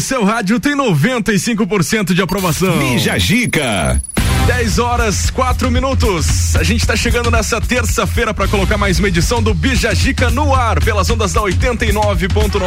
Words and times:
seu 0.00 0.24
rádio 0.24 0.60
tem 0.60 0.76
95% 0.76 2.14
de 2.14 2.22
aprovação. 2.22 2.78
Bija 2.78 3.18
Gica. 3.18 4.00
10 4.48 4.78
horas, 4.78 5.30
4 5.30 5.70
minutos. 5.70 6.56
A 6.56 6.62
gente 6.62 6.80
está 6.80 6.96
chegando 6.96 7.30
nessa 7.30 7.60
terça-feira 7.60 8.32
para 8.32 8.48
colocar 8.48 8.78
mais 8.78 8.98
uma 8.98 9.06
edição 9.06 9.42
do 9.42 9.52
Bijagica 9.52 10.30
no 10.30 10.54
ar, 10.54 10.82
pelas 10.82 11.10
ondas 11.10 11.34
da 11.34 11.42
89.9. 11.42 12.62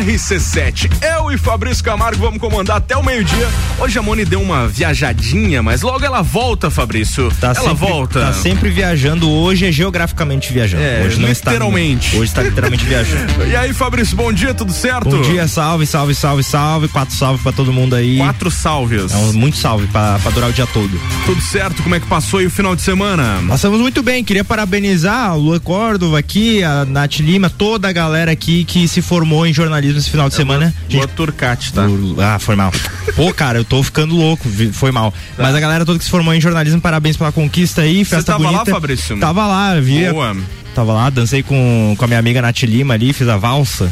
RC7. 0.00 0.90
Eu 1.02 1.30
e 1.30 1.36
Fabrício 1.36 1.84
Camargo 1.84 2.22
vamos 2.22 2.40
comandar 2.40 2.78
até 2.78 2.96
o 2.96 3.04
meio-dia. 3.04 3.48
Hoje 3.78 3.98
a 3.98 4.02
Moni 4.02 4.24
deu 4.24 4.40
uma 4.40 4.66
viajadinha, 4.66 5.62
mas 5.62 5.82
logo 5.82 6.04
ela 6.04 6.22
volta, 6.22 6.70
Fabrício. 6.70 7.30
Tá 7.38 7.48
ela 7.48 7.70
sempre, 7.70 7.74
volta. 7.74 8.20
Tá 8.20 8.32
sempre 8.32 8.70
viajando. 8.70 9.30
Hoje 9.30 9.66
é 9.66 9.72
geograficamente 9.72 10.52
viajando. 10.52 10.82
É, 10.82 11.04
hoje 11.04 11.20
não 11.20 11.28
literalmente. 11.28 12.06
Está, 12.06 12.18
hoje 12.18 12.30
está 12.30 12.42
literalmente 12.42 12.84
viajando. 12.84 13.28
E 13.48 13.56
aí, 13.56 13.72
Fabrício, 13.72 14.14
bom 14.16 14.30
dia, 14.30 14.52
tudo 14.52 14.72
certo? 14.72 15.08
Bom 15.08 15.22
dia, 15.22 15.48
salve, 15.48 15.86
salve, 15.86 16.14
salve, 16.14 16.42
salve. 16.42 16.88
Quatro 16.88 17.14
salve 17.14 17.42
pra 17.42 17.50
todo 17.52 17.72
mundo 17.72 17.94
aí. 17.94 18.18
Quatro 18.18 18.50
salves. 18.50 19.12
É 19.12 19.16
um, 19.16 19.32
muito 19.32 19.56
salve 19.56 19.86
pra 19.86 20.18
durar 20.34 20.50
o 20.50 20.52
dia 20.52 20.66
todo. 20.66 20.77
Tudo 21.26 21.40
certo? 21.40 21.82
Como 21.82 21.94
é 21.94 22.00
que 22.00 22.06
passou 22.06 22.40
aí 22.40 22.46
o 22.46 22.50
final 22.50 22.76
de 22.76 22.82
semana? 22.82 23.42
Passamos 23.48 23.80
muito 23.80 24.02
bem. 24.02 24.22
Queria 24.22 24.44
parabenizar 24.44 25.30
a 25.30 25.34
Lua 25.34 25.58
Córdova 25.58 26.18
aqui, 26.18 26.62
a 26.62 26.84
Nath 26.84 27.18
Lima, 27.18 27.50
toda 27.50 27.88
a 27.88 27.92
galera 27.92 28.30
aqui 28.30 28.64
que 28.64 28.86
se 28.86 29.02
formou 29.02 29.46
em 29.46 29.52
jornalismo 29.52 29.98
esse 29.98 30.10
final 30.10 30.28
de 30.28 30.34
semana. 30.34 30.74
Lua 30.92 31.08
Turcati, 31.08 31.72
tá? 31.72 31.86
Ah, 32.18 32.38
foi 32.38 32.54
mal. 32.56 32.72
Pô, 33.16 33.32
cara, 33.32 33.58
eu 33.58 33.64
tô 33.64 33.82
ficando 33.82 34.14
louco, 34.14 34.48
foi 34.72 34.92
mal. 34.92 35.12
Mas 35.36 35.54
a 35.54 35.60
galera 35.60 35.84
toda 35.84 35.98
que 35.98 36.04
se 36.04 36.10
formou 36.10 36.34
em 36.34 36.40
jornalismo, 36.40 36.80
parabéns 36.80 37.16
pela 37.16 37.32
conquista 37.32 37.82
aí, 37.82 38.04
festa 38.04 38.32
tava 38.32 38.44
lá, 38.44 38.50
bonita. 38.52 38.70
Fabrício? 38.70 39.18
Tava 39.18 39.46
lá, 39.46 39.78
vi. 39.80 40.08
Boa. 40.10 40.36
Tava 40.74 40.92
lá, 40.92 41.10
dancei 41.10 41.42
com, 41.42 41.94
com 41.98 42.04
a 42.04 42.08
minha 42.08 42.20
amiga 42.20 42.40
Nath 42.40 42.62
Lima 42.62 42.94
ali, 42.94 43.12
fiz 43.12 43.28
a 43.28 43.36
valsa. 43.36 43.90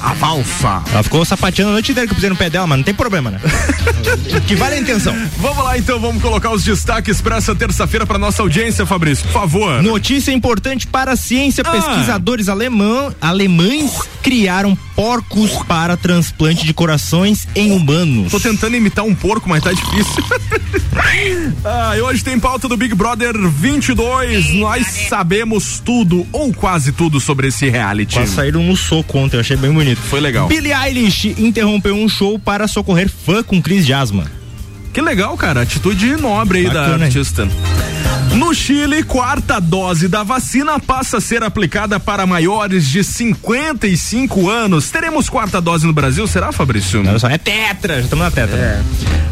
A 0.00 0.12
valsa. 0.14 0.82
Ela 0.92 1.02
ficou 1.02 1.24
sapateando 1.24 1.70
a 1.70 1.72
noite 1.74 1.90
inteira 1.92 2.06
que 2.06 2.12
eu 2.12 2.16
pisei 2.16 2.30
no 2.30 2.36
pé 2.36 2.48
dela, 2.48 2.66
mas 2.66 2.78
não 2.78 2.84
tem 2.84 2.94
problema, 2.94 3.30
né? 3.30 3.40
Que 4.46 4.54
vale 4.56 4.76
a 4.76 4.78
intenção. 4.78 5.14
Vamos 5.38 5.62
lá 5.62 5.76
então, 5.76 5.98
vamos 6.00 6.22
colocar 6.22 6.50
os 6.50 6.64
destaques 6.64 7.20
para 7.20 7.36
essa 7.36 7.54
terça-feira 7.54 8.06
para 8.06 8.18
nossa 8.18 8.42
audiência, 8.42 8.86
Fabrício, 8.86 9.24
por 9.26 9.32
favor. 9.32 9.82
Notícia 9.82 10.32
importante 10.32 10.86
para 10.86 11.12
a 11.12 11.16
ciência: 11.16 11.62
Ah. 11.66 11.70
pesquisadores 11.70 12.48
alemão, 12.48 13.14
alemães 13.20 13.98
criaram 14.22 14.76
porcos 14.96 15.50
para 15.66 15.96
transplante 15.96 16.64
de 16.64 16.72
corações 16.72 17.46
em 17.54 17.72
humanos. 17.72 18.30
Tô 18.30 18.40
tentando 18.40 18.76
imitar 18.76 19.04
um 19.04 19.14
porco, 19.14 19.48
mas 19.48 19.62
tá 19.62 19.72
difícil. 19.72 20.24
ah, 21.64 21.96
e 21.96 22.00
hoje 22.00 22.24
tem 22.24 22.38
pauta 22.38 22.68
do 22.68 22.76
Big 22.76 22.94
Brother 22.94 23.34
22. 23.36 24.54
Nós 24.54 24.86
sabemos 25.08 25.80
tudo, 25.84 26.26
ou 26.32 26.52
quase 26.52 26.92
tudo, 26.92 27.20
sobre 27.20 27.48
esse 27.48 27.68
reality. 27.68 28.14
Quase 28.14 28.34
saíram 28.34 28.62
no 28.62 28.76
soco 28.76 29.18
ontem, 29.18 29.36
eu 29.36 29.40
achei 29.40 29.56
bem 29.56 29.72
bonito. 29.72 29.87
Foi 29.94 30.20
legal. 30.20 30.48
Billie 30.48 30.72
Eilish 30.72 31.34
interrompeu 31.38 31.94
um 31.94 32.08
show 32.08 32.38
para 32.38 32.68
socorrer 32.68 33.08
fã 33.08 33.42
com 33.42 33.60
crise 33.60 33.86
de 33.86 33.92
asma. 33.92 34.37
Que 34.92 35.00
legal, 35.00 35.36
cara. 35.36 35.62
Atitude 35.62 36.16
nobre 36.16 36.58
aí 36.60 36.66
Bacana, 36.66 36.88
da 36.90 36.96
hein? 36.98 37.02
artista. 37.04 37.48
No 38.34 38.52
Chile, 38.54 39.02
quarta 39.02 39.58
dose 39.60 40.06
da 40.06 40.22
vacina 40.22 40.78
passa 40.78 41.16
a 41.16 41.20
ser 41.20 41.42
aplicada 41.42 41.98
para 41.98 42.26
maiores 42.26 42.86
de 42.88 43.02
55 43.02 44.48
anos. 44.50 44.90
Teremos 44.90 45.28
quarta 45.30 45.60
dose 45.60 45.86
no 45.86 45.92
Brasil, 45.92 46.26
será, 46.26 46.52
Fabrício? 46.52 47.02
Só, 47.18 47.28
é 47.28 47.38
tetra, 47.38 47.94
já 47.96 48.00
estamos 48.02 48.24
na 48.24 48.30
tetra. 48.30 48.56
né? 48.56 48.84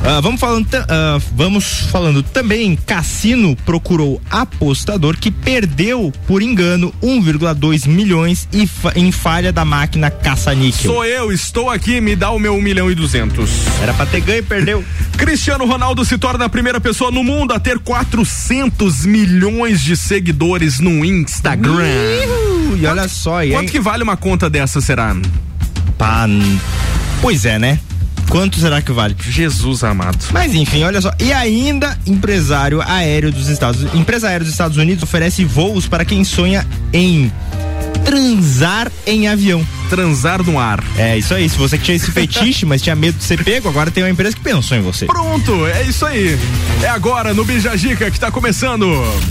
Ah, 0.04 0.20
vamos 0.20 0.40
falando, 0.40 0.66
ah, 0.88 1.18
vamos 1.34 1.64
falando 1.90 2.22
também, 2.22 2.77
Cassino 2.77 3.56
procurou 3.66 4.20
apostador 4.30 5.16
que 5.16 5.30
perdeu 5.30 6.12
por 6.27 6.42
engano 6.42 6.92
1,2 7.02 7.86
milhões 7.88 8.48
e 8.52 8.66
fa- 8.66 8.92
em 8.94 9.10
falha 9.10 9.52
da 9.52 9.64
máquina 9.64 10.10
caça-níquel. 10.10 10.92
Sou 10.92 11.04
eu, 11.04 11.32
estou 11.32 11.70
aqui, 11.70 12.00
me 12.00 12.14
dá 12.14 12.30
o 12.30 12.39
meu 12.39 12.55
1 12.55 12.61
milhão 12.62 12.90
e 12.90 12.95
200. 12.95 13.50
Era 13.83 13.92
pra 13.95 14.06
ter 14.06 14.20
ganho 14.20 14.39
e 14.39 14.42
perdeu. 14.42 14.84
Cristiano 15.18 15.45
Ronaldo 15.55 16.05
se 16.05 16.18
torna 16.18 16.46
a 16.46 16.48
primeira 16.48 16.80
pessoa 16.80 17.11
no 17.11 17.23
mundo 17.23 17.52
a 17.55 17.61
ter 17.61 17.79
400 17.79 19.07
milhões 19.07 19.80
de 19.80 19.96
seguidores 19.96 20.80
no 20.80 21.05
Instagram. 21.05 21.73
Uhul, 21.73 22.77
e 22.77 22.86
olha 22.86 23.08
só, 23.08 23.45
e 23.45 23.52
Quanto 23.52 23.70
que 23.70 23.79
vale 23.79 24.02
uma 24.02 24.17
conta 24.17 24.51
dessa, 24.51 24.80
será? 24.80 25.14
pá, 25.96 26.27
Pois 27.20 27.45
é, 27.45 27.58
né? 27.58 27.79
Quanto 28.29 28.58
será 28.58 28.83
que 28.83 28.90
vale? 28.90 29.14
Jesus 29.20 29.84
amado. 29.84 30.18
Mas 30.33 30.52
enfim, 30.52 30.83
olha 30.83 31.01
só. 31.01 31.12
E 31.20 31.33
ainda, 31.33 31.96
empresário 32.07 32.83
aéreo 32.83 33.30
dos 33.30 33.48
Estados 33.48 33.80
Unidos. 33.80 34.01
Empresa 34.01 34.28
aérea 34.28 34.45
dos 34.45 34.52
Estados 34.52 34.77
Unidos 34.77 35.05
oferece 35.05 35.45
voos 35.45 35.86
para 35.86 36.05
quem 36.05 36.24
sonha 36.24 36.67
em 36.92 37.30
transar 38.05 38.90
em 39.07 39.28
avião. 39.28 39.64
Transar 39.89 40.42
no 40.42 40.58
ar. 40.58 40.83
É 40.97 41.17
isso 41.17 41.35
aí. 41.35 41.48
Se 41.48 41.57
você 41.57 41.79
tinha 41.79 41.97
esse 41.97 42.11
fetiche, 42.11 42.67
mas 42.67 42.83
tinha 42.83 42.97
medo 42.97 43.19
de 43.19 43.24
ser 43.24 43.42
pego, 43.42 43.69
agora 43.69 43.91
tem 43.91 44.02
uma 44.02 44.11
empresa 44.11 44.36
que 44.36 44.42
pensou 44.42 44.77
em 44.77 44.80
você. 44.80 45.07
Pronto, 45.07 45.67
é 45.67 45.83
isso 45.83 46.05
aí. 46.05 46.39
É 46.83 46.89
agora 46.89 47.33
no 47.33 47.45
Bijagica 47.45 48.11
que 48.11 48.19
tá 48.19 48.30
começando. 48.30 48.86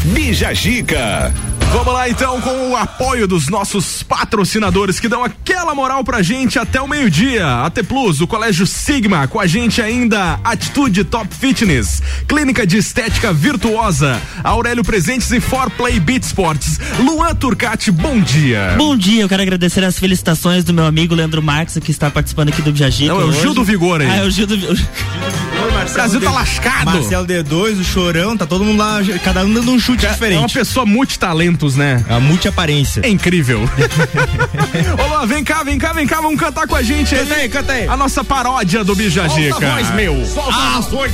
Bija 0.06 0.54
Gica. 0.54 1.34
Vamos 1.72 1.94
lá 1.94 2.08
então 2.08 2.40
com 2.40 2.72
o 2.72 2.78
apoio 2.78 3.28
dos 3.28 3.50
nossos 3.50 4.02
patrocinadores 4.02 4.98
que 4.98 5.10
dão 5.10 5.26
aquela 5.26 5.76
moral 5.76 6.06
pra 6.06 6.22
gente 6.22 6.58
até 6.58 6.82
o 6.82 6.88
meio-dia. 6.88 7.66
AT 7.66 7.84
Plus, 7.84 8.22
o 8.22 8.28
Colégio 8.28 8.66
Sigma, 8.66 9.28
com 9.28 9.42
a 9.42 9.46
gente 9.46 9.82
ainda 9.82 10.40
Atitude 10.42 11.04
Top 11.04 11.28
Fitness, 11.36 12.02
Clínica 12.30 12.66
de 12.66 12.78
Estética 12.78 13.34
Virtuosa, 13.34 14.22
Aurélio 14.42 14.86
Presentes 14.86 15.30
e 15.32 15.42
For 15.42 15.70
Play 15.72 16.00
Beat 16.00 16.24
Sports. 16.24 16.80
Luan 17.00 17.36
Turcati, 17.36 17.92
bom 17.92 18.22
dia. 18.22 18.76
Bom 18.78 18.96
dia, 18.96 19.24
eu 19.24 19.30
quero 19.30 19.42
agradecer 19.42 19.84
as 19.84 20.00
felicitações 20.00 20.45
do 20.64 20.74
meu 20.74 20.86
amigo 20.86 21.16
Leandro 21.16 21.42
Marques, 21.42 21.78
que 21.84 21.90
está 21.92 22.10
participando 22.12 22.50
aqui 22.50 22.62
do 22.62 22.72
Bijagica. 22.72 23.12
Não, 23.12 23.20
é 23.22 23.24
o 23.26 23.28
hoje. 23.30 23.42
Gil 23.42 23.54
do 23.54 23.64
Vigor 23.64 24.02
aí. 24.02 24.08
Ah, 24.10 24.16
é 24.18 24.24
o 24.24 24.30
Gil 24.30 24.46
do 24.46 24.54
O 24.56 25.94
Brasil 25.94 26.22
tá 26.22 26.32
lascado. 26.32 26.86
Marcelo 26.92 27.26
D2, 27.26 27.80
o 27.80 27.84
Chorão, 27.84 28.38
tá 28.38 28.46
todo 28.46 28.64
mundo 28.64 28.78
lá, 28.78 29.00
cada 29.24 29.44
um 29.44 29.52
dando 29.52 29.72
um 29.72 29.80
chute 29.80 30.06
É 30.06 30.10
uma 30.10 30.14
diferente. 30.14 30.54
pessoa 30.54 30.86
multitalentos, 30.86 31.76
né? 31.76 32.06
É 32.08 32.14
a 32.14 32.20
multi-aparência. 32.20 33.02
É 33.04 33.10
incrível. 33.10 33.62
Ô 35.04 35.08
Luan, 35.08 35.26
vem 35.26 35.44
cá, 35.44 35.64
vem 35.64 35.80
cá, 35.80 35.94
vem 35.94 36.06
cá, 36.06 36.22
vamos 36.22 36.40
cantar 36.40 36.68
com 36.68 36.76
a 36.76 36.84
gente 36.84 37.16
Canta 37.16 37.34
aí, 37.34 37.50
canta 37.50 37.74
aí. 37.74 37.88
A 37.88 37.98
nossa 37.98 38.24
paródia 38.24 38.84
do 38.84 38.94
Bijagica. 38.96 39.50
Solta 39.52 39.68
a 39.68 39.76
voz, 39.76 39.96
meu. 39.96 40.26
Solta 40.26 40.54
Ah, 40.54 40.78
a 40.78 40.80
voz. 40.82 41.12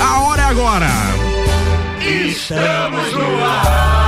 A 0.00 0.20
hora 0.20 0.42
é 0.42 0.44
agora. 0.46 0.88
Com 2.00 3.44
a 3.44 4.03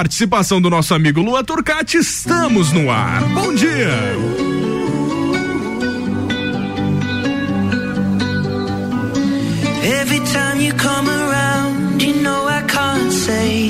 participação 0.00 0.62
do 0.62 0.70
nosso 0.70 0.94
amigo 0.94 1.20
Lua 1.20 1.44
Turcati, 1.44 1.98
estamos 1.98 2.72
no 2.72 2.90
ar. 2.90 3.22
Bom 3.34 3.54
dia. 3.54 3.90
Every 9.84 10.20
time 10.20 10.62
you 10.62 10.72
come 10.72 11.10
around, 11.10 12.00
you 12.02 12.14
know 12.22 12.48
I 12.48 12.62
can't 12.62 13.12
say 13.12 13.69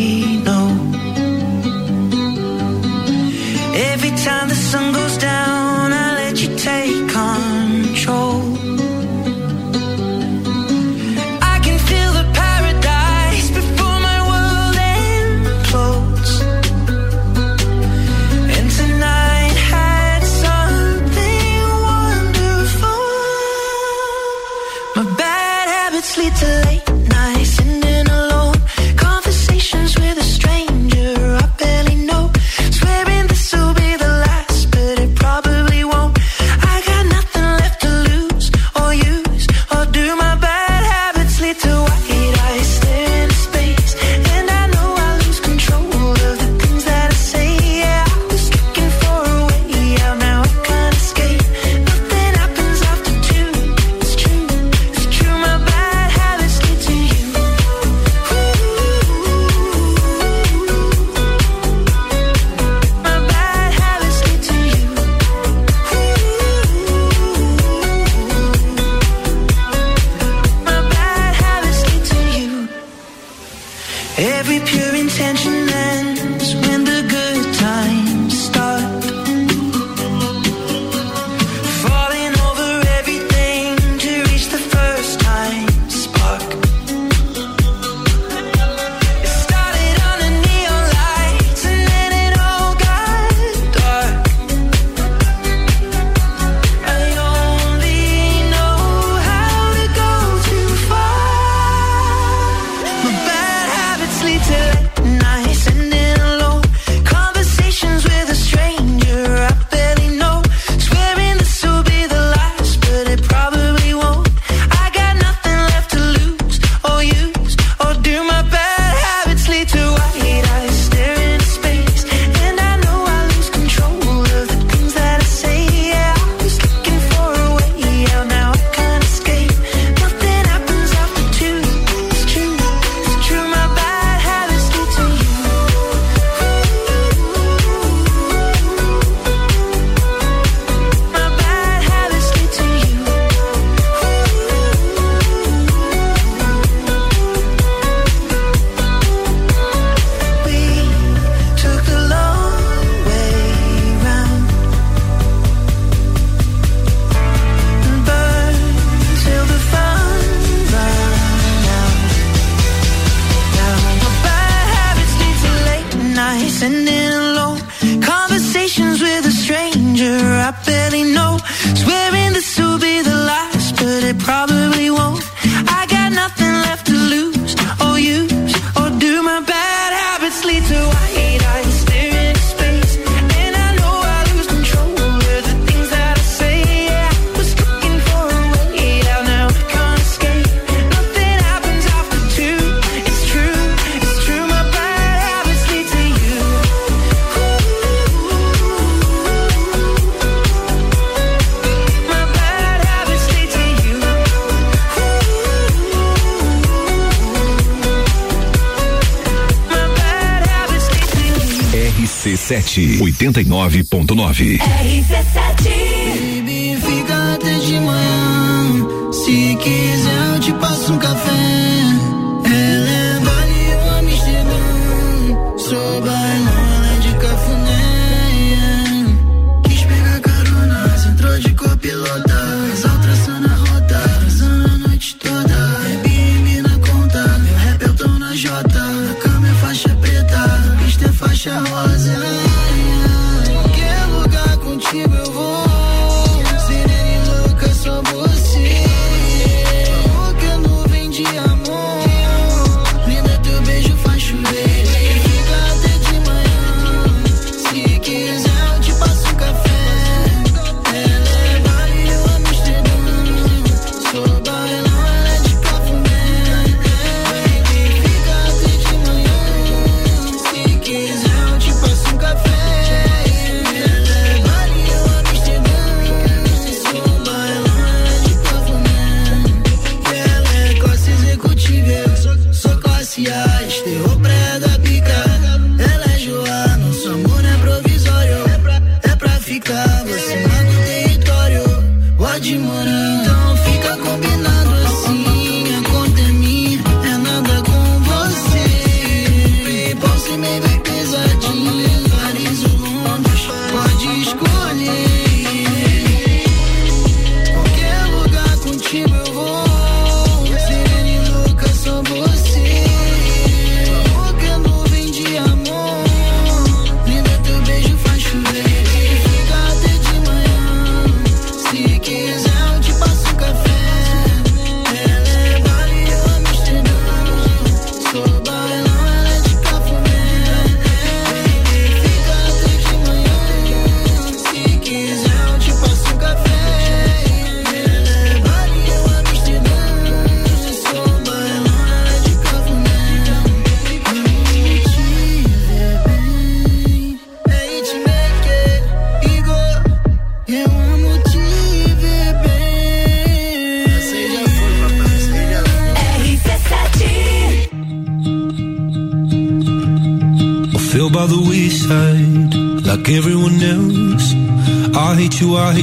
RC7 212.50 213.46
nove 213.46 213.84
RC7 213.84 214.56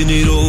tener 0.00 0.39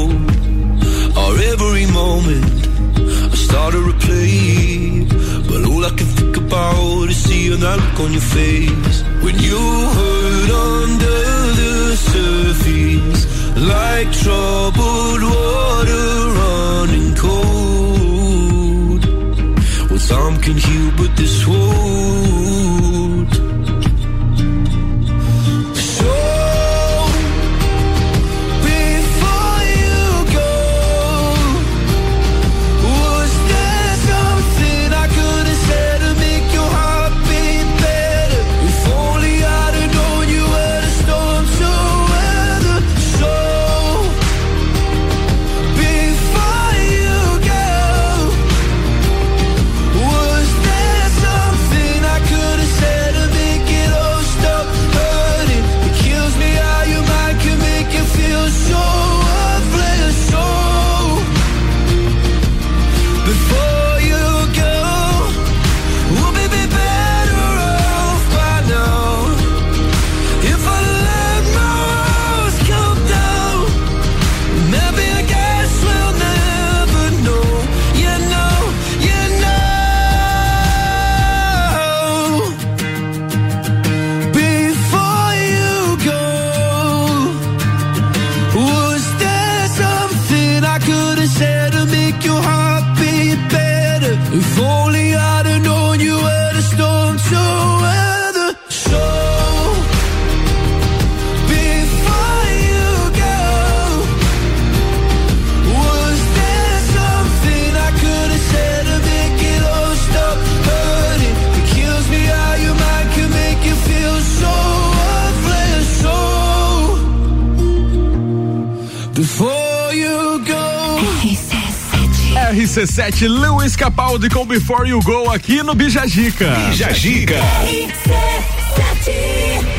RC7 123.22 123.28
Lewis 123.28 123.76
Capaldi 123.76 124.30
com 124.30 124.46
Before 124.46 124.90
You 124.90 125.00
Go 125.04 125.30
aqui 125.30 125.62
no 125.62 125.76
Bijagica. 125.76 126.48
Jajica. 126.74 127.36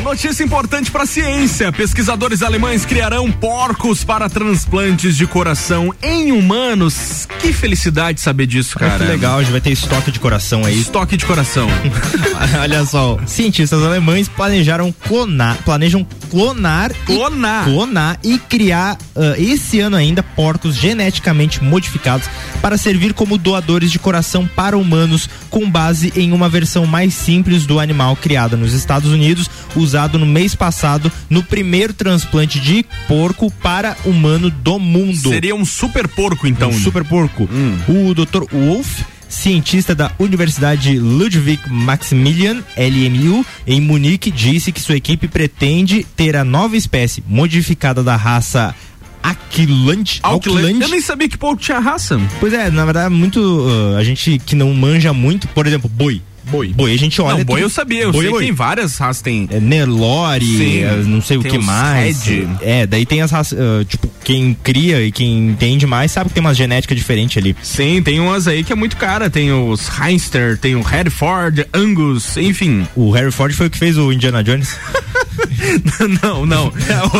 Notícia 0.03 0.43
importante 0.43 0.91
para 0.91 1.03
a 1.03 1.05
ciência: 1.05 1.71
pesquisadores 1.71 2.41
alemães 2.41 2.85
criarão 2.85 3.31
porcos 3.31 4.03
para 4.03 4.29
transplantes 4.29 5.17
de 5.17 5.27
coração 5.27 5.93
em 6.01 6.31
humanos. 6.31 7.27
Que 7.39 7.51
felicidade 7.51 8.21
saber 8.21 8.45
disso, 8.45 8.77
Cara, 8.77 8.97
que 8.97 9.03
legal, 9.03 9.39
a 9.39 9.41
gente 9.41 9.51
vai 9.51 9.61
ter 9.61 9.71
estoque 9.71 10.11
de 10.11 10.19
coração 10.19 10.63
aí. 10.63 10.79
Estoque 10.79 11.17
de 11.17 11.25
coração. 11.25 11.67
Olha 12.61 12.85
só, 12.85 13.17
cientistas 13.25 13.83
alemães 13.83 14.29
planejaram 14.29 14.91
clonar, 14.91 15.57
planejam 15.65 16.05
clonar, 16.33 16.91
Clonar. 17.05 17.69
E, 17.69 17.71
clonar 17.71 18.19
e 18.23 18.39
criar 18.39 18.97
ah, 19.15 19.35
esse 19.37 19.79
ano 19.79 19.95
ainda 19.95 20.23
porcos 20.23 20.75
geneticamente 20.75 21.63
modificados 21.63 22.27
para 22.59 22.75
servir 22.75 23.13
como 23.13 23.37
doadores 23.37 23.91
de 23.91 23.99
coração 23.99 24.47
para 24.47 24.75
humanos 24.75 25.29
com 25.51 25.69
base 25.69 26.11
em 26.15 26.31
uma 26.31 26.49
versão 26.49 26.87
mais 26.87 27.13
simples 27.13 27.67
do 27.67 27.79
animal 27.79 28.15
criada 28.15 28.57
nos 28.57 28.73
Estados 28.73 29.11
Unidos, 29.11 29.47
usado 29.75 30.17
no 30.17 30.25
mês 30.25 30.55
passado 30.55 31.11
no 31.29 31.43
primeiro 31.43 31.93
transplante 31.93 32.59
de 32.59 32.83
porco 33.07 33.51
para 33.51 33.95
humano 34.03 34.49
do 34.49 34.79
mundo. 34.79 35.29
Seria 35.29 35.55
um 35.55 35.65
super 35.65 36.07
porco, 36.07 36.47
então. 36.47 36.69
Um 36.69 36.79
super 36.79 37.03
porco. 37.03 37.47
O 37.87 38.13
Dr. 38.13 38.43
Wolf, 38.51 39.01
cientista 39.33 39.95
da 39.95 40.11
Universidade 40.19 40.97
Ludwig 40.97 41.59
Maximilian, 41.67 42.63
LMU, 42.77 43.45
em 43.65 43.81
Munique, 43.81 44.31
disse 44.31 44.71
que 44.71 44.79
sua 44.79 44.95
equipe 44.95 45.27
pretende 45.27 46.05
ter 46.15 46.35
a 46.35 46.43
nova 46.43 46.77
espécie 46.77 47.23
modificada 47.27 48.03
da 48.03 48.15
raça 48.15 48.75
Aquiland. 49.21 50.19
Auckland. 50.21 50.81
Eu 50.81 50.89
nem 50.89 51.01
sabia 51.01 51.29
que 51.29 51.37
porco 51.37 51.61
tinha 51.61 51.79
raça. 51.79 52.19
Pois 52.39 52.53
é, 52.53 52.69
na 52.69 52.83
verdade, 52.83 53.13
muito. 53.13 53.65
ah, 53.95 53.97
a 53.97 54.03
gente 54.03 54.39
que 54.45 54.55
não 54.55 54.73
manja 54.73 55.13
muito, 55.13 55.47
por 55.47 55.65
exemplo, 55.65 55.89
boi. 55.89 56.21
Boi. 56.45 56.69
Boi, 56.75 56.91
a 56.93 56.97
gente 56.97 57.21
olha. 57.21 57.37
Não, 57.37 57.45
boi 57.45 57.55
tudo- 57.57 57.65
eu 57.65 57.69
sabia. 57.69 58.01
Eu 58.03 58.11
Boi 58.11 58.21
sei 58.21 58.27
é 58.27 58.31
que 58.31 58.37
boi. 58.37 58.43
tem 58.45 58.53
várias 58.53 58.97
raças. 58.97 59.21
Tem 59.21 59.47
É, 59.51 59.59
Nelore, 59.59 60.45
Sim. 60.45 60.79
é, 60.83 60.95
não 61.05 61.21
sei 61.21 61.37
o 61.37 61.41
que 61.43 61.57
mais. 61.57 62.23
Red. 62.23 62.47
É, 62.61 62.85
daí 62.85 63.05
tem 63.05 63.21
as 63.21 63.31
raças. 63.31 63.57
ah, 63.59 63.83
tipo, 63.85 64.09
quem 64.23 64.53
cria 64.63 65.01
e 65.01 65.11
quem 65.11 65.49
entende 65.49 65.85
mais 65.87 66.11
sabe 66.11 66.29
que 66.29 66.33
tem 66.35 66.41
uma 66.41 66.53
genética 66.53 66.93
diferente 66.95 67.39
ali. 67.39 67.55
Sim, 67.61 68.01
tem 68.01 68.19
umas 68.19 68.47
aí 68.47 68.63
que 68.63 68.71
é 68.71 68.75
muito 68.75 68.97
cara. 68.97 69.29
Tem 69.29 69.51
os 69.51 69.89
Heinster, 69.99 70.57
tem 70.57 70.75
o 70.75 70.79
Hereford, 70.87 71.65
Angus, 71.73 72.37
enfim. 72.37 72.87
O 72.95 73.11
Harry 73.11 73.31
Ford 73.31 73.53
foi 73.53 73.67
o 73.67 73.69
que 73.69 73.77
fez 73.77 73.97
o 73.97 74.11
Indiana 74.11 74.43
Jones. 74.43 74.75
não, 76.21 76.45
não. 76.45 76.73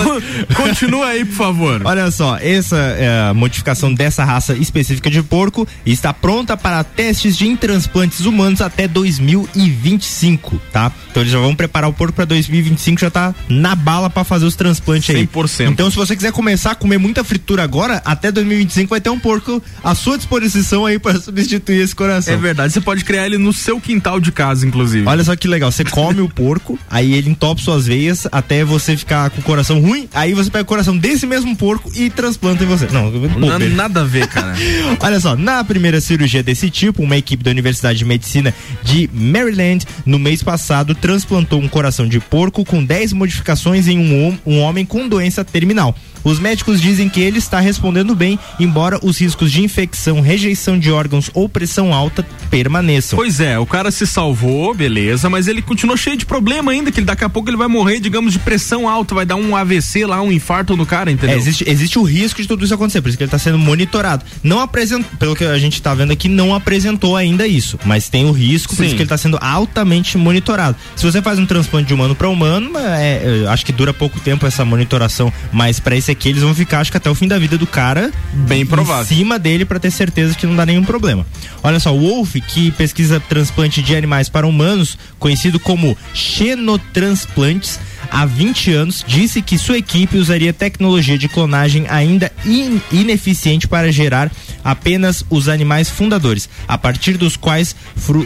Continua 0.56 1.08
aí, 1.08 1.26
por 1.26 1.36
favor. 1.36 1.82
Olha 1.84 2.10
só, 2.12 2.38
essa 2.38 2.78
é, 2.78 3.34
modificação 3.34 3.94
dessa 3.94 4.24
raça 4.24 4.54
específica 4.54 5.10
de 5.10 5.22
porco 5.24 5.68
está 5.86 6.14
pronta 6.14 6.56
para 6.58 6.84
testes 6.84 7.38
de 7.38 7.56
transplantes 7.58 8.22
humanos 8.22 8.62
até 8.62 8.88
2025, 8.88 10.60
tá? 10.72 10.92
Então 11.12 11.22
eles 11.22 11.32
já 11.32 11.40
vão 11.40 11.56
preparar 11.56 11.90
o 11.90 11.94
porco 11.94 12.14
para 12.14 12.26
2025, 12.26 13.02
já 13.02 13.10
tá 13.10 13.36
na 13.48 13.76
bala 13.76 14.10
para 14.10 14.24
fazer 14.24 14.46
os 14.46 14.56
transplantes 14.56 15.16
aí. 15.16 15.28
100%. 15.28 15.70
Então 15.70 15.90
se 15.90 15.96
você 15.96 16.16
quiser 16.16 16.32
começar 16.32 16.72
a 16.72 16.76
comer 16.76 16.98
muita 16.98 17.24
fritura 17.24 17.64
agora, 17.64 18.02
até 18.06 18.32
2025 18.32 18.90
vai 18.90 19.02
ter 19.02 19.10
um 19.10 19.20
porco 19.20 19.62
à 19.84 19.94
sua 19.94 20.18
disposição 20.18 20.86
aí 20.86 20.98
para 20.98 21.20
substituir 21.20 21.82
esse 21.82 21.96
coração. 21.96 22.34
É 22.34 22.38
verdade, 22.38 22.74
você 22.74 22.82
pode 22.82 23.04
criar 23.04 23.26
ele 23.26 23.38
no 23.38 23.54
seu 23.54 23.80
quintal 23.80 24.20
de 24.20 24.32
casa, 24.32 24.66
inclusive. 24.66 25.08
Olha 25.08 25.24
só 25.24 25.36
que 25.36 25.48
legal, 25.48 25.72
você 25.72 25.84
come 25.84 26.22
o 26.22 26.30
porco, 26.30 26.80
aí 26.90 27.14
ele 27.14 27.30
entope 27.30 27.62
suas 27.62 27.86
veias 27.86 28.28
até 28.34 28.64
você 28.66 28.98
ficar 28.98 29.30
com 29.30 29.40
o 29.40 29.44
coração 29.44 29.80
ruim, 29.80 30.10
aí 30.14 30.34
você 30.34 30.50
pega 30.50 30.64
o 30.64 30.66
coração 30.66 30.98
desse 30.98 31.26
mesmo 31.26 31.56
porco 31.56 31.92
e 31.96 32.10
transplanta 32.10 32.64
em 32.64 32.68
você. 32.68 32.88
Não, 32.92 33.12
Na- 33.48 33.60
nada 33.60 34.02
a 34.02 34.04
ver, 34.04 34.28
cara. 34.28 34.54
Olha 35.00 35.20
só, 35.20 35.36
na 35.36 35.64
primeira 35.64 36.02
cirurgia 36.02 36.42
desse 36.44 36.70
tipo, 36.70 37.04
uma 37.04 37.16
equipe 37.16 37.44
da 37.44 37.52
Universidade 37.52 38.00
de 38.00 38.06
Medicina 38.06 38.54
de 38.84 39.10
Maryland, 39.14 39.86
no 40.06 40.18
mês 40.20 40.42
passado, 40.44 40.94
transplantou 40.96 41.62
um 41.62 41.68
coração 41.68 42.08
de 42.08 42.20
porco 42.20 42.66
com 42.66 42.84
10 42.84 43.14
modificações 43.14 43.88
em 43.88 43.98
um, 44.00 44.38
um 44.46 44.60
homem 44.60 44.86
com 44.86 45.08
doença 45.08 45.44
terminal. 45.46 45.96
Os 46.24 46.40
médicos 46.40 46.82
dizem 46.82 47.10
que 47.10 47.22
ele 47.22 47.38
está 47.38 47.60
respondendo 47.60 48.16
bem, 48.16 48.40
embora 48.60 49.00
os 49.04 49.20
riscos 49.20 49.52
de 49.52 49.62
infecção, 49.62 50.22
rejeição 50.22 50.80
de 50.80 50.92
órgãos 50.92 51.30
ou 51.34 51.50
pressão 51.50 51.94
alta 51.94 52.26
permaneçam. 52.50 53.18
Pois 53.18 53.40
é, 53.40 53.60
o 53.60 53.66
cara 53.66 53.92
se 53.92 54.08
salvou, 54.08 54.74
beleza, 54.74 55.30
mas 55.30 55.48
ele 55.48 55.62
continuou 55.62 55.98
cheio 55.98 56.16
de 56.16 56.26
problema 56.26 56.72
ainda, 56.72 56.92
que 56.92 57.02
daqui 57.02 57.24
a 57.24 57.30
pouco 57.30 57.50
ele 57.50 57.58
vai 57.58 57.68
morrer, 57.68 58.00
digamos, 58.00 58.34
de 58.34 58.40
pressão 58.40 58.88
alta, 58.88 59.16
vai 59.16 59.26
dar 59.26 59.36
um 59.36 59.56
AVC 59.56 60.06
lá, 60.06 60.22
um 60.22 60.32
infarto 60.32 60.78
no 60.78 60.86
cara, 60.86 61.12
entendeu? 61.12 61.36
É, 61.36 61.40
existe, 61.40 61.68
existe 61.68 62.00
o 62.00 62.04
risco 62.04 62.42
de 62.42 62.48
tudo 62.48 62.64
isso 62.64 62.74
acontecer, 62.74 63.02
por 63.02 63.10
isso 63.10 63.18
que 63.18 63.24
ele 63.24 63.28
está 63.28 63.40
sendo 63.40 63.58
monitorado. 63.58 64.24
Não 64.42 64.60
apresentou, 64.60 65.10
pelo 65.18 65.36
que 65.36 65.44
a 65.44 65.58
gente 65.58 65.74
está 65.74 65.94
vendo 65.94 66.12
aqui, 66.12 66.30
não 66.30 66.54
apresentou 66.56 67.18
ainda 67.18 67.46
isso, 67.46 67.78
mas 67.86 68.08
tem 68.08 68.26
o 68.26 68.32
risco, 68.32 68.76
por 68.76 68.82
Sim. 68.82 68.88
isso 68.88 68.96
que 68.96 69.02
ele 69.02 69.06
está 69.06 69.18
sendo 69.18 69.38
altamente 69.42 70.18
monitorado. 70.18 70.78
Se 70.96 71.06
você 71.06 71.22
faz 71.22 71.38
um 71.40 71.46
transplante 71.46 71.88
de 71.88 71.94
humano 71.94 72.16
para 72.16 72.30
humano, 72.30 72.72
é, 72.78 73.44
é, 73.44 73.48
acho 73.50 73.66
que 73.66 73.72
dura 73.72 73.94
pouco 73.94 74.20
tempo 74.20 74.46
essa 74.46 74.64
monitoração, 74.64 75.32
mas 75.52 75.80
para 75.80 75.96
esse 75.96 76.13
aqui 76.14 76.30
eles 76.30 76.42
vão 76.42 76.56
ficar, 76.56 76.80
acho 76.80 76.90
que 76.90 76.98
até 76.98 77.10
o 77.10 77.16
fim 77.16 77.28
da 77.28 77.38
vida 77.38 77.58
do 77.58 77.68
cara, 77.68 78.10
Bem 78.48 78.66
provável. 78.66 79.04
em 79.04 79.18
cima 79.18 79.38
dele 79.38 79.66
para 79.66 79.80
ter 79.80 79.92
certeza 79.92 80.34
que 80.36 80.48
não 80.48 80.56
dá 80.56 80.66
nenhum 80.66 80.84
problema. 80.84 81.26
Olha 81.62 81.80
só, 81.80 81.94
o 81.94 82.00
Wolf, 82.00 82.36
que 82.48 82.72
pesquisa 82.72 83.20
transplante 83.20 83.82
de 83.82 83.96
animais 83.96 84.30
para 84.30 84.48
humanos, 84.48 84.98
conhecido 85.20 85.60
como 85.60 85.98
xenotransplantes, 86.14 87.80
há 88.14 88.26
20 88.28 88.72
anos, 88.72 89.04
disse 89.08 89.42
que 89.42 89.58
sua 89.58 89.80
equipe 89.80 90.18
usaria 90.18 90.54
tecnologia 90.54 91.18
de 91.18 91.28
clonagem 91.28 91.86
ainda 91.90 92.32
in- 92.46 92.80
ineficiente 92.92 93.68
para 93.68 93.92
gerar 93.92 94.32
apenas 94.64 95.26
os 95.30 95.50
animais 95.50 95.90
fundadores, 95.90 96.48
a 96.68 96.78
partir 96.78 97.18
dos 97.18 97.36
quais, 97.36 97.76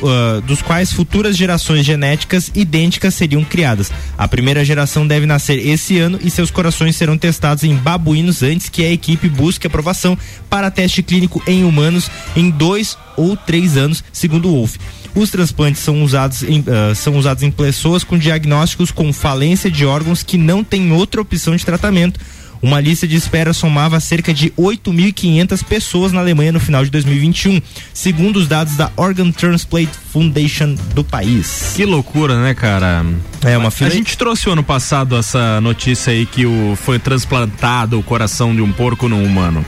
ah, 0.04 0.42
dos 0.46 0.62
quais 0.62 0.92
futuras 0.92 1.38
gerações 1.38 1.86
genéticas 1.86 2.52
idênticas 2.54 3.14
seriam 3.16 3.44
criadas. 3.46 3.90
A 4.18 4.28
primeira 4.28 4.64
geração 4.66 5.08
deve 5.08 5.26
nascer 5.26 5.66
esse 5.66 5.98
ano 5.98 6.20
e 6.22 6.30
seus 6.30 6.52
corações 6.52 6.96
serão 6.98 7.18
testados 7.18 7.64
em 7.64 7.74
babuínos 7.76 8.44
antes 8.44 8.68
que 8.68 8.84
a 8.84 8.92
equipe 8.92 9.30
busque 9.30 9.66
aprovação 9.68 10.18
para 10.50 10.70
teste 10.70 11.02
clínico 11.02 11.42
em 11.48 11.64
humanos 11.64 12.12
em 12.36 12.50
dois 12.50 12.98
ou 13.16 13.36
três 13.38 13.78
anos, 13.78 14.04
segundo 14.12 14.48
o 14.50 14.52
Wolf. 14.52 14.76
Os 15.16 15.30
transplantes 15.30 15.82
são 15.82 16.04
usados 16.04 16.44
em, 16.44 16.64
ah, 16.68 16.94
são 16.96 17.18
usados 17.18 17.44
em 17.44 17.52
pessoas 17.52 18.04
com 18.04 18.18
diagnósticos 18.18 18.92
com 18.92 19.12
falência 19.12 19.70
de 19.72 19.86
órgãos 19.86 20.24
que 20.24 20.38
não 20.38 20.64
têm 20.64 20.92
outra 20.92 21.22
opção 21.22 21.56
de 21.56 21.66
tratamento. 21.66 22.20
Uma 22.60 22.80
lista 22.80 23.08
de 23.08 23.16
espera 23.16 23.54
somava 23.54 24.00
cerca 24.00 24.34
de 24.34 24.50
8.500 24.58 25.64
pessoas 25.64 26.12
na 26.12 26.22
Alemanha 26.22 26.52
no 26.52 26.60
final 26.60 26.84
de 26.84 26.90
2021, 26.90 27.62
segundo 27.94 28.38
os 28.38 28.48
dados 28.48 28.76
da 28.76 28.92
Organ 28.96 29.32
Transplant 29.32 29.90
Foundation 30.12 30.76
do 30.96 31.04
país. 31.04 31.74
Que 31.76 31.86
loucura, 31.86 32.42
né, 32.42 32.56
cara? 32.56 33.06
É 33.44 33.56
uma 33.58 33.68
A 33.68 33.72
fila. 33.72 33.92
gente 33.92 34.18
trouxe 34.18 34.50
ano 34.50 34.64
passado 34.64 35.16
essa 35.16 35.62
notícia 35.62 36.12
aí 36.12 36.26
que 36.26 36.48
o, 36.48 36.76
foi 36.76 36.98
transplantado 36.98 38.00
o 38.00 38.02
coração 38.02 38.56
de 38.56 38.62
um 38.62 38.72
porco 38.72 39.08
no 39.08 39.22
humano. 39.22 39.64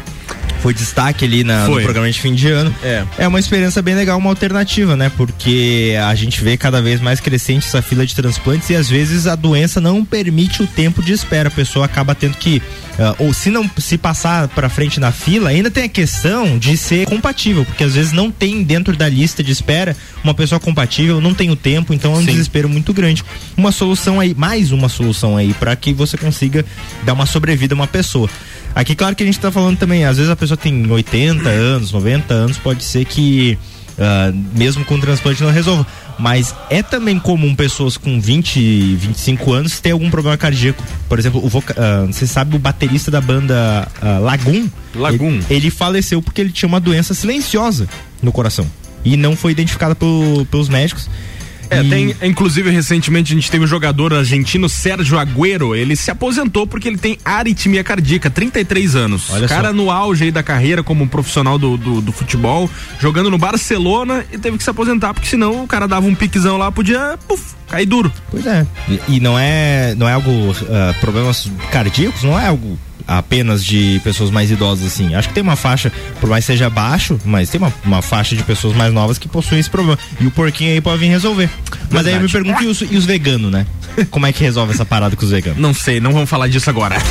Foi 0.61 0.73
destaque 0.73 1.23
ali 1.23 1.43
na, 1.43 1.65
no 1.65 1.73
Foi. 1.73 1.83
programa 1.83 2.11
de 2.11 2.19
fim 2.19 2.33
de 2.33 2.49
ano. 2.49 2.73
É. 2.83 3.03
É 3.17 3.27
uma 3.27 3.39
experiência 3.39 3.81
bem 3.81 3.95
legal, 3.95 4.17
uma 4.17 4.29
alternativa, 4.29 4.95
né? 4.95 5.09
Porque 5.15 5.95
a 6.05 6.13
gente 6.15 6.43
vê 6.43 6.57
cada 6.57 6.81
vez 6.81 6.99
mais 6.99 7.19
crescente 7.19 7.65
essa 7.65 7.81
fila 7.81 8.05
de 8.05 8.13
transplantes 8.13 8.69
e 8.69 8.75
às 8.75 8.89
vezes 8.89 9.25
a 9.25 9.35
doença 9.35 9.79
não 9.79 10.03
permite 10.03 10.61
o 10.61 10.67
tempo 10.67 11.01
de 11.01 11.13
espera. 11.13 11.47
A 11.47 11.51
pessoa 11.51 11.85
acaba 11.85 12.13
tendo 12.13 12.35
que, 12.35 12.61
ah, 12.97 13.15
ou 13.19 13.33
se 13.33 13.49
não 13.49 13.69
se 13.77 13.97
passar 13.97 14.49
pra 14.49 14.67
frente 14.67 14.99
na 14.99 15.11
fila, 15.13 15.49
ainda 15.49 15.71
tem 15.71 15.85
a 15.85 15.89
questão 15.89 16.57
de 16.57 16.75
ser 16.75 17.05
compatível, 17.07 17.63
porque 17.63 17.83
às 17.85 17.95
vezes 17.95 18.11
não 18.11 18.29
tem 18.29 18.61
dentro 18.63 18.97
da 18.97 19.07
lista 19.07 19.41
de 19.41 19.51
espera 19.51 19.95
uma 20.23 20.33
pessoa 20.33 20.59
compatível, 20.59 21.21
não 21.21 21.33
tem 21.33 21.49
o 21.49 21.55
tempo, 21.55 21.93
então 21.93 22.13
é 22.13 22.17
um 22.17 22.19
Sim. 22.19 22.25
desespero 22.25 22.67
muito 22.67 22.93
grande. 22.93 23.23
Uma 23.55 23.71
solução 23.71 24.19
aí, 24.19 24.35
mais 24.35 24.71
uma 24.73 24.89
solução 24.89 25.37
aí, 25.37 25.53
para 25.53 25.73
que 25.75 25.93
você 25.93 26.17
consiga 26.17 26.65
dar 27.03 27.13
uma 27.13 27.25
sobrevida 27.25 27.73
a 27.73 27.77
uma 27.77 27.87
pessoa. 27.87 28.29
Aqui, 28.75 28.95
claro 28.95 29.15
que 29.15 29.23
a 29.23 29.25
gente 29.25 29.39
tá 29.39 29.51
falando 29.51 29.77
também, 29.77 30.05
às 30.05 30.17
vezes 30.17 30.31
a 30.31 30.35
pessoa 30.35 30.57
tem 30.57 30.89
80 30.89 31.49
anos, 31.49 31.91
90 31.91 32.33
anos, 32.33 32.57
pode 32.57 32.83
ser 32.83 33.03
que 33.05 33.57
ah, 33.97 34.31
mesmo 34.55 34.85
com 34.85 34.99
transplante 34.99 35.43
não 35.43 35.51
resolva. 35.51 35.85
Mas 36.17 36.53
é 36.69 36.83
também 36.83 37.17
comum 37.17 37.55
pessoas 37.55 37.95
com 37.95 38.19
20, 38.19 38.95
25 38.95 39.53
anos 39.53 39.79
ter 39.79 39.91
algum 39.91 40.09
problema 40.09 40.35
cardíaco. 40.37 40.83
Por 41.07 41.17
exemplo, 41.17 41.43
o 41.43 41.47
voca- 41.49 41.75
ah, 41.77 42.05
você 42.07 42.27
sabe 42.27 42.55
o 42.55 42.59
baterista 42.59 43.09
da 43.09 43.21
banda 43.21 43.87
ah, 44.01 44.19
Lagoon? 44.19 44.67
Lagoon. 44.95 45.35
Ele, 45.35 45.45
ele 45.49 45.69
faleceu 45.71 46.21
porque 46.21 46.41
ele 46.41 46.51
tinha 46.51 46.67
uma 46.67 46.79
doença 46.79 47.13
silenciosa 47.13 47.87
no 48.21 48.31
coração. 48.31 48.65
E 49.03 49.15
não 49.15 49.35
foi 49.35 49.53
identificada 49.53 49.95
pelo- 49.95 50.45
pelos 50.51 50.67
médicos. 50.69 51.09
É, 51.69 51.81
E- 51.83 51.89
tem, 51.89 52.15
inclusive, 52.23 52.69
recentemente 52.69 53.31
a 53.33 53.35
gente 53.35 53.49
teve 53.49 53.63
um 53.63 53.67
jogador 53.67 54.13
argentino, 54.13 54.67
Sérgio 54.67 55.17
Agüero, 55.19 55.75
ele 55.75 55.95
se 55.95 56.09
aposentou 56.09 56.65
porque 56.65 56.87
ele 56.87 56.97
tem 56.97 57.17
aritmia 57.23 57.83
cardíaca, 57.83 58.29
33 58.29 58.95
anos. 58.95 59.29
Olha 59.29 59.45
o 59.45 59.49
cara 59.49 59.67
só. 59.69 59.73
no 59.73 59.91
auge 59.91 60.25
aí 60.25 60.31
da 60.31 60.41
carreira 60.41 60.83
como 60.83 61.07
profissional 61.07 61.57
do, 61.57 61.77
do, 61.77 62.01
do 62.01 62.11
futebol, 62.11 62.69
jogando 62.99 63.29
no 63.29 63.37
Barcelona 63.37 64.25
e 64.31 64.37
teve 64.37 64.57
que 64.57 64.63
se 64.63 64.69
aposentar, 64.69 65.13
porque 65.13 65.27
senão 65.27 65.63
o 65.63 65.67
cara 65.67 65.87
dava 65.87 66.07
um 66.07 66.15
piquezão 66.15 66.57
lá, 66.57 66.71
podia, 66.71 67.17
puf, 67.27 67.53
cair 67.67 67.85
duro. 67.85 68.11
Pois 68.31 68.45
é. 68.45 68.65
E, 68.87 69.15
e 69.15 69.19
não 69.19 69.37
é, 69.37 69.93
não 69.95 70.07
é 70.09 70.13
algo 70.13 70.31
ah, 70.69 70.93
problemas 70.99 71.49
cardíacos, 71.71 72.23
não 72.23 72.39
é 72.39 72.47
algo 72.47 72.77
apenas 73.09 73.65
de 73.65 73.99
pessoas 74.03 74.29
mais 74.29 74.51
idosas 74.51 74.85
assim. 74.85 75.15
Acho 75.15 75.27
que 75.27 75.33
tem 75.33 75.43
uma 75.43 75.55
faixa, 75.55 75.91
por 76.21 76.29
mais 76.29 76.45
que 76.45 76.53
seja 76.53 76.69
baixo, 76.69 77.19
mas 77.25 77.49
tem 77.49 77.59
uma, 77.59 77.73
uma 77.83 78.01
faixa 78.01 78.35
de 78.35 78.43
pessoas 78.43 78.75
mais 78.75 78.93
novas 78.93 79.17
que 79.17 79.27
possuem 79.27 79.59
esse 79.59 79.69
problema. 79.69 79.97
E 80.19 80.27
o 80.27 80.31
porquinho 80.31 80.71
aí 80.71 80.81
pode 80.81 80.99
vir 80.99 81.07
resolver. 81.07 81.49
Mas 81.89 82.05
aí 82.05 82.13
eu 82.13 82.21
me 82.21 82.27
Verdade. 82.27 82.31
pergunto 82.31 82.63
e 82.63 82.67
os, 82.67 82.81
e 82.81 82.97
os 82.97 83.05
veganos, 83.05 83.51
né? 83.51 83.65
Como 84.11 84.25
é 84.25 84.31
que 84.31 84.43
resolve 84.43 84.73
essa 84.73 84.85
parada 84.85 85.15
com 85.15 85.25
os 85.25 85.31
veganos? 85.31 85.59
Não 85.59 85.73
sei, 85.73 85.99
não 85.99 86.13
vamos 86.13 86.29
falar 86.29 86.47
disso 86.47 86.69
agora. 86.69 86.95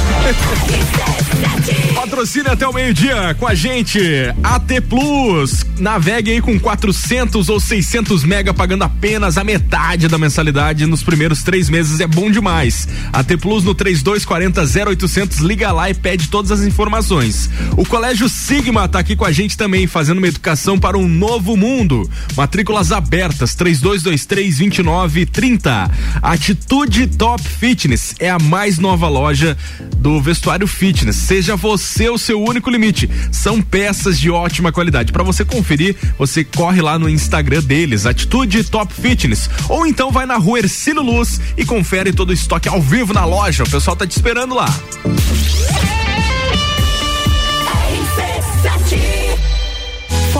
Patrocínio 1.94 2.52
até 2.52 2.66
o 2.66 2.72
meio-dia 2.72 3.34
com 3.38 3.46
a 3.46 3.54
gente. 3.54 4.00
AT 4.42 4.80
Plus. 4.88 5.66
Navegue 5.78 6.30
aí 6.32 6.40
com 6.40 6.58
400 6.58 7.48
ou 7.48 7.60
600 7.60 8.24
mega 8.24 8.54
pagando 8.54 8.84
apenas 8.84 9.36
a 9.36 9.44
metade 9.44 10.08
da 10.08 10.16
mensalidade 10.16 10.86
nos 10.86 11.02
primeiros 11.02 11.42
três 11.42 11.68
meses. 11.68 12.00
É 12.00 12.06
bom 12.06 12.30
demais. 12.30 12.88
AT 13.12 13.36
Plus 13.40 13.64
no 13.64 13.74
3240 13.74 14.90
0800. 14.90 15.38
Liga 15.38 15.70
lá 15.72 15.87
e 15.90 15.94
pede 15.94 16.28
todas 16.28 16.50
as 16.50 16.60
informações. 16.60 17.50
O 17.76 17.84
Colégio 17.84 18.28
Sigma 18.28 18.88
tá 18.88 18.98
aqui 18.98 19.16
com 19.16 19.24
a 19.24 19.32
gente 19.32 19.56
também, 19.56 19.86
fazendo 19.86 20.18
uma 20.18 20.28
educação 20.28 20.78
para 20.78 20.98
um 20.98 21.08
novo 21.08 21.56
mundo. 21.56 22.08
Matrículas 22.36 22.92
abertas 22.92 23.54
3223 23.54 24.58
2930. 24.58 25.90
Atitude 26.22 27.06
Top 27.08 27.42
Fitness 27.42 28.14
é 28.18 28.30
a 28.30 28.38
mais 28.38 28.78
nova 28.78 29.08
loja 29.08 29.56
do 29.96 30.20
vestuário 30.20 30.66
fitness. 30.66 31.16
Seja 31.16 31.56
você 31.56 32.08
o 32.08 32.18
seu 32.18 32.42
único 32.42 32.70
limite. 32.70 33.10
São 33.32 33.60
peças 33.60 34.18
de 34.18 34.30
ótima 34.30 34.72
qualidade. 34.72 35.12
Para 35.12 35.22
você 35.22 35.44
conferir, 35.44 35.96
você 36.18 36.44
corre 36.44 36.80
lá 36.80 36.98
no 36.98 37.08
Instagram 37.08 37.62
deles, 37.62 38.06
Atitude 38.06 38.64
Top 38.64 38.92
Fitness, 38.92 39.48
ou 39.68 39.86
então 39.86 40.10
vai 40.10 40.26
na 40.26 40.36
Rua 40.36 40.60
Ercílio 40.60 41.02
Luz 41.02 41.40
e 41.56 41.64
confere 41.64 42.12
todo 42.12 42.30
o 42.30 42.32
estoque 42.32 42.68
ao 42.68 42.80
vivo 42.80 43.12
na 43.12 43.24
loja. 43.24 43.64
O 43.64 43.70
pessoal 43.70 43.96
tá 43.96 44.06
te 44.06 44.12
esperando 44.12 44.54
lá. 44.54 44.68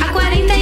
Há 0.00 0.12
48 0.12 0.61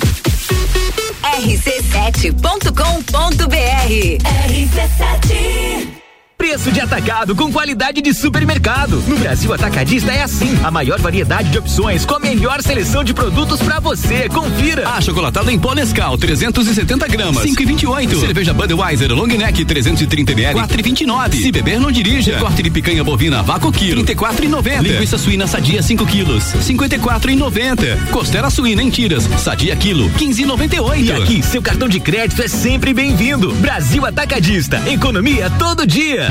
rc7.com.br 1.23 4.17
RC7 4.47 6.00
Preço 6.41 6.71
de 6.71 6.81
atacado 6.81 7.35
com 7.35 7.51
qualidade 7.51 8.01
de 8.01 8.15
supermercado. 8.15 8.95
No 9.07 9.15
Brasil 9.15 9.53
Atacadista 9.53 10.11
é 10.11 10.23
assim. 10.23 10.57
A 10.63 10.71
maior 10.71 10.99
variedade 10.99 11.51
de 11.51 11.59
opções 11.59 12.03
com 12.03 12.15
a 12.15 12.19
melhor 12.19 12.63
seleção 12.63 13.03
de 13.03 13.13
produtos 13.13 13.61
para 13.61 13.79
você. 13.79 14.27
Confira. 14.27 14.89
Achocolatado 14.89 15.51
em 15.51 15.59
pó 15.59 15.75
Nescau, 15.75 16.17
370 16.17 17.07
gramas, 17.09 17.45
5,28. 17.45 18.19
Cerveja 18.21 18.55
Budweiser 18.55 19.13
Long 19.13 19.27
Neck, 19.27 19.63
330 19.63 20.31
ml, 20.31 20.59
4,29. 20.61 21.35
Se 21.35 21.51
beber, 21.51 21.79
não 21.79 21.91
dirija. 21.91 22.39
Corte 22.39 22.63
de 22.63 22.71
picanha 22.71 23.03
bovina 23.03 23.43
vácuo 23.43 23.71
quilo, 23.71 24.03
34,90. 24.03 24.81
Linguiça 24.81 25.19
suína 25.19 25.45
sadia 25.45 25.83
5 25.83 26.07
quilos, 26.07 26.43
54,90. 26.55 28.09
Costela 28.09 28.49
suína 28.49 28.81
em 28.81 28.89
tiras, 28.89 29.25
sadia 29.37 29.75
quilo, 29.75 30.09
15,98. 30.17 31.03
E 31.03 31.11
aqui, 31.11 31.43
seu 31.43 31.61
cartão 31.61 31.87
de 31.87 31.99
crédito 31.99 32.41
é 32.41 32.47
sempre 32.47 32.95
bem-vindo. 32.95 33.53
Brasil 33.57 34.03
Atacadista. 34.07 34.81
Economia 34.89 35.47
todo 35.51 35.85
dia. 35.85 36.30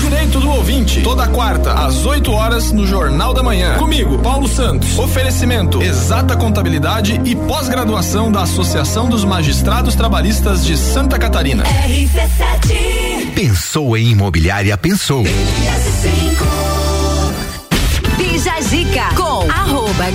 Direito 0.00 0.40
do 0.40 0.50
ouvinte, 0.50 1.02
toda 1.02 1.26
quarta, 1.28 1.72
às 1.74 2.06
8 2.06 2.32
horas, 2.32 2.72
no 2.72 2.86
Jornal 2.86 3.34
da 3.34 3.42
Manhã. 3.42 3.76
Comigo, 3.76 4.18
Paulo 4.18 4.48
Santos. 4.48 4.98
Oferecimento: 4.98 5.82
Exata 5.82 6.36
Contabilidade 6.36 7.20
e 7.24 7.36
pós-graduação 7.36 8.32
da 8.32 8.42
Associação 8.42 9.08
dos 9.08 9.24
Magistrados 9.24 9.94
Trabalhistas 9.94 10.64
de 10.64 10.76
Santa 10.76 11.18
Catarina. 11.18 11.64
RC7 11.64 13.34
Pensou 13.34 13.96
em 13.96 14.08
imobiliária, 14.08 14.76
pensou. 14.76 15.22
Bija 18.16 18.60
Zica 18.62 19.14
com 19.14 19.50
arroba 19.50 20.10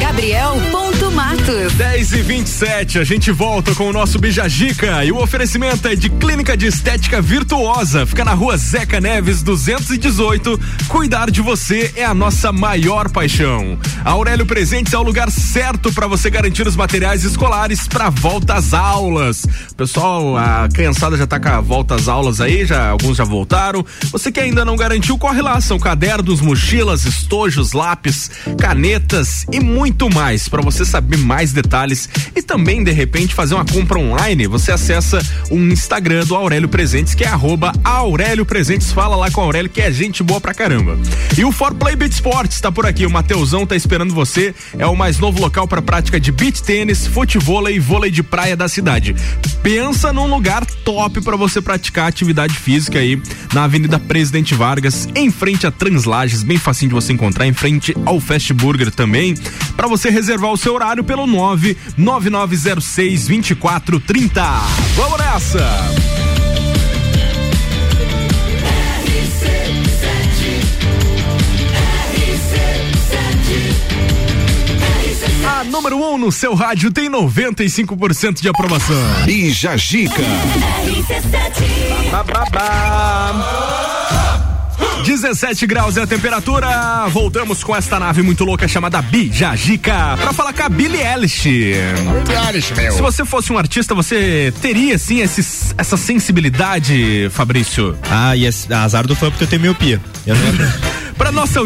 gabriel.matos. 1.45 1.75
10 2.05 2.13
e 2.13 2.21
27 2.21 2.99
a 2.99 3.03
gente 3.03 3.31
volta 3.31 3.75
com 3.75 3.89
o 3.89 3.93
nosso 3.93 4.17
Bijagica 4.17 5.03
e 5.05 5.11
o 5.11 5.21
oferecimento 5.21 5.87
é 5.87 5.95
de 5.95 6.09
Clínica 6.09 6.55
de 6.55 6.67
Estética 6.67 7.21
Virtuosa. 7.21 8.05
Fica 8.05 8.25
na 8.25 8.33
rua 8.33 8.57
Zeca 8.57 8.99
Neves 8.99 9.43
218. 9.43 10.59
Cuidar 10.87 11.29
de 11.29 11.41
você 11.41 11.93
é 11.95 12.05
a 12.05 12.13
nossa 12.13 12.51
maior 12.51 13.09
paixão. 13.09 13.77
Aurélio 14.03 14.45
Presentes 14.45 14.93
é 14.93 14.97
o 14.97 15.03
lugar 15.03 15.29
certo 15.29 15.91
para 15.91 16.07
você 16.07 16.29
garantir 16.29 16.67
os 16.67 16.75
materiais 16.75 17.23
escolares 17.23 17.87
para 17.87 18.09
volta 18.09 18.53
às 18.53 18.73
aulas. 18.73 19.45
Pessoal, 19.75 20.37
a 20.37 20.67
criançada 20.73 21.17
já 21.17 21.27
tá 21.27 21.39
com 21.39 21.49
a 21.49 21.61
volta 21.61 21.95
às 21.95 22.07
aulas 22.07 22.41
aí, 22.41 22.65
já 22.65 22.89
alguns 22.89 23.17
já 23.17 23.23
voltaram. 23.23 23.85
Você 24.11 24.31
que 24.31 24.39
ainda 24.39 24.63
não 24.63 24.75
garantiu, 24.75 25.17
corre 25.17 25.41
lá, 25.41 25.59
são 25.59 25.77
cadernos, 25.77 26.41
mochilas, 26.41 27.05
estojos, 27.05 27.73
lápis, 27.73 28.31
canetas 28.57 29.45
e 29.51 29.59
muito 29.59 30.09
mais. 30.09 30.47
Para 30.47 30.61
você 30.61 30.85
saber 30.85 31.17
mais 31.17 31.34
detalhes 31.51 32.09
e 32.35 32.41
também 32.41 32.83
de 32.83 32.91
repente 32.91 33.33
fazer 33.33 33.55
uma 33.55 33.65
compra 33.65 33.99
online, 33.99 34.47
você 34.47 34.71
acessa 34.71 35.19
o 35.49 35.55
Instagram 35.55 36.25
do 36.25 36.35
Aurélio 36.35 36.67
Presentes, 36.69 37.13
que 37.13 37.23
é 37.23 37.27
arroba 37.27 37.73
Aurélio 37.83 38.45
Presentes. 38.45 38.91
Fala 38.91 39.15
lá 39.15 39.29
com 39.31 39.41
o 39.41 39.43
Aurélio 39.43 39.69
que 39.69 39.81
é 39.81 39.91
gente 39.91 40.23
boa 40.23 40.39
pra 40.39 40.53
caramba. 40.53 40.97
E 41.37 41.43
o 41.43 41.51
For 41.51 41.73
Play 41.73 41.95
Beat 41.95 42.13
Sports 42.13 42.59
tá 42.59 42.71
por 42.71 42.85
aqui, 42.85 43.05
o 43.05 43.09
Mateuzão 43.09 43.65
tá 43.65 43.75
esperando 43.75 44.13
você. 44.13 44.53
É 44.77 44.85
o 44.85 44.95
mais 44.95 45.19
novo 45.19 45.39
local 45.39 45.67
para 45.67 45.81
prática 45.81 46.19
de 46.19 46.31
beach 46.31 46.63
tênis, 46.63 47.07
futevôlei 47.07 47.75
e 47.75 47.79
vôlei 47.79 48.11
de 48.11 48.23
praia 48.23 48.55
da 48.55 48.67
cidade. 48.67 49.15
Pensa 49.61 50.13
num 50.13 50.27
lugar 50.27 50.65
top 50.65 51.21
para 51.21 51.35
você 51.35 51.61
praticar 51.61 52.07
atividade 52.07 52.53
física 52.53 52.99
aí 52.99 53.21
na 53.53 53.63
Avenida 53.63 53.99
Presidente 53.99 54.53
Vargas, 54.53 55.07
em 55.15 55.31
frente 55.31 55.65
a 55.65 55.71
Translages, 55.71 56.43
bem 56.43 56.57
facinho 56.57 56.89
de 56.89 56.95
você 56.95 57.13
encontrar, 57.13 57.47
em 57.47 57.53
frente 57.53 57.95
ao 58.05 58.19
Fast 58.19 58.53
Burger 58.53 58.91
também. 58.91 59.35
Para 59.75 59.87
você 59.87 60.09
reservar 60.09 60.51
o 60.51 60.57
seu 60.57 60.73
horário 60.73 61.03
pelo 61.03 61.24
99906 61.27 63.27
2430. 63.27 64.41
Vamos 64.95 65.19
nessa! 65.19 66.15
A 75.45 75.63
número 75.63 75.97
1 75.97 76.13
um 76.13 76.17
no 76.17 76.31
seu 76.31 76.53
rádio 76.53 76.91
tem 76.91 77.09
95% 77.09 78.41
de 78.41 78.49
aprovação. 78.49 78.95
Bija 79.25 79.77
Gica. 79.77 80.23
Ba, 85.05 85.21
ba, 85.21 85.29
ba. 85.29 85.35
17 85.35 85.67
graus 85.67 85.97
é 85.97 86.01
a 86.01 86.07
temperatura. 86.07 87.07
Voltamos 87.09 87.63
com 87.63 87.75
esta 87.75 87.99
nave 87.99 88.21
muito 88.21 88.43
louca 88.43 88.67
chamada 88.67 89.01
Bijajica 89.01 90.17
pra 90.19 90.33
falar 90.33 90.53
com 90.53 90.63
a 90.63 90.69
Billie 90.69 91.01
Eilish. 91.01 91.43
Se 92.91 93.01
você 93.01 93.23
fosse 93.25 93.51
um 93.53 93.57
artista, 93.57 93.93
você 93.93 94.53
teria 94.61 94.97
sim 94.97 95.21
essa 95.21 95.97
sensibilidade, 95.97 97.29
Fabrício? 97.31 97.97
Ah, 98.09 98.35
e 98.35 98.45
esse- 98.45 98.71
azar 98.73 99.05
do 99.07 99.15
fã 99.15 99.29
porque 99.29 99.43
eu 99.43 99.47
tenho 99.47 99.61
miopia. 99.61 100.01
Eu 100.25 100.35
não... 100.35 100.95
Pra 101.17 101.31
nossa, 101.31 101.61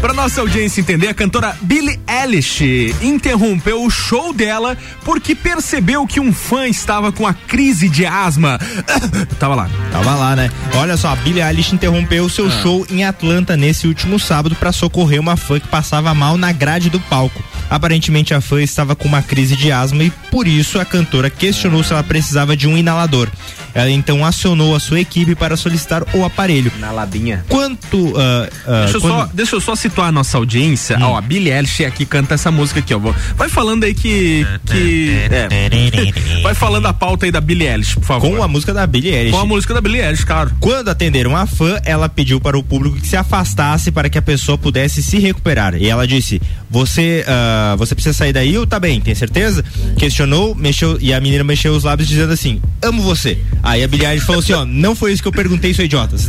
pra 0.00 0.12
nossa 0.14 0.40
audiência 0.40 0.80
entender, 0.80 1.08
a 1.08 1.14
cantora 1.14 1.56
Billie 1.62 1.98
Eilish 2.08 2.94
interrompeu 3.02 3.84
o 3.84 3.90
show 3.90 4.32
dela 4.32 4.76
porque 5.04 5.34
percebeu 5.34 6.06
que 6.06 6.20
um 6.20 6.32
fã 6.32 6.68
estava 6.68 7.10
com 7.10 7.26
a 7.26 7.34
crise 7.34 7.88
de 7.88 8.06
asma. 8.06 8.58
Tava 9.40 9.54
lá. 9.56 9.70
Tava 9.90 10.14
lá, 10.14 10.36
né? 10.36 10.50
Olha 10.76 10.96
só, 10.96 11.08
a 11.08 11.16
Billie 11.16 11.42
Eilish 11.42 11.74
interrompeu 11.74 12.28
seu 12.28 12.46
Ah. 12.46 12.62
show 12.62 12.86
em 12.90 13.04
Atlanta 13.04 13.56
nesse 13.56 13.86
último 13.88 14.18
sábado 14.20 14.54
para 14.54 14.70
socorrer 14.72 15.20
uma 15.20 15.36
fã 15.36 15.58
que 15.58 15.68
passava 15.68 16.14
mal 16.14 16.36
na 16.38 16.52
grade 16.52 16.88
do 16.88 17.00
palco. 17.00 17.42
Aparentemente 17.68 18.32
a 18.34 18.40
fã 18.40 18.62
estava 18.62 18.94
com 18.94 19.08
uma 19.08 19.22
crise 19.22 19.56
de 19.56 19.72
asma 19.72 20.04
e 20.04 20.10
por 20.30 20.46
isso 20.46 20.78
a 20.78 20.84
cantora 20.84 21.28
questionou 21.28 21.82
se 21.82 21.92
ela 21.92 22.02
precisava 22.04 22.56
de 22.56 22.68
um 22.68 22.76
inalador. 22.76 23.28
Ela 23.74 23.90
então 23.90 24.24
acionou 24.24 24.74
a 24.76 24.80
sua 24.80 25.00
equipe 25.00 25.34
para 25.34 25.56
solicitar 25.56 26.02
o 26.14 26.24
aparelho. 26.24 26.70
Na 26.78 26.90
labinha. 26.90 27.44
Quanto. 27.48 28.12
ah, 28.16 28.48
ah, 28.66 28.80
Deixa 28.82 28.96
eu, 28.96 29.00
quando- 29.00 29.12
só, 29.12 29.30
deixa 29.32 29.56
eu 29.56 29.60
só 29.60 29.74
situar 29.74 30.08
a 30.08 30.12
nossa 30.12 30.36
audiência. 30.38 30.98
Hum. 30.98 31.02
Ó, 31.02 31.16
a 31.16 31.20
Billie 31.20 31.52
Eilish 31.52 31.84
aqui 31.84 32.04
canta 32.04 32.34
essa 32.34 32.50
música 32.50 32.80
aqui, 32.80 32.94
ó. 32.94 32.98
Vou- 32.98 33.14
Vai 33.36 33.48
falando 33.48 33.84
aí 33.84 33.94
que. 33.94 34.46
que 34.66 35.10
é. 35.30 36.40
Vai 36.42 36.54
falando 36.54 36.86
a 36.86 36.92
pauta 36.92 37.26
aí 37.26 37.32
da 37.32 37.40
Billie 37.40 37.66
Eilish, 37.68 37.94
por 37.94 38.04
favor. 38.04 38.30
Com 38.36 38.42
a 38.42 38.48
música 38.48 38.72
da 38.74 38.86
Billie 38.86 39.12
Eilish. 39.14 39.32
Com 39.32 39.40
a 39.40 39.46
música 39.46 39.74
da 39.74 39.80
Billie 39.80 40.00
Eilish, 40.02 40.24
claro. 40.24 40.50
Quando 40.60 40.88
atenderam 40.88 41.36
a 41.36 41.46
fã, 41.46 41.78
ela 41.84 42.08
pediu 42.08 42.40
para 42.40 42.58
o 42.58 42.62
público 42.62 42.96
que 43.00 43.06
se 43.06 43.16
afastasse 43.16 43.90
para 43.90 44.08
que 44.08 44.18
a 44.18 44.22
pessoa 44.22 44.58
pudesse 44.58 45.02
se 45.02 45.18
recuperar. 45.18 45.74
E 45.76 45.88
ela 45.88 46.06
disse: 46.06 46.40
Você, 46.70 47.24
ah, 47.26 47.74
você 47.78 47.94
precisa 47.94 48.12
sair 48.16 48.32
daí 48.32 48.56
ou 48.58 48.66
tá 48.66 48.78
bem? 48.78 49.00
Tem 49.00 49.14
certeza? 49.14 49.64
Questionou, 49.96 50.54
mexeu 50.54 50.98
e 51.00 51.12
a 51.12 51.20
menina 51.20 51.44
mexeu 51.44 51.72
os 51.74 51.84
lábios 51.84 52.08
dizendo 52.08 52.32
assim: 52.32 52.60
Amo 52.82 53.02
você. 53.02 53.38
Aí 53.62 53.82
a 53.82 53.88
Billie 53.88 54.20
falou 54.20 54.40
assim: 54.40 54.52
Ó, 54.52 54.64
não 54.64 54.94
foi 54.94 55.12
isso 55.12 55.22
que 55.22 55.28
eu 55.28 55.32
perguntei, 55.32 55.72
seu 55.72 55.84
idiota. 55.84 56.16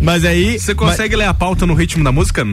Mas 0.00 0.24
aí. 0.24 0.58
Você 0.58 0.74
consegue 0.74 1.16
ler 1.16 1.24
a 1.24 1.34
pauta 1.34 1.66
no 1.66 1.74
ritmo 1.74 2.04
da 2.04 2.12
música? 2.12 2.44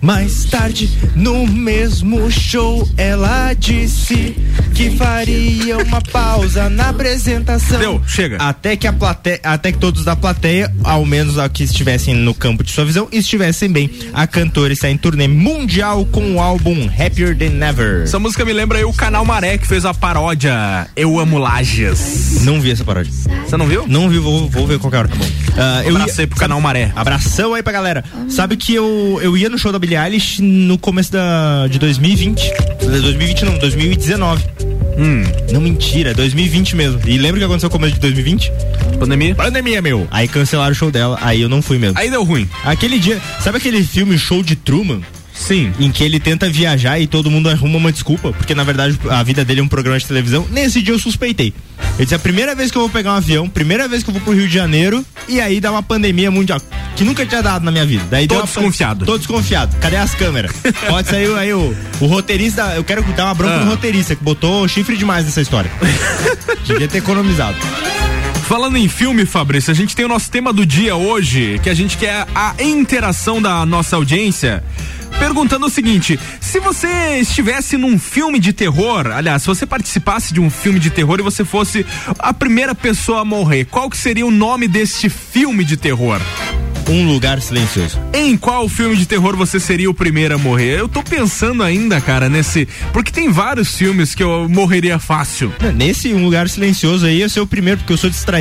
Mais 0.00 0.44
tarde, 0.44 0.90
no 1.16 1.46
mesmo 1.46 2.30
show, 2.30 2.86
ela 2.96 3.54
disse 3.54 4.36
que 4.74 4.90
faria 4.90 5.78
uma 5.78 6.00
pausa 6.02 6.68
na 6.68 6.90
apresentação. 6.90 7.78
Deu, 7.78 8.02
chega. 8.06 8.36
Até 8.36 8.76
que 8.76 8.86
a 8.86 8.92
plateia, 8.92 9.40
até 9.42 9.72
que 9.72 9.78
todos 9.78 10.04
da 10.04 10.14
plateia, 10.14 10.72
ao 10.82 11.06
menos 11.06 11.38
a 11.38 11.48
que 11.48 11.64
estivessem 11.64 12.14
no 12.14 12.34
campo 12.34 12.62
de 12.62 12.70
sua 12.70 12.84
visão, 12.84 13.08
estivessem 13.10 13.70
bem. 13.70 13.90
A 14.12 14.26
cantora 14.26 14.74
está 14.74 14.90
em 14.90 14.98
turnê 14.98 15.26
mundial 15.26 16.04
com 16.04 16.34
o 16.34 16.40
álbum 16.40 16.86
Happier 16.86 17.36
Than 17.36 17.66
Ever. 17.66 18.02
Essa 18.02 18.18
música 18.18 18.44
me 18.44 18.52
lembra 18.52 18.78
aí 18.78 18.84
o 18.84 18.92
canal 18.92 19.24
Maré 19.24 19.56
que 19.56 19.66
fez 19.66 19.86
a 19.86 19.94
paródia 19.94 20.86
Eu 20.94 21.18
Amo 21.18 21.38
Lages. 21.38 22.13
Não 22.42 22.60
vi 22.60 22.70
essa 22.70 22.84
paródia. 22.84 23.12
Você 23.46 23.56
não 23.56 23.66
viu? 23.66 23.84
Não 23.86 24.08
vi, 24.08 24.18
vou, 24.18 24.48
vou 24.48 24.66
ver 24.66 24.78
qualquer 24.78 24.98
hora. 24.98 25.10
Ah, 25.56 25.82
eu 25.84 25.96
Abraço 25.96 26.20
aí 26.20 26.26
pro 26.26 26.38
canal 26.38 26.60
Maré. 26.60 26.92
Abração 26.94 27.54
aí 27.54 27.62
pra 27.62 27.72
galera. 27.72 28.04
Sabe 28.28 28.56
que 28.56 28.74
eu, 28.74 29.18
eu 29.22 29.36
ia 29.36 29.48
no 29.48 29.58
show 29.58 29.72
da 29.72 29.78
Billie 29.78 29.96
Eilish 29.96 30.40
no 30.42 30.76
começo 30.78 31.12
da, 31.12 31.66
de 31.68 31.78
2020. 31.78 32.52
2020 32.80 33.44
não, 33.44 33.58
2019. 33.58 34.44
Hum. 34.96 35.24
Não, 35.52 35.60
mentira, 35.60 36.14
2020 36.14 36.76
mesmo. 36.76 37.00
E 37.06 37.18
lembra 37.18 37.36
o 37.36 37.38
que 37.38 37.44
aconteceu 37.44 37.68
no 37.68 37.72
começo 37.72 37.94
de 37.94 38.00
2020? 38.00 38.52
Pandemia? 38.98 39.34
Pandemia, 39.34 39.82
meu. 39.82 40.06
Aí 40.10 40.28
cancelaram 40.28 40.72
o 40.72 40.74
show 40.74 40.90
dela, 40.90 41.18
aí 41.20 41.40
eu 41.40 41.48
não 41.48 41.60
fui 41.60 41.78
mesmo. 41.78 41.98
Aí 41.98 42.10
deu 42.10 42.22
ruim. 42.22 42.48
Aquele 42.64 42.98
dia, 42.98 43.20
sabe 43.40 43.58
aquele 43.58 43.82
filme 43.82 44.16
Show 44.18 44.42
de 44.42 44.54
Truman? 44.56 45.00
Sim. 45.34 45.72
Em 45.80 45.90
que 45.90 46.02
ele 46.04 46.20
tenta 46.20 46.48
viajar 46.48 46.98
e 47.00 47.06
todo 47.06 47.30
mundo 47.30 47.50
arruma 47.50 47.76
uma 47.76 47.90
desculpa, 47.92 48.32
porque 48.32 48.54
na 48.54 48.62
verdade 48.64 48.98
a 49.10 49.22
vida 49.22 49.44
dele 49.44 49.60
é 49.60 49.62
um 49.62 49.68
programa 49.68 49.98
de 49.98 50.06
televisão. 50.06 50.46
Nesse 50.50 50.80
dia 50.80 50.94
eu 50.94 50.98
suspeitei. 50.98 51.52
Eu 51.98 52.04
disse: 52.04 52.14
é 52.14 52.16
a 52.16 52.20
primeira 52.20 52.54
vez 52.54 52.70
que 52.70 52.76
eu 52.78 52.82
vou 52.82 52.88
pegar 52.90 53.12
um 53.12 53.16
avião, 53.16 53.48
primeira 53.48 53.86
vez 53.88 54.02
que 54.02 54.10
eu 54.10 54.14
vou 54.14 54.22
pro 54.22 54.32
Rio 54.32 54.46
de 54.48 54.54
Janeiro, 54.54 55.04
e 55.28 55.40
aí 55.40 55.60
dá 55.60 55.70
uma 55.70 55.82
pandemia 55.82 56.30
mundial, 56.30 56.60
que 56.96 57.02
nunca 57.04 57.26
tinha 57.26 57.42
dado 57.42 57.64
na 57.64 57.70
minha 57.70 57.84
vida. 57.84 58.04
Daí 58.10 58.26
Tô 58.28 58.40
desconfiado. 58.42 59.00
pan- 59.00 59.06
Tô 59.06 59.18
desconfiado. 59.18 59.76
Cadê 59.80 59.96
as 59.96 60.14
câmeras? 60.14 60.52
Pode 60.88 61.08
sair 61.08 61.28
aí 61.36 61.52
o, 61.52 61.76
o 62.00 62.06
roteirista. 62.06 62.62
Eu 62.76 62.84
quero 62.84 63.02
dar 63.14 63.26
uma 63.26 63.34
bronca 63.34 63.56
Ah. 63.56 63.64
no 63.64 63.70
roteirista, 63.70 64.14
que 64.14 64.22
botou 64.24 64.66
chifre 64.68 64.96
demais 64.96 65.24
nessa 65.24 65.40
história. 65.40 65.70
Devia 66.66 66.88
ter 66.88 66.98
economizado. 66.98 67.56
Falando 68.44 68.76
em 68.76 68.88
filme, 68.88 69.24
Fabrício, 69.24 69.70
a 69.70 69.74
gente 69.74 69.96
tem 69.96 70.04
o 70.04 70.08
nosso 70.08 70.30
tema 70.30 70.52
do 70.52 70.66
dia 70.66 70.94
hoje, 70.94 71.58
que 71.62 71.70
a 71.70 71.74
gente 71.74 71.96
quer 71.96 72.26
a 72.34 72.54
interação 72.62 73.40
da 73.40 73.64
nossa 73.64 73.96
audiência. 73.96 74.62
Perguntando 75.18 75.64
o 75.64 75.70
seguinte: 75.70 76.20
se 76.40 76.60
você 76.60 77.18
estivesse 77.20 77.78
num 77.78 77.98
filme 77.98 78.38
de 78.38 78.52
terror, 78.52 79.06
aliás, 79.06 79.42
se 79.42 79.48
você 79.48 79.64
participasse 79.64 80.34
de 80.34 80.40
um 80.40 80.50
filme 80.50 80.78
de 80.78 80.90
terror 80.90 81.18
e 81.20 81.22
você 81.22 81.42
fosse 81.42 81.86
a 82.18 82.34
primeira 82.34 82.74
pessoa 82.74 83.22
a 83.22 83.24
morrer, 83.24 83.64
qual 83.64 83.88
que 83.88 83.96
seria 83.96 84.26
o 84.26 84.30
nome 84.30 84.68
deste 84.68 85.08
filme 85.08 85.64
de 85.64 85.78
terror? 85.78 86.20
Um 86.88 87.06
lugar 87.06 87.40
silencioso. 87.40 87.98
Em 88.12 88.36
qual 88.36 88.68
filme 88.68 88.94
de 88.94 89.06
terror 89.06 89.34
você 89.36 89.58
seria 89.58 89.88
o 89.88 89.94
primeiro 89.94 90.34
a 90.34 90.38
morrer? 90.38 90.78
Eu 90.80 90.88
tô 90.88 91.02
pensando 91.02 91.62
ainda, 91.62 91.98
cara, 91.98 92.28
nesse. 92.28 92.68
Porque 92.92 93.10
tem 93.10 93.30
vários 93.30 93.74
filmes 93.74 94.14
que 94.14 94.22
eu 94.22 94.46
morreria 94.50 94.98
fácil. 94.98 95.52
Nesse 95.74 96.12
um 96.12 96.22
lugar 96.22 96.46
silencioso 96.48 97.06
aí, 97.06 97.22
eu 97.22 97.30
sou 97.30 97.44
o 97.44 97.46
primeiro, 97.46 97.78
porque 97.78 97.92
eu 97.92 97.96
sou 97.96 98.10
distraído. 98.10 98.33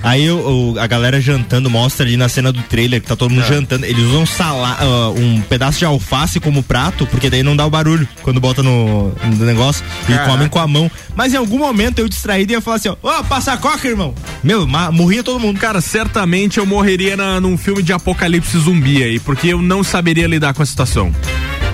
Aí 0.00 0.24
eu- 0.24 0.38
eu- 0.76 0.80
a 0.80 0.86
galera 0.86 1.20
jantando 1.20 1.68
mostra 1.68 2.06
ali 2.06 2.16
na 2.16 2.28
cena 2.28 2.52
do 2.52 2.62
trailer 2.62 3.00
que 3.00 3.08
tá 3.08 3.16
todo 3.16 3.32
mundo 3.32 3.42
É. 3.44 3.48
jantando. 3.48 3.84
Eles 3.84 4.04
usam 4.04 4.24
sala, 4.24 4.76
ah, 4.80 5.10
um 5.10 5.40
pedaço 5.40 5.80
de 5.80 5.84
alface 5.84 6.38
como 6.38 6.62
prato, 6.62 7.04
porque 7.08 7.28
daí 7.28 7.42
não 7.42 7.56
dá 7.56 7.66
o 7.66 7.70
barulho 7.70 8.06
quando 8.22 8.38
bota 8.40 8.62
no, 8.62 9.08
no 9.08 9.44
negócio 9.44 9.84
e 10.04 10.12
Caraca. 10.12 10.30
comem 10.30 10.48
com 10.48 10.60
a 10.60 10.68
mão. 10.68 10.88
Mas 11.16 11.34
em 11.34 11.36
algum 11.36 11.58
momento 11.58 11.98
eu 11.98 12.08
distraído 12.08 12.52
ia 12.52 12.60
falar 12.60 12.76
assim: 12.76 12.90
ó, 12.90 12.96
ó, 13.02 13.22
passa 13.24 13.52
a 13.52 13.56
coca, 13.56 13.88
irmão. 13.88 14.14
Meu, 14.42 14.68
morria 14.92 15.24
todo 15.24 15.40
mundo. 15.40 15.58
Cara, 15.58 15.80
certamente 15.80 16.58
eu 16.58 16.64
morreria 16.66 17.16
na, 17.16 17.40
num 17.40 17.58
filme 17.58 17.82
de 17.82 17.92
apocalipse 17.92 18.56
zumbi 18.56 19.02
aí, 19.02 19.18
porque 19.18 19.48
eu 19.48 19.60
não 19.60 19.82
saberia 19.82 20.28
lidar 20.28 20.54
com 20.54 20.62
a 20.62 20.66
situação. 20.66 21.12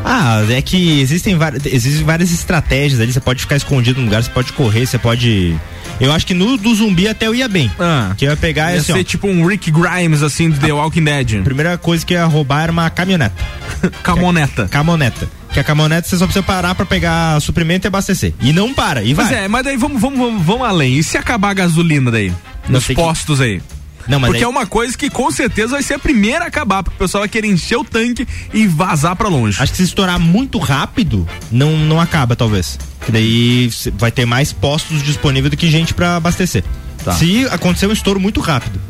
Ah, 0.03 0.43
é 0.51 0.61
que 0.63 1.01
existem, 1.01 1.35
várias- 1.37 1.65
existem 1.67 2.05
várias 2.05 2.31
estratégias 2.33 3.01
ali. 3.01 3.13
Você 3.13 3.21
pode 3.21 3.41
ficar 3.41 3.57
escondido 3.57 3.99
num 4.01 4.07
lugar, 4.07 4.23
você 4.23 4.31
pode 4.31 4.53
correr, 4.55 4.87
você 4.87 4.99
pode. 4.99 5.55
Eu 6.01 6.13
acho 6.13 6.27
que 6.27 6.35
no 6.35 6.57
do 6.57 6.75
zumbi 6.75 7.07
até 7.09 7.27
eu 7.27 7.35
ia 7.35 7.49
bem. 7.49 7.71
Que 8.17 8.27
eu 8.27 8.31
ia 8.31 8.37
pegar 8.37 8.73
Ia 8.73 8.81
assim, 8.81 8.93
ser 8.93 9.01
ó, 9.01 9.05
tipo 9.05 9.29
um 9.29 9.47
Rick 9.47 9.71
Grimes, 9.71 10.23
assim, 10.23 10.51
do 10.51 10.59
The 10.59 10.73
Walking 10.73 11.05
Dead. 11.05 11.43
Primeira 11.45 11.79
coisa 11.79 12.05
que 12.05 12.15
eu 12.15 12.19
ia 12.19 12.25
roubar 12.27 12.65
era 12.65 12.73
uma 12.73 12.91
caminhoneta. 12.91 13.35
Camoneta. 14.03 14.67
Camoneta. 14.69 15.29
Que 15.53 15.61
a 15.61 15.65
camoneta 15.65 16.09
você 16.09 16.17
só 16.19 16.25
precisa 16.25 16.43
parar 16.43 16.75
pra 16.75 16.85
pegar 16.85 17.41
suprimento 17.41 17.87
e 17.87 17.89
abastecer. 17.89 18.35
E 18.41 18.53
não 18.53 18.75
para, 18.75 19.05
e 19.05 19.15
vai. 19.15 19.25
Mas 19.27 19.35
é, 19.37 19.47
mas 19.49 19.65
daí 19.65 19.77
vamos, 19.77 20.01
vamos, 20.01 20.19
vamos, 20.19 20.43
vamos 20.45 20.67
além. 20.67 20.95
E 20.95 21.03
se 21.05 21.17
acabar 21.17 21.51
a 21.51 21.55
gasolina 21.55 22.11
daí? 22.11 22.31
Não, 22.67 22.73
Nos 22.75 22.87
tem 22.87 22.97
que- 22.97 23.01
postos 23.03 23.41
aí? 23.41 23.63
Não, 24.09 24.19
mas 24.21 24.29
porque 24.29 24.45
aí- 24.45 24.45
é 24.45 24.49
uma 24.49 24.67
coisa 24.67 24.97
que 24.97 25.09
com 25.09 25.31
certeza 25.31 25.73
vai 25.73 25.83
ser 25.83 25.95
a 25.95 25.99
primeira 25.99 26.45
a 26.45 26.49
acabar, 26.49 26.83
porque 26.83 26.97
o 26.97 26.99
pessoal 26.99 27.23
vai 27.23 27.29
querer 27.29 27.49
encher 27.49 27.77
o 27.77 27.85
tanque 27.85 28.27
e 28.53 28.67
vazar 28.67 29.17
pra 29.17 29.29
longe. 29.29 29.57
Acho 29.61 29.73
que 29.73 29.79
se 29.79 29.85
estourar 29.85 30.19
muito 30.21 30.59
rápido, 30.59 31.27
não, 31.51 31.77
não 31.79 32.01
acaba, 32.01 32.37
talvez. 32.37 32.79
Que 33.05 33.11
daí 33.13 33.71
vai 33.97 34.11
ter 34.11 34.25
mais 34.27 34.53
postos 34.53 35.03
disponíveis 35.03 35.51
do 35.51 35.57
que 35.57 35.71
gente 35.71 35.95
pra 35.95 36.17
abastecer. 36.17 36.65
Tá. 37.05 37.13
Se 37.13 37.47
acontecer 37.49 37.87
um 37.87 37.93
estouro 37.93 38.19
muito 38.21 38.41
rápido. 38.41 38.81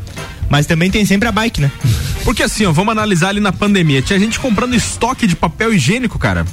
Mas 0.48 0.66
também 0.66 0.90
tem 0.90 1.04
sempre 1.06 1.28
a 1.28 1.32
bike, 1.32 1.60
né? 1.60 1.70
Porque 2.22 2.42
assim, 2.42 2.64
ó, 2.66 2.72
vamos 2.72 2.92
analisar 2.92 3.30
ali 3.30 3.40
na 3.40 3.52
pandemia. 3.52 4.02
Tinha 4.02 4.18
gente 4.18 4.38
comprando 4.38 4.74
estoque 4.74 5.26
de 5.26 5.34
papel 5.34 5.72
higiênico, 5.74 6.18
cara. 6.18 6.44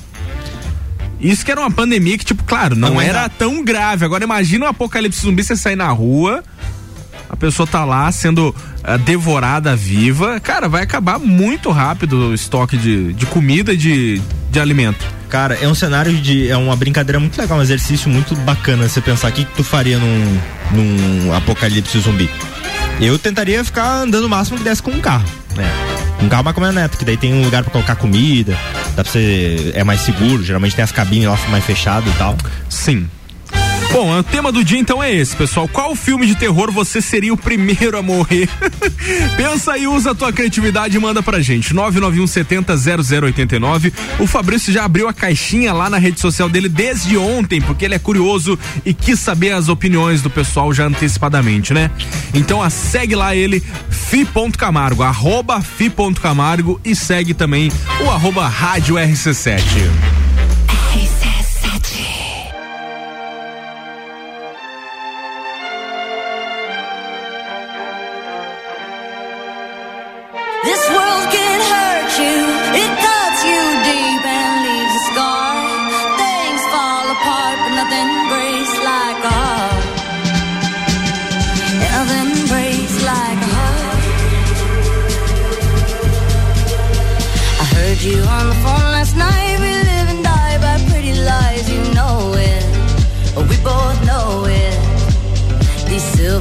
Isso 1.19 1.45
que 1.45 1.52
era 1.52 1.62
uma 1.62 1.69
pandemia 1.69 2.17
que, 2.17 2.26
tipo, 2.26 2.43
claro, 2.43 2.76
não, 2.76 2.95
Não, 2.95 3.02
era 3.02 3.30
tão 3.30 3.63
grave. 3.63 4.04
Agora 4.04 4.24
imagina 4.24 4.65
um 4.65 4.69
apocalipse 4.69 5.21
zumbi, 5.21 5.43
você 5.43 5.56
sair 5.56 5.76
na 5.76 5.88
rua, 5.89 6.43
a 7.32 7.36
pessoa 7.38 7.65
tá 7.65 7.86
lá 7.86 8.12
sendo 8.12 8.54
ah, 8.84 8.98
devorada 8.98 9.74
viva. 9.74 10.38
Cara, 10.41 10.67
vai 10.67 10.84
acabar 10.84 11.17
muito 11.17 11.72
rápido 11.72 12.30
o 12.30 12.34
estoque 12.34 12.76
de, 12.76 13.13
de 13.13 13.26
comida 13.26 13.72
e 13.72 13.78
de, 13.78 14.22
de 14.52 14.60
alimento. 14.60 15.06
Cara, 15.30 15.56
é 15.56 15.65
um 15.65 15.74
cenário 15.74 16.13
de. 16.13 16.50
É 16.50 16.58
uma 16.58 16.76
brincadeira 16.76 17.22
muito 17.22 17.39
legal, 17.39 17.58
um 17.58 17.62
exercício 17.62 18.10
muito 18.10 18.36
bacana 18.36 18.89
você 18.89 19.00
pensar 19.00 19.30
o 19.30 19.32
que, 19.32 19.46
que 19.46 19.56
tu 19.56 19.63
faria 19.63 19.98
num, 19.98 20.39
num 20.74 21.34
apocalipse 21.34 21.98
zumbi. 22.00 22.30
Eu 23.00 23.17
tentaria 23.17 23.63
ficar 23.63 24.02
andando 24.02 24.26
o 24.26 24.30
máximo 24.30 24.58
que 24.58 24.63
desse 24.65 24.84
com 24.84 24.91
um 24.91 25.00
carro. 25.00 25.26
né? 25.56 25.72
Um 26.22 26.28
carro 26.28 26.41
uma 26.44 26.54
caminhonete, 26.54 26.98
que 26.98 27.06
daí 27.06 27.15
tem 27.15 27.34
um 27.34 27.46
lugar 27.46 27.63
pra 27.63 27.72
colocar 27.72 27.96
comida, 27.96 28.58
dá 28.94 29.04
pra 29.04 29.12
você. 29.12 29.72
É 29.74 29.86
mais 29.86 30.02
seguro, 30.02 30.44
geralmente 30.44 30.76
tem 30.76 30.84
as 30.84 30.91
cabines 30.91 31.30
lá 31.30 31.39
mais 31.50 31.63
fechadas 31.63 32.13
e 32.13 32.17
tal. 32.17 32.36
Sim. 32.70 33.08
Bom, 33.91 34.17
o 34.17 34.23
tema 34.23 34.54
do 34.54 34.63
dia 34.63 34.80
então 34.80 35.04
é 35.04 35.13
esse, 35.13 35.36
pessoal. 35.36 35.67
Qual 35.67 35.93
filme 35.95 36.25
de 36.25 36.34
terror 36.36 36.71
você 36.71 37.01
seria 37.01 37.34
o 37.34 37.38
primeiro 37.38 37.97
a 37.97 38.01
morrer? 38.01 38.47
Pensa 39.36 39.77
e 39.77 39.86
usa 39.86 40.12
a 40.12 40.15
tua 40.15 40.32
criatividade 40.32 40.95
e 40.95 40.99
manda 40.99 41.21
pra 41.21 41.41
gente. 41.41 41.73
991700089. 41.73 43.91
O 44.17 44.25
Fabrício 44.25 44.71
já 44.71 44.86
abriu 44.86 45.10
a 45.10 45.13
caixinha 45.13 45.73
lá 45.73 45.89
na 45.89 45.97
rede 45.97 46.21
social 46.21 46.47
dele 46.47 46.69
desde 46.69 47.17
ontem, 47.17 47.60
porque 47.60 47.84
ele 47.84 47.95
é 47.95 47.99
curioso 47.99 48.58
e 48.86 48.93
quis 48.93 49.19
saber 49.19 49.51
as 49.51 49.67
opiniões 49.67 50.21
do 50.21 50.30
pessoal 50.30 50.73
já 50.73 50.86
antecipadamente, 50.86 51.73
né? 51.73 51.91
Então 52.34 52.63
a 52.63 52.69
segue 52.69 53.13
lá 53.13 53.36
ele, 53.36 53.62
fi.camargo, 53.89 55.04
arroba 55.04 55.60
fi.camargo 55.60 56.80
e 56.86 56.95
segue 56.95 57.34
também 57.34 57.69
o 58.06 58.10
arroba 58.10 58.47
rádio 58.47 58.95
RC7. 58.95 59.60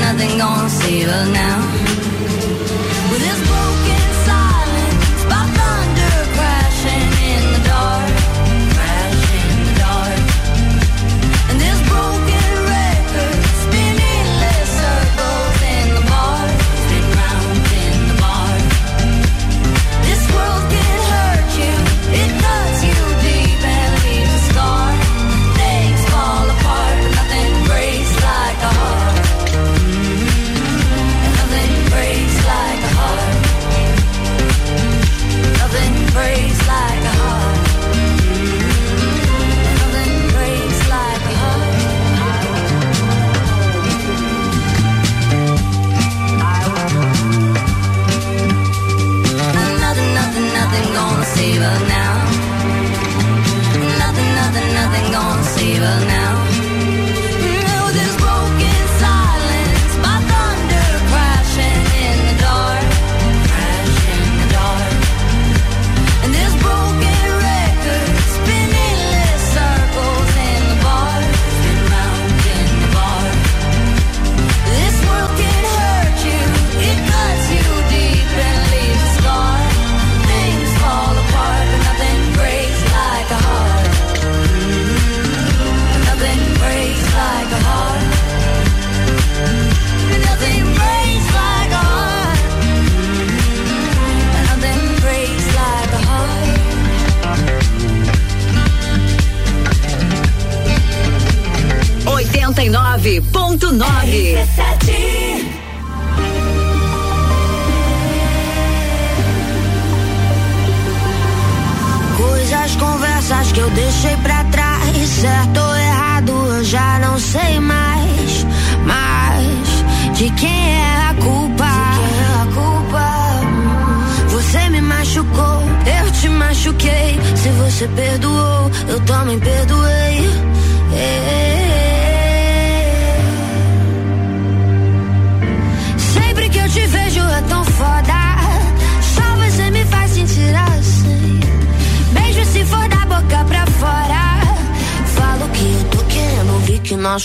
nothing, 0.00 0.38
gonna 0.38 0.68
save 0.68 1.08
us 1.08 1.28
now. 1.28 1.91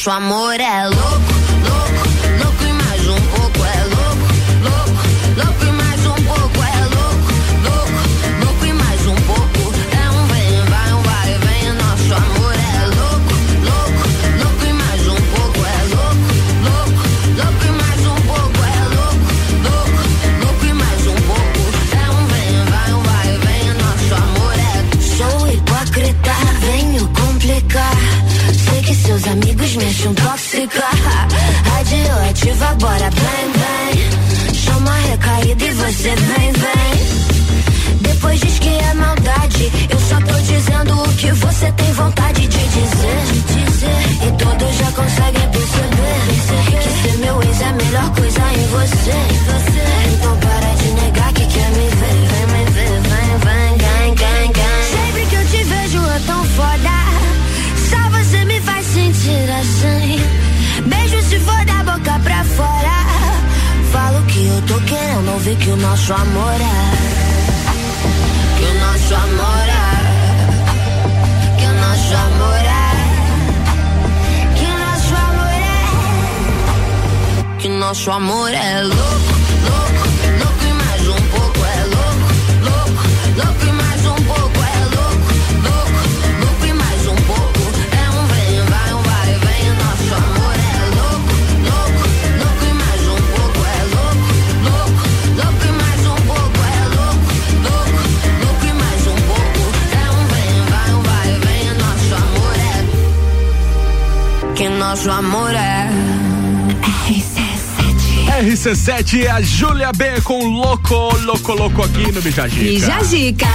su 0.08 0.12
amor. 0.12 0.46
RC7 108.98 109.28
a 109.30 109.41
Júlia 109.41 109.91
B 109.95 110.22
com 110.22 110.43
Louco, 110.43 110.95
Louco, 111.22 111.54
Louco 111.54 111.84
aqui 111.84 112.12
no 112.12 112.20
Bijagica. 112.20 112.64
Bijagica. 112.64 113.45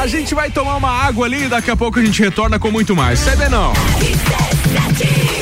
A 0.00 0.06
gente 0.06 0.34
vai 0.34 0.50
tomar 0.50 0.76
uma 0.76 0.90
água 0.90 1.24
ali 1.24 1.44
e 1.44 1.48
daqui 1.48 1.70
a 1.70 1.76
pouco 1.76 1.98
a 1.98 2.04
gente 2.04 2.20
retorna 2.20 2.58
com 2.58 2.70
muito 2.70 2.94
mais. 2.94 3.20
Sai 3.20 3.36
daí 3.36 3.48
não. 3.48 3.72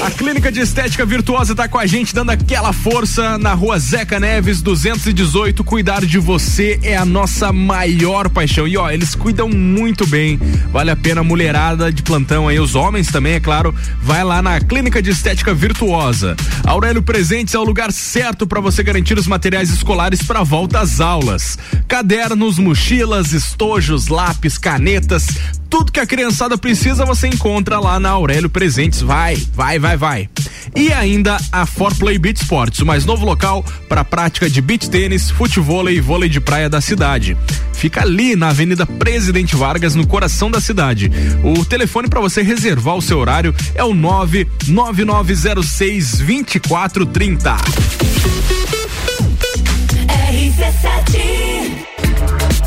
A 0.03 0.11
Clínica 0.11 0.51
de 0.51 0.59
Estética 0.59 1.07
Virtuosa 1.07 1.55
tá 1.55 1.69
com 1.69 1.79
a 1.79 1.87
gente 1.87 2.13
dando 2.13 2.31
aquela 2.31 2.73
força 2.73 3.39
na 3.39 3.55
rua 3.55 3.79
Zeca 3.79 4.19
Neves 4.19 4.61
218. 4.61 5.63
Cuidar 5.63 6.05
de 6.05 6.19
você 6.19 6.81
é 6.83 6.97
a 6.97 7.05
nossa 7.05 7.53
maior 7.53 8.29
paixão. 8.29 8.67
E 8.67 8.77
ó, 8.77 8.91
eles 8.91 9.15
cuidam 9.15 9.49
muito 9.49 10.05
bem. 10.05 10.41
Vale 10.73 10.91
a 10.91 10.97
pena, 10.97 11.23
mulherada 11.23 11.93
de 11.93 12.03
plantão 12.03 12.49
aí, 12.49 12.59
os 12.59 12.75
homens 12.75 13.13
também, 13.13 13.35
é 13.35 13.41
claro. 13.41 13.73
Vai 14.03 14.25
lá 14.25 14.43
na 14.43 14.59
Clínica 14.59 15.01
de 15.01 15.11
Estética 15.11 15.55
Virtuosa. 15.55 16.35
Aurélio 16.65 17.01
Presentes 17.01 17.55
é 17.55 17.59
o 17.61 17.65
lugar 17.65 17.93
certo 17.93 18.45
para 18.45 18.61
você 18.61 18.83
garantir 18.83 19.17
os 19.17 19.29
materiais 19.29 19.71
escolares 19.71 20.21
para 20.21 20.43
volta 20.43 20.81
às 20.81 21.01
aulas. 21.01 21.57
Cadernos, 21.87 22.59
mochilas, 22.59 23.33
estojos, 23.33 24.09
lápis, 24.09 24.59
canetas, 24.59 25.29
tudo 25.73 25.91
que 25.91 25.99
a 25.99 26.07
criançada 26.07 26.57
precisa 26.59 27.07
você 27.07 27.29
encontra 27.29 27.81
lá 27.81 27.99
na 27.99 28.11
Aurélio 28.11 28.51
Presentes. 28.51 29.01
Vai, 29.01 29.37
vai, 29.55 29.79
vai, 29.79 29.97
vai. 29.97 30.29
E 30.77 30.93
ainda 30.93 31.39
a 31.51 31.65
For 31.65 31.97
Play 31.97 32.19
Beach 32.19 32.43
Sports, 32.43 32.81
o 32.81 32.87
mais 32.87 33.07
novo 33.07 33.25
local 33.25 33.65
para 33.89 34.05
prática 34.05 34.51
de 34.51 34.61
beach 34.61 34.91
tênis, 34.91 35.31
futebol 35.31 35.89
e 35.89 35.99
vôlei 35.99 36.29
de 36.29 36.41
praia 36.41 36.69
da 36.69 36.83
cidade. 36.83 37.35
Fica 37.73 38.03
ali 38.03 38.37
na 38.37 38.51
Avenida 38.51 38.85
Presidente 38.85 39.57
Vargas, 39.57 39.95
no 39.95 40.07
coração 40.07 40.51
da 40.51 40.61
cidade. 40.61 41.11
O 41.43 41.65
telefone 41.65 42.07
para 42.07 42.21
você 42.21 42.43
reservar 42.43 42.97
o 42.97 43.03
seu 43.03 43.19
horário 43.19 43.55
é 43.75 43.83
o 43.83 43.95
99906 43.95 46.19
2430. 46.19 47.57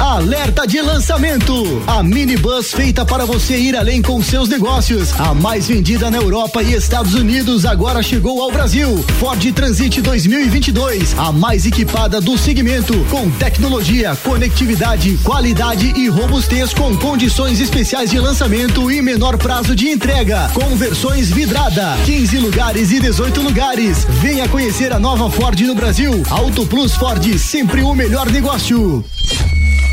Alerta 0.00 0.66
de 0.66 0.80
lançamento! 0.80 1.82
A 1.86 2.02
minibus 2.02 2.72
feita 2.72 3.04
para 3.04 3.24
você 3.24 3.56
ir 3.56 3.76
além 3.76 4.02
com 4.02 4.20
seus 4.20 4.48
negócios. 4.48 5.12
A 5.20 5.32
mais 5.32 5.68
vendida 5.68 6.10
na 6.10 6.16
Europa 6.16 6.60
e 6.64 6.74
Estados 6.74 7.14
Unidos 7.14 7.64
agora 7.64 8.02
chegou 8.02 8.42
ao 8.42 8.50
Brasil. 8.50 8.98
Ford 9.20 9.40
Transit 9.52 10.00
2022, 10.00 11.16
a 11.16 11.30
mais 11.30 11.64
equipada 11.64 12.20
do 12.20 12.36
segmento, 12.36 12.92
com 13.08 13.30
tecnologia, 13.30 14.16
conectividade, 14.24 15.16
qualidade 15.18 15.92
e 15.96 16.08
robustez 16.08 16.74
com 16.74 16.96
condições 16.96 17.60
especiais 17.60 18.10
de 18.10 18.18
lançamento 18.18 18.90
e 18.90 19.00
menor 19.00 19.38
prazo 19.38 19.76
de 19.76 19.88
entrega. 19.88 20.50
Com 20.54 20.74
versões 20.74 21.30
vidrada, 21.30 21.96
15 22.04 22.38
lugares 22.38 22.90
e 22.90 22.98
18 22.98 23.40
lugares. 23.40 24.04
Venha 24.20 24.48
conhecer 24.48 24.92
a 24.92 24.98
nova 24.98 25.30
Ford 25.30 25.60
no 25.60 25.74
Brasil. 25.76 26.20
Auto 26.30 26.66
Plus 26.66 26.96
Ford, 26.96 27.38
sempre 27.38 27.82
o 27.82 27.94
melhor 27.94 28.28
negócio. 28.28 29.04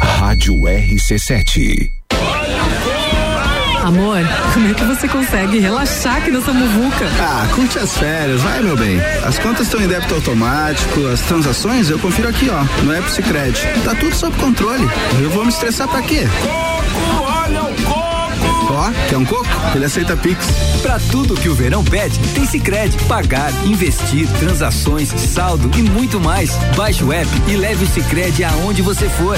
Rádio 0.02 0.56
RC7. 0.56 1.90
Amor, 3.84 4.18
como 4.54 4.68
é 4.68 4.74
que 4.74 4.84
você 4.84 5.08
consegue 5.08 5.60
relaxar 5.60 6.18
aqui 6.18 6.32
nessa 6.32 6.52
muvuca? 6.52 7.06
Ah, 7.20 7.48
curte 7.54 7.78
as 7.78 7.96
férias, 7.96 8.42
vai 8.42 8.62
meu 8.62 8.76
bem. 8.76 9.00
As 9.24 9.38
contas 9.38 9.68
estão 9.68 9.80
em 9.80 9.88
débito 9.88 10.16
automático, 10.16 11.06
as 11.08 11.22
transações 11.22 11.90
eu 11.92 12.00
confiro 12.00 12.28
aqui, 12.28 12.50
ó, 12.50 12.64
no 12.84 12.94
App 12.94 13.10
Sicredi. 13.12 13.62
Tá 13.84 13.94
tudo 13.94 14.16
sob 14.16 14.36
controle. 14.38 14.90
Eu 15.22 15.30
vou 15.30 15.44
me 15.44 15.50
estressar 15.50 15.88
pra 15.88 16.02
quê? 16.02 16.28
Ó, 18.70 18.92
quer 19.10 19.18
um 19.18 19.26
coco? 19.26 19.46
Ele 19.76 19.86
aceita 19.86 20.18
Pix. 20.18 20.48
Pra 20.82 21.00
tudo 21.12 21.36
que 21.36 21.50
o 21.50 21.56
verão 21.56 21.84
pede, 21.84 22.20
tem 22.34 22.46
Sicredi. 22.46 22.98
Pagar, 23.08 23.52
investir, 23.66 24.28
transações, 24.40 25.10
saldo 25.10 25.70
e 25.78 25.82
muito 25.82 26.20
mais. 26.20 26.56
Baixe 26.76 27.04
o 27.04 27.14
app 27.14 27.30
e 27.48 27.56
leve 27.56 27.84
o 27.84 27.88
Sicredi 27.88 28.44
aonde 28.44 28.82
você 28.82 29.08
for. 29.10 29.38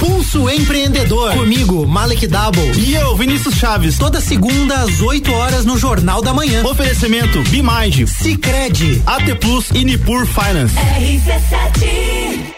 Pulso 0.00 0.48
Empreendedor. 0.48 1.32
Comigo, 1.32 1.86
Malek 1.86 2.26
Double. 2.26 2.72
E 2.76 2.94
eu, 2.94 3.16
Vinícius 3.16 3.54
Chaves. 3.54 3.98
Toda 3.98 4.20
segunda 4.20 4.82
às 4.82 5.00
8 5.00 5.32
horas 5.32 5.64
no 5.64 5.78
Jornal 5.78 6.20
da 6.22 6.32
Manhã. 6.32 6.64
Oferecimento 6.64 7.42
Bimage, 7.50 8.06
Cicred, 8.06 9.02
AT 9.06 9.34
Plus 9.40 9.70
e 9.70 9.84
Nipur 9.84 10.26
Finance. 10.26 10.74
RC7 10.74 12.54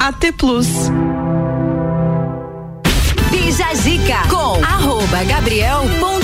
AT 0.00 0.32
Plus. 0.36 0.66
Bija 3.30 3.74
Zica 3.74 4.22
com 4.28 4.60
arroba 4.64 5.24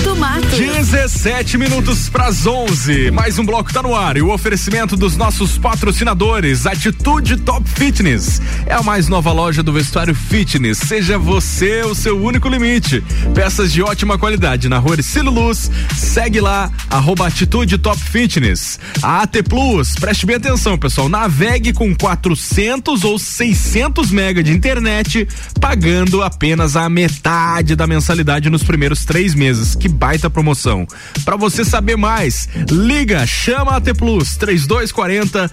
gabriel.mato. 0.07 0.47
17 0.57 1.59
minutos 1.59 2.09
pras 2.09 2.47
11. 2.47 3.11
Mais 3.11 3.39
um 3.39 3.45
bloco 3.45 3.73
tá 3.73 3.83
no 3.83 3.95
ar 3.95 4.17
e 4.17 4.23
o 4.23 4.33
oferecimento 4.33 4.97
dos 4.97 5.17
nossos 5.17 5.59
patrocinadores, 5.59 6.67
Atitude 6.67 7.39
Top 7.39 7.69
Fitness. 7.69 8.41
É 8.67 8.75
a 8.75 8.83
mais 8.83 9.09
nova 9.09 9.33
loja 9.33 9.63
do 9.63 9.73
vestuário 9.73 10.15
fitness. 10.15 10.79
Seja 10.79 11.19
você 11.19 11.83
o 11.83 11.95
seu 11.95 12.23
único 12.23 12.49
limite. 12.49 13.03
Peças 13.35 13.73
de 13.73 13.83
ótima 13.83 14.19
qualidade 14.19 14.69
na 14.69 14.79
rua 14.79 14.95
Ercílio 14.95 15.31
Luz. 15.31 15.71
Segue 15.97 16.41
lá, 16.41 16.71
arroba 16.89 17.27
Atitude 17.27 17.79
Top 17.79 17.99
Fitness. 17.99 18.79
A 19.03 19.23
AT 19.23 19.43
Plus, 19.49 19.95
preste 19.95 20.27
bem 20.27 20.37
atenção, 20.37 20.79
pessoal. 20.79 21.09
Navegue 21.09 21.73
com 21.73 21.95
400 21.95 23.05
ou 23.05 23.19
600 23.19 24.11
mega 24.11 24.43
de 24.43 24.53
internet, 24.53 25.27
pagando 25.61 26.23
apenas 26.23 26.77
a 26.77 26.89
metade 26.89 27.75
da 27.75 27.87
mensalidade 27.87 28.51
nos 28.51 28.63
primeiros 28.63 29.05
três 29.05 29.35
meses. 29.35 29.75
Que 29.75 29.89
baita 30.07 30.31
promoção. 30.31 30.87
Para 31.25 31.35
você 31.37 31.65
saber 31.65 31.97
mais, 31.97 32.49
liga, 32.71 33.27
chama 33.27 33.73
a 33.73 33.77
AT 33.79 33.93
Plus 33.99 34.37
3240 34.37 35.51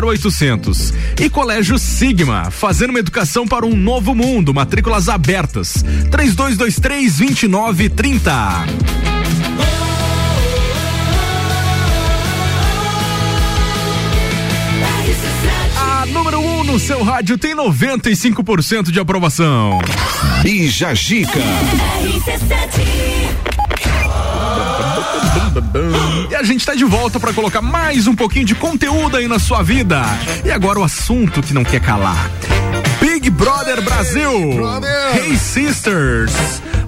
0800. 0.00 0.94
E 1.20 1.28
Colégio 1.28 1.76
Sigma, 1.80 2.48
fazendo 2.48 2.90
uma 2.90 3.00
educação 3.00 3.44
para 3.44 3.66
um 3.66 3.74
novo 3.74 4.14
mundo. 4.14 4.54
Matrículas 4.54 5.08
abertas. 5.08 5.82
3223 6.12 7.16
2930. 7.16 8.32
A 15.76 16.06
número 16.06 16.38
1 16.38 16.60
um 16.60 16.62
no 16.62 16.78
seu 16.78 17.02
rádio 17.02 17.36
tem 17.36 17.56
95% 17.56 18.92
de 18.92 19.00
aprovação. 19.00 19.80
Bija 20.44 20.94
Gica. 20.94 21.40
E 26.30 26.34
a 26.34 26.42
gente 26.42 26.64
tá 26.64 26.74
de 26.74 26.84
volta 26.84 27.18
para 27.18 27.32
colocar 27.32 27.62
mais 27.62 28.06
um 28.06 28.14
pouquinho 28.14 28.44
de 28.44 28.54
conteúdo 28.54 29.16
aí 29.16 29.26
na 29.26 29.38
sua 29.38 29.62
vida. 29.62 30.02
E 30.44 30.50
agora 30.50 30.78
o 30.78 30.84
assunto 30.84 31.42
que 31.42 31.52
não 31.52 31.64
quer 31.64 31.80
calar. 31.80 32.30
Big 33.00 33.30
Brother 33.30 33.82
Brasil. 33.82 34.60
Hey 35.16 35.36
Sisters. 35.36 36.32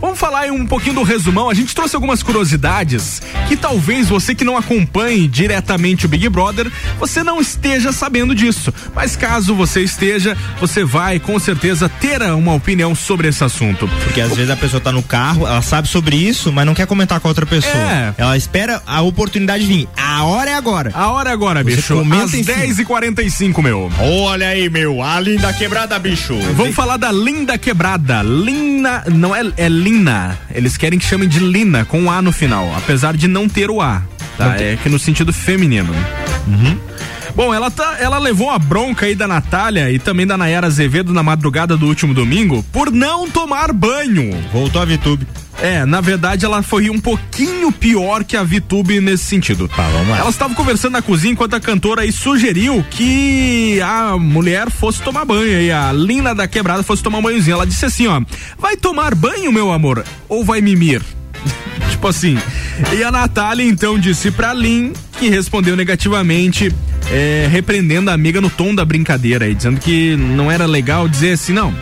Vamos 0.00 0.18
falar 0.18 0.40
aí 0.40 0.50
um 0.50 0.66
pouquinho 0.66 0.94
do 0.96 1.02
resumão. 1.02 1.50
A 1.50 1.54
gente 1.54 1.74
trouxe 1.74 1.94
algumas 1.94 2.22
curiosidades 2.22 3.20
que 3.48 3.56
talvez 3.56 4.08
você 4.08 4.34
que 4.34 4.44
não 4.44 4.56
acompanhe 4.56 5.28
diretamente 5.28 6.06
o 6.06 6.08
Big 6.08 6.28
Brother, 6.28 6.70
você 6.98 7.22
não 7.22 7.40
esteja 7.40 7.92
sabendo 7.92 8.34
disso. 8.34 8.72
Mas 8.94 9.16
caso 9.16 9.54
você 9.54 9.82
esteja, 9.82 10.36
você 10.58 10.84
vai 10.84 11.18
com 11.18 11.38
certeza 11.38 11.88
ter 11.88 12.22
uma 12.22 12.54
opinião 12.54 12.94
sobre 12.94 13.28
esse 13.28 13.42
assunto. 13.44 13.88
Porque 14.04 14.20
às 14.20 14.34
vezes 14.34 14.50
a 14.50 14.56
pessoa 14.56 14.80
tá 14.80 14.92
no 14.92 15.02
carro, 15.02 15.46
ela 15.46 15.62
sabe 15.62 15.88
sobre 15.88 16.16
isso, 16.16 16.52
mas 16.52 16.66
não 16.66 16.74
quer 16.74 16.86
comentar 16.86 17.20
com 17.20 17.28
a 17.28 17.30
outra 17.30 17.46
pessoa. 17.46 17.74
É. 17.74 18.14
Ela 18.16 18.36
espera 18.36 18.82
a 18.86 19.02
oportunidade 19.02 19.64
vir. 19.64 19.88
A 19.96 20.24
hora 20.24 20.50
é 20.50 20.54
agora. 20.54 20.90
A 20.94 21.10
hora 21.10 21.30
é 21.30 21.32
agora, 21.32 21.62
Você 21.62 21.76
bicho. 21.76 22.00
Às 22.00 22.34
em 22.34 22.42
cima. 22.42 22.58
10h45, 22.58 23.62
meu. 23.62 23.90
Olha 23.98 24.48
aí, 24.48 24.68
meu, 24.68 25.02
a 25.02 25.20
linda 25.20 25.52
quebrada, 25.52 25.98
bicho. 25.98 26.34
Vamos 26.54 26.74
falar 26.74 26.96
da 26.96 27.12
Linda 27.12 27.56
Quebrada. 27.56 28.22
Lina, 28.22 29.04
não 29.08 29.34
é, 29.34 29.42
é 29.56 29.68
Lina. 29.90 30.38
Eles 30.54 30.76
querem 30.76 30.98
que 30.98 31.04
chamem 31.04 31.28
de 31.28 31.40
Lina, 31.40 31.84
com 31.84 32.00
um 32.00 32.10
A 32.10 32.22
no 32.22 32.30
final, 32.30 32.72
apesar 32.76 33.16
de 33.16 33.26
não 33.26 33.48
ter 33.48 33.70
o 33.70 33.80
A. 33.80 34.02
Tá? 34.38 34.56
É 34.56 34.78
que 34.80 34.88
no 34.88 34.98
sentido 34.98 35.32
feminino. 35.32 35.92
Uhum. 36.46 36.78
Bom, 37.34 37.52
ela, 37.52 37.70
tá, 37.70 37.96
ela 37.98 38.18
levou 38.18 38.50
a 38.50 38.58
bronca 38.58 39.06
aí 39.06 39.14
da 39.14 39.26
Natália 39.26 39.90
e 39.90 39.98
também 39.98 40.26
da 40.26 40.36
Nayara 40.36 40.68
Azevedo 40.68 41.12
na 41.12 41.22
madrugada 41.22 41.76
do 41.76 41.86
último 41.86 42.14
domingo 42.14 42.64
por 42.72 42.90
não 42.90 43.28
tomar 43.28 43.72
banho. 43.72 44.30
Voltou 44.52 44.80
a 44.80 44.84
VTube. 44.84 45.26
É, 45.58 45.84
na 45.84 46.00
verdade 46.00 46.44
ela 46.44 46.62
foi 46.62 46.88
um 46.88 46.98
pouquinho 46.98 47.70
pior 47.70 48.24
que 48.24 48.36
a 48.36 48.42
VTube 48.42 49.00
nesse 49.00 49.24
sentido. 49.24 49.68
Tá, 49.68 49.88
vamos 49.88 50.08
lá. 50.08 50.18
Elas 50.18 50.34
estavam 50.34 50.54
conversando 50.54 50.92
na 50.92 51.02
cozinha 51.02 51.32
enquanto 51.32 51.54
a 51.54 51.60
cantora 51.60 52.02
aí 52.02 52.12
sugeriu 52.12 52.84
que 52.90 53.80
a 53.82 54.16
mulher 54.18 54.70
fosse 54.70 55.02
tomar 55.02 55.24
banho 55.24 55.60
e 55.60 55.70
a 55.70 55.92
Lina 55.92 56.34
da 56.34 56.48
quebrada 56.48 56.82
fosse 56.82 57.02
tomar 57.02 57.18
um 57.18 57.22
banhozinho. 57.22 57.54
Ela 57.54 57.66
disse 57.66 57.84
assim, 57.84 58.06
ó, 58.06 58.22
vai 58.58 58.76
tomar 58.76 59.14
banho, 59.14 59.52
meu 59.52 59.70
amor, 59.70 60.04
ou 60.28 60.44
vai 60.44 60.60
mimir? 60.60 61.02
tipo 61.90 62.08
assim. 62.08 62.38
E 62.96 63.04
a 63.04 63.10
Natália 63.10 63.64
então 63.64 63.98
disse 63.98 64.30
pra 64.30 64.54
Lin 64.54 64.92
que 65.18 65.28
respondeu 65.28 65.76
negativamente, 65.76 66.74
é, 67.10 67.46
repreendendo 67.50 68.10
a 68.10 68.14
amiga 68.14 68.40
no 68.40 68.48
tom 68.48 68.74
da 68.74 68.84
brincadeira 68.84 69.44
aí, 69.44 69.54
dizendo 69.54 69.78
que 69.78 70.16
não 70.16 70.50
era 70.50 70.64
legal 70.64 71.06
dizer 71.06 71.32
assim, 71.32 71.52
não. 71.52 71.74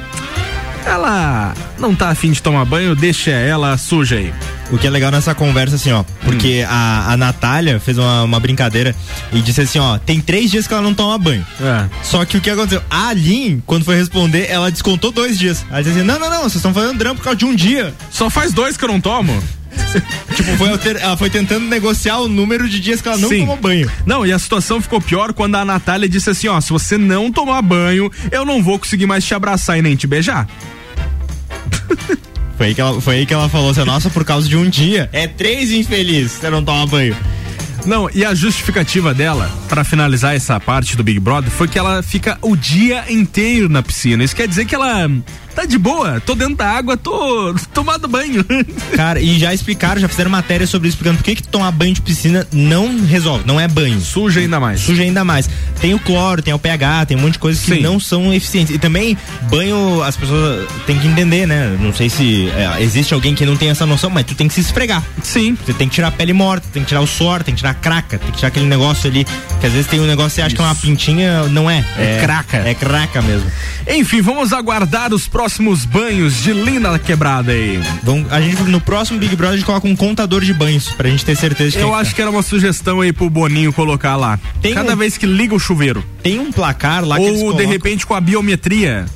Ela 0.88 1.54
não 1.78 1.94
tá 1.94 2.08
afim 2.08 2.32
de 2.32 2.42
tomar 2.42 2.64
banho, 2.64 2.94
deixa 2.96 3.30
ela 3.30 3.76
suja 3.76 4.16
aí. 4.16 4.32
O 4.70 4.76
que 4.76 4.86
é 4.86 4.90
legal 4.90 5.10
nessa 5.10 5.34
conversa, 5.34 5.76
assim, 5.76 5.92
ó, 5.92 6.02
porque 6.24 6.64
a, 6.68 7.12
a 7.12 7.16
Natália 7.16 7.80
fez 7.80 7.96
uma, 7.96 8.24
uma 8.24 8.38
brincadeira 8.40 8.94
e 9.32 9.40
disse 9.40 9.62
assim, 9.62 9.78
ó, 9.78 9.98
tem 9.98 10.20
três 10.20 10.50
dias 10.50 10.66
que 10.66 10.74
ela 10.74 10.82
não 10.82 10.92
toma 10.92 11.16
banho. 11.16 11.44
É. 11.60 11.86
Só 12.02 12.24
que 12.24 12.36
o 12.36 12.40
que 12.40 12.50
aconteceu? 12.50 12.82
A 12.90 13.08
Aline, 13.08 13.62
quando 13.64 13.84
foi 13.84 13.96
responder, 13.96 14.46
ela 14.50 14.70
descontou 14.70 15.10
dois 15.10 15.38
dias. 15.38 15.64
Ela 15.70 15.82
disse 15.82 15.96
assim, 15.98 16.06
não, 16.06 16.18
não, 16.18 16.28
não, 16.28 16.40
vocês 16.40 16.56
estão 16.56 16.74
fazendo 16.74 16.98
drama 16.98 17.14
por 17.16 17.24
causa 17.24 17.38
de 17.38 17.46
um 17.46 17.54
dia. 17.54 17.94
Só 18.10 18.28
faz 18.28 18.52
dois 18.52 18.76
que 18.76 18.84
eu 18.84 18.88
não 18.88 19.00
tomo. 19.00 19.42
tipo, 20.34 20.56
foi 20.56 20.68
alter- 20.70 20.98
ela 21.00 21.16
foi 21.16 21.30
tentando 21.30 21.66
negociar 21.66 22.18
o 22.18 22.28
número 22.28 22.68
de 22.68 22.80
dias 22.80 23.00
que 23.00 23.08
ela 23.08 23.16
não 23.16 23.28
Sim. 23.28 23.40
tomou 23.40 23.56
banho. 23.56 23.90
Não, 24.04 24.26
e 24.26 24.32
a 24.32 24.38
situação 24.38 24.80
ficou 24.82 25.00
pior 25.00 25.32
quando 25.32 25.54
a 25.54 25.64
Natália 25.64 26.08
disse 26.08 26.28
assim: 26.30 26.48
ó, 26.48 26.60
se 26.60 26.70
você 26.70 26.98
não 26.98 27.30
tomar 27.30 27.62
banho, 27.62 28.10
eu 28.30 28.44
não 28.44 28.62
vou 28.62 28.78
conseguir 28.78 29.06
mais 29.06 29.24
te 29.24 29.34
abraçar 29.34 29.78
e 29.78 29.82
nem 29.82 29.94
te 29.94 30.06
beijar. 30.06 30.48
Foi 32.56 32.66
aí 32.66 32.74
que 32.74 32.80
ela, 32.80 33.00
foi 33.00 33.16
aí 33.16 33.26
que 33.26 33.32
ela 33.32 33.48
falou 33.48 33.70
assim, 33.70 33.84
nossa, 33.84 34.10
por 34.10 34.24
causa 34.24 34.48
de 34.48 34.56
um 34.56 34.68
dia. 34.68 35.08
É 35.12 35.28
três 35.28 35.70
infeliz, 35.70 36.32
você 36.32 36.50
não 36.50 36.64
toma 36.64 36.86
banho. 36.86 37.16
Não, 37.86 38.10
e 38.12 38.24
a 38.24 38.34
justificativa 38.34 39.14
dela, 39.14 39.50
pra 39.68 39.84
finalizar 39.84 40.34
essa 40.34 40.58
parte 40.58 40.96
do 40.96 41.04
Big 41.04 41.20
Brother, 41.20 41.50
foi 41.50 41.68
que 41.68 41.78
ela 41.78 42.02
fica 42.02 42.36
o 42.42 42.56
dia 42.56 43.04
inteiro 43.08 43.68
na 43.68 43.82
piscina. 43.82 44.24
Isso 44.24 44.34
quer 44.34 44.48
dizer 44.48 44.64
que 44.64 44.74
ela 44.74 45.08
tá 45.58 45.64
de 45.64 45.76
boa, 45.76 46.20
tô 46.20 46.36
dentro 46.36 46.54
da 46.54 46.68
água, 46.70 46.96
tô 46.96 47.52
tomando 47.74 48.06
banho. 48.06 48.44
Cara, 48.94 49.20
e 49.20 49.36
já 49.40 49.52
explicaram, 49.52 50.00
já 50.00 50.06
fizeram 50.06 50.30
matéria 50.30 50.66
sobre 50.68 50.88
isso, 50.88 50.94
explicando 50.94 51.18
por 51.18 51.24
que, 51.24 51.34
que 51.34 51.48
tomar 51.48 51.72
banho 51.72 51.92
de 51.92 52.00
piscina 52.00 52.46
não 52.52 53.04
resolve, 53.04 53.42
não 53.44 53.58
é 53.58 53.66
banho. 53.66 54.00
Suja 54.00 54.38
ainda 54.38 54.60
mais. 54.60 54.80
Suja 54.80 55.02
ainda 55.02 55.24
mais. 55.24 55.50
Tem 55.80 55.94
o 55.94 55.98
cloro, 55.98 56.42
tem 56.42 56.54
o 56.54 56.58
pH, 56.60 57.06
tem 57.06 57.16
um 57.16 57.20
monte 57.20 57.32
de 57.32 57.38
coisas 57.40 57.64
que 57.64 57.74
Sim. 57.74 57.80
não 57.80 57.98
são 57.98 58.32
eficientes. 58.32 58.72
E 58.72 58.78
também, 58.78 59.18
banho, 59.50 60.00
as 60.04 60.16
pessoas 60.16 60.68
têm 60.86 60.96
que 60.96 61.08
entender, 61.08 61.44
né? 61.44 61.76
Não 61.80 61.92
sei 61.92 62.08
se 62.08 62.48
é, 62.50 62.80
existe 62.80 63.12
alguém 63.12 63.34
que 63.34 63.44
não 63.44 63.56
tem 63.56 63.70
essa 63.70 63.84
noção, 63.84 64.10
mas 64.10 64.24
tu 64.26 64.36
tem 64.36 64.46
que 64.46 64.54
se 64.54 64.60
esfregar. 64.60 65.02
Sim. 65.24 65.58
Você 65.66 65.72
tem 65.72 65.88
que 65.88 65.94
tirar 65.96 66.08
a 66.08 66.12
pele 66.12 66.32
morta, 66.32 66.68
tem 66.72 66.82
que 66.82 66.88
tirar 66.88 67.00
o 67.00 67.06
suor, 67.06 67.42
tem 67.42 67.52
que 67.52 67.58
tirar 67.58 67.70
a 67.70 67.74
craca, 67.74 68.16
tem 68.16 68.30
que 68.30 68.36
tirar 68.36 68.48
aquele 68.48 68.66
negócio 68.66 69.10
ali, 69.10 69.26
que 69.60 69.66
às 69.66 69.72
vezes 69.72 69.88
tem 69.88 69.98
um 69.98 70.06
negócio 70.06 70.30
que 70.30 70.34
você 70.36 70.42
acha 70.42 70.54
que 70.54 70.62
é 70.62 70.64
uma 70.64 70.74
pintinha, 70.76 71.42
não 71.44 71.68
é. 71.68 71.84
É 71.96 72.20
craca. 72.22 72.56
É 72.58 72.74
craca 72.74 73.20
mesmo. 73.22 73.50
Enfim, 73.88 74.20
vamos 74.20 74.52
aguardar 74.52 75.12
os 75.12 75.26
próximos 75.26 75.47
banhos 75.86 76.42
de 76.42 76.52
Linda 76.52 76.98
Quebrada 76.98 77.52
aí. 77.52 77.80
Vamos, 78.02 78.30
a 78.32 78.40
gente, 78.40 78.62
no 78.64 78.80
próximo 78.80 79.18
Big 79.18 79.34
Brother, 79.34 79.54
a 79.54 79.56
gente 79.56 79.66
coloca 79.66 79.86
um 79.88 79.96
contador 79.96 80.42
de 80.44 80.52
banhos, 80.52 80.88
pra 80.90 81.08
gente 81.08 81.24
ter 81.24 81.36
certeza 81.36 81.70
de 81.72 81.78
Eu 81.78 81.90
tá. 81.90 81.96
acho 81.96 82.14
que 82.14 82.20
era 82.20 82.30
uma 82.30 82.42
sugestão 82.42 83.00
aí 83.00 83.12
pro 83.12 83.28
Boninho 83.30 83.72
colocar 83.72 84.16
lá. 84.16 84.38
Tem 84.60 84.74
Cada 84.74 84.92
um- 84.92 84.96
vez 84.96 85.16
que 85.16 85.26
liga 85.26 85.54
o 85.54 85.58
chuveiro. 85.58 86.04
Tem 86.22 86.38
um 86.38 86.52
placar 86.52 87.04
lá 87.04 87.16
que 87.16 87.22
eles 87.24 87.40
Ou 87.42 87.54
de 87.54 87.64
repente 87.64 88.06
com 88.06 88.14
a 88.14 88.20
biometria. 88.20 89.06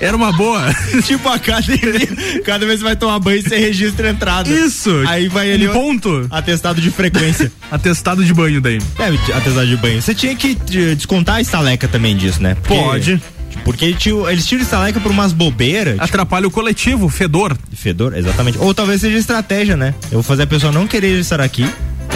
Era 0.00 0.14
uma 0.16 0.32
boa. 0.32 0.74
tipo 1.04 1.26
a 1.28 1.34
academia. 1.34 2.08
Cada 2.44 2.66
vez 2.66 2.78
que 2.80 2.84
vai 2.84 2.94
tomar 2.96 3.18
banho, 3.20 3.42
você 3.42 3.56
registra 3.56 4.08
a 4.08 4.10
entrada. 4.10 4.50
Isso. 4.50 4.90
Aí 5.06 5.28
vai 5.28 5.48
ele. 5.48 5.68
Um 5.68 5.72
ponto. 5.72 6.26
Atestado 6.30 6.80
de 6.80 6.90
frequência. 6.90 7.50
Atestado 7.70 8.22
de 8.24 8.34
banho 8.34 8.60
daí. 8.60 8.78
É, 8.98 9.06
atestado 9.34 9.66
de 9.66 9.76
banho. 9.76 10.02
Você 10.02 10.14
tinha 10.14 10.34
que 10.36 10.58
eh, 10.74 10.94
descontar 10.94 11.36
a 11.36 11.40
estaleca 11.40 11.88
também 11.88 12.16
disso, 12.16 12.42
né? 12.42 12.54
Porque- 12.54 12.74
Pode. 12.74 13.22
Porque 13.64 13.84
ele 13.84 13.94
tio- 13.94 14.28
eles 14.28 14.46
tiram 14.46 14.62
estaleca 14.62 15.00
por 15.00 15.10
umas 15.10 15.32
bobeiras. 15.32 15.98
Atrapalha 16.00 16.46
o 16.46 16.50
coletivo, 16.50 17.08
fedor. 17.08 17.56
Fedor, 17.74 18.16
exatamente. 18.16 18.58
Ou 18.58 18.74
talvez 18.74 19.00
seja 19.00 19.18
estratégia, 19.18 19.76
né? 19.76 19.94
Eu 20.06 20.14
vou 20.14 20.22
fazer 20.22 20.42
a 20.44 20.46
pessoa 20.46 20.72
não 20.72 20.86
querer 20.86 21.18
estar 21.18 21.40
aqui. 21.40 21.66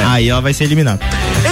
Aí 0.06 0.28
ela 0.28 0.40
vai 0.40 0.52
ser 0.52 0.64
eliminada. 0.64 1.00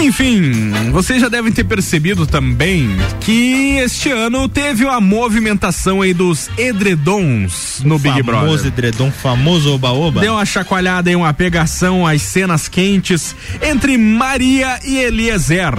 Enfim, 0.02 0.70
vocês 0.92 1.20
já 1.20 1.28
devem 1.28 1.50
ter 1.50 1.64
percebido 1.64 2.26
também 2.26 2.88
que 3.20 3.78
este 3.78 4.10
ano 4.10 4.48
teve 4.48 4.84
uma 4.84 5.00
movimentação 5.00 6.02
aí 6.02 6.12
dos 6.12 6.48
edredons 6.56 7.80
no 7.84 7.98
Big 7.98 8.22
famoso 8.22 8.64
Brother. 8.64 8.66
edredom, 8.66 9.10
famoso 9.10 9.72
oba-oba. 9.74 10.20
Deu 10.20 10.34
uma 10.34 10.44
chacoalhada 10.44 11.10
e 11.10 11.16
uma 11.16 11.32
pegação 11.32 12.06
às 12.06 12.22
cenas 12.22 12.68
quentes 12.68 13.34
entre 13.62 13.96
Maria 13.98 14.78
e 14.84 14.96
Eliezer. 14.98 15.72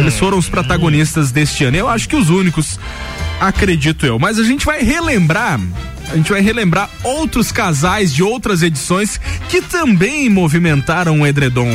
Eles 0.00 0.18
foram 0.18 0.38
os 0.38 0.48
protagonistas 0.48 1.30
deste 1.30 1.64
ano. 1.64 1.76
Eu 1.76 1.88
acho 1.88 2.08
que 2.08 2.16
os 2.16 2.28
únicos, 2.30 2.78
acredito 3.40 4.06
eu. 4.06 4.18
Mas 4.18 4.38
a 4.38 4.44
gente 4.44 4.64
vai 4.64 4.82
relembrar. 4.82 5.60
A 6.10 6.16
gente 6.16 6.30
vai 6.30 6.40
relembrar 6.40 6.88
outros 7.02 7.50
casais 7.50 8.14
de 8.14 8.22
outras 8.22 8.62
edições 8.62 9.20
que 9.48 9.60
também 9.60 10.28
movimentaram 10.28 11.20
o 11.20 11.26
edredom, 11.26 11.68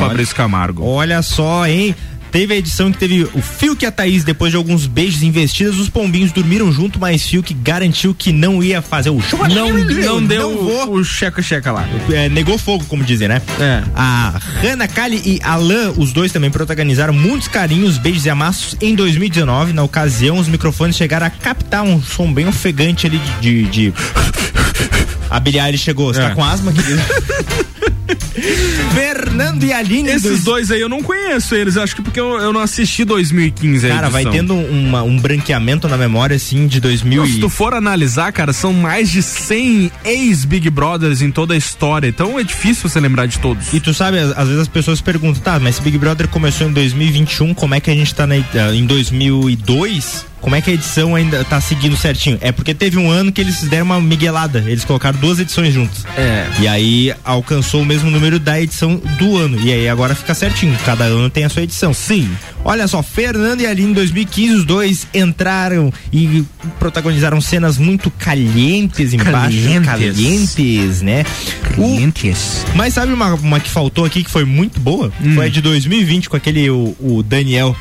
Fabrício 0.00 0.34
Camargo. 0.34 0.84
Olha 0.84 1.22
só, 1.22 1.66
hein? 1.66 1.94
Teve 2.36 2.52
a 2.52 2.56
edição 2.58 2.92
que 2.92 2.98
teve 2.98 3.22
o 3.32 3.40
Fiuk 3.40 3.82
e 3.82 3.86
a 3.86 3.90
Thaís, 3.90 4.22
depois 4.22 4.50
de 4.50 4.58
alguns 4.58 4.84
beijos 4.86 5.22
investidas, 5.22 5.78
os 5.78 5.88
pombinhos 5.88 6.32
dormiram 6.32 6.70
junto, 6.70 7.00
mas 7.00 7.22
Fiuk 7.26 7.54
garantiu 7.54 8.14
que 8.14 8.30
não 8.30 8.62
ia 8.62 8.82
fazer 8.82 9.08
o 9.08 9.18
show. 9.22 9.38
Não, 9.48 9.72
não 9.72 10.22
deu 10.22 10.54
vou. 10.62 10.96
o 10.96 11.02
checa-checa 11.02 11.72
lá. 11.72 11.88
É, 12.12 12.28
negou 12.28 12.58
fogo, 12.58 12.84
como 12.84 13.02
dizem, 13.02 13.26
né? 13.26 13.40
É. 13.58 13.82
A 13.94 14.38
Hannah 14.60 14.86
Kali 14.86 15.16
e 15.24 15.40
Alan, 15.42 15.94
os 15.96 16.12
dois 16.12 16.30
também 16.30 16.50
protagonizaram 16.50 17.14
muitos 17.14 17.48
carinhos, 17.48 17.96
beijos 17.96 18.26
e 18.26 18.28
amassos 18.28 18.76
em 18.82 18.94
2019. 18.94 19.72
Na 19.72 19.82
ocasião, 19.82 20.36
os 20.38 20.46
microfones 20.46 20.94
chegaram 20.94 21.24
a 21.26 21.30
captar 21.30 21.84
um 21.84 22.02
som 22.02 22.30
bem 22.30 22.46
ofegante 22.46 23.06
ali 23.06 23.18
de. 23.40 23.64
de, 23.64 23.70
de... 23.70 23.94
A 25.30 25.40
Billie 25.40 25.58
Eilish 25.58 25.82
chegou. 25.84 26.12
Você 26.12 26.20
É. 26.20 26.28
tá 26.28 26.34
com 26.34 26.44
asma, 26.44 26.70
querido? 26.70 27.00
Fernando 28.94 29.64
e 29.64 29.72
Aline. 29.72 30.10
Esses 30.10 30.44
dois 30.44 30.70
aí 30.70 30.80
eu 30.80 30.88
não 30.88 31.02
conheço 31.02 31.54
eles, 31.54 31.76
acho 31.76 31.96
que 31.96 32.02
porque 32.02 32.20
eu, 32.20 32.38
eu 32.38 32.52
não 32.52 32.60
assisti 32.60 33.04
2015 33.04 33.86
a 33.90 33.94
Cara, 33.94 34.08
vai 34.08 34.24
tendo 34.26 34.54
uma- 34.54 35.02
um 35.02 35.18
branqueamento 35.18 35.88
na 35.88 35.96
memória, 35.96 36.36
assim, 36.36 36.66
de 36.66 36.80
2000 36.80 37.22
Não, 37.22 37.30
se 37.30 37.38
tu 37.40 37.48
for 37.48 37.74
analisar, 37.74 38.32
cara, 38.32 38.52
são 38.52 38.72
mais 38.72 39.10
de 39.10 39.22
100 39.22 39.90
ex-Big 40.04 40.70
Brothers 40.70 41.22
em 41.22 41.30
toda 41.30 41.54
a 41.54 41.56
história, 41.56 42.08
então 42.08 42.38
é 42.38 42.44
difícil 42.44 42.88
você 42.88 43.00
lembrar 43.00 43.26
de 43.26 43.38
todos. 43.38 43.72
E 43.72 43.80
tu 43.80 43.92
sabe, 43.94 44.18
às, 44.18 44.46
vezes 44.46 44.62
as 44.62 44.68
pessoas 44.68 45.00
perguntam, 45.00 45.40
tá, 45.42 45.58
mas 45.58 45.76
se 45.76 45.82
Big 45.82 45.98
Brother 45.98 46.28
começou 46.28 46.68
em 46.68 46.72
2021, 46.72 47.54
como 47.54 47.74
é 47.74 47.80
que 47.80 47.90
a 47.90 47.94
gente 47.94 48.14
tá 48.14 48.26
na, 48.26 48.36
eh, 48.36 48.42
em 48.74 48.86
2002? 48.86 50.26
Como 50.40 50.54
é 50.54 50.60
que 50.60 50.70
a 50.70 50.74
edição 50.74 51.14
ainda 51.16 51.42
tá 51.44 51.60
seguindo 51.60 51.96
certinho? 51.96 52.38
É 52.40 52.52
porque 52.52 52.72
teve 52.72 52.98
um 52.98 53.10
ano 53.10 53.32
que 53.32 53.40
eles 53.40 53.62
deram 53.62 53.86
uma 53.86 54.00
miguelada, 54.00 54.62
eles 54.64 54.84
colocaram 54.84 55.18
duas 55.18 55.40
edições 55.40 55.74
juntas. 55.74 56.04
É. 56.16 56.46
E 56.60 56.68
aí 56.68 57.12
alcançou 57.24 57.75
o 57.80 57.84
mesmo 57.84 58.10
número 58.10 58.38
da 58.38 58.60
edição 58.60 59.00
do 59.18 59.36
ano. 59.36 59.58
E 59.60 59.72
aí 59.72 59.88
agora 59.88 60.14
fica 60.14 60.34
certinho, 60.34 60.76
cada 60.84 61.04
ano 61.04 61.30
tem 61.30 61.44
a 61.44 61.48
sua 61.48 61.62
edição. 61.62 61.92
Sim. 61.94 62.30
Olha 62.64 62.86
só, 62.88 63.02
Fernando 63.02 63.60
e 63.60 63.66
Aline 63.66 63.90
em 63.90 63.94
2015, 63.94 64.54
os 64.54 64.64
dois 64.64 65.06
entraram 65.14 65.92
e 66.12 66.44
protagonizaram 66.78 67.40
cenas 67.40 67.78
muito 67.78 68.10
calientes 68.10 69.12
embaixo. 69.12 69.32
Calientes. 69.32 69.86
Calientes, 69.86 71.02
né? 71.02 71.24
Calientes. 71.62 72.64
Mas 72.74 72.94
sabe 72.94 73.12
uma, 73.12 73.34
uma 73.34 73.60
que 73.60 73.68
faltou 73.70 74.04
aqui 74.04 74.24
que 74.24 74.30
foi 74.30 74.44
muito 74.44 74.80
boa? 74.80 75.12
Hum. 75.22 75.34
Foi 75.34 75.46
a 75.46 75.48
de 75.48 75.60
2020 75.60 76.28
com 76.28 76.36
aquele, 76.36 76.68
o, 76.70 76.96
o 77.00 77.22
Daniel. 77.22 77.76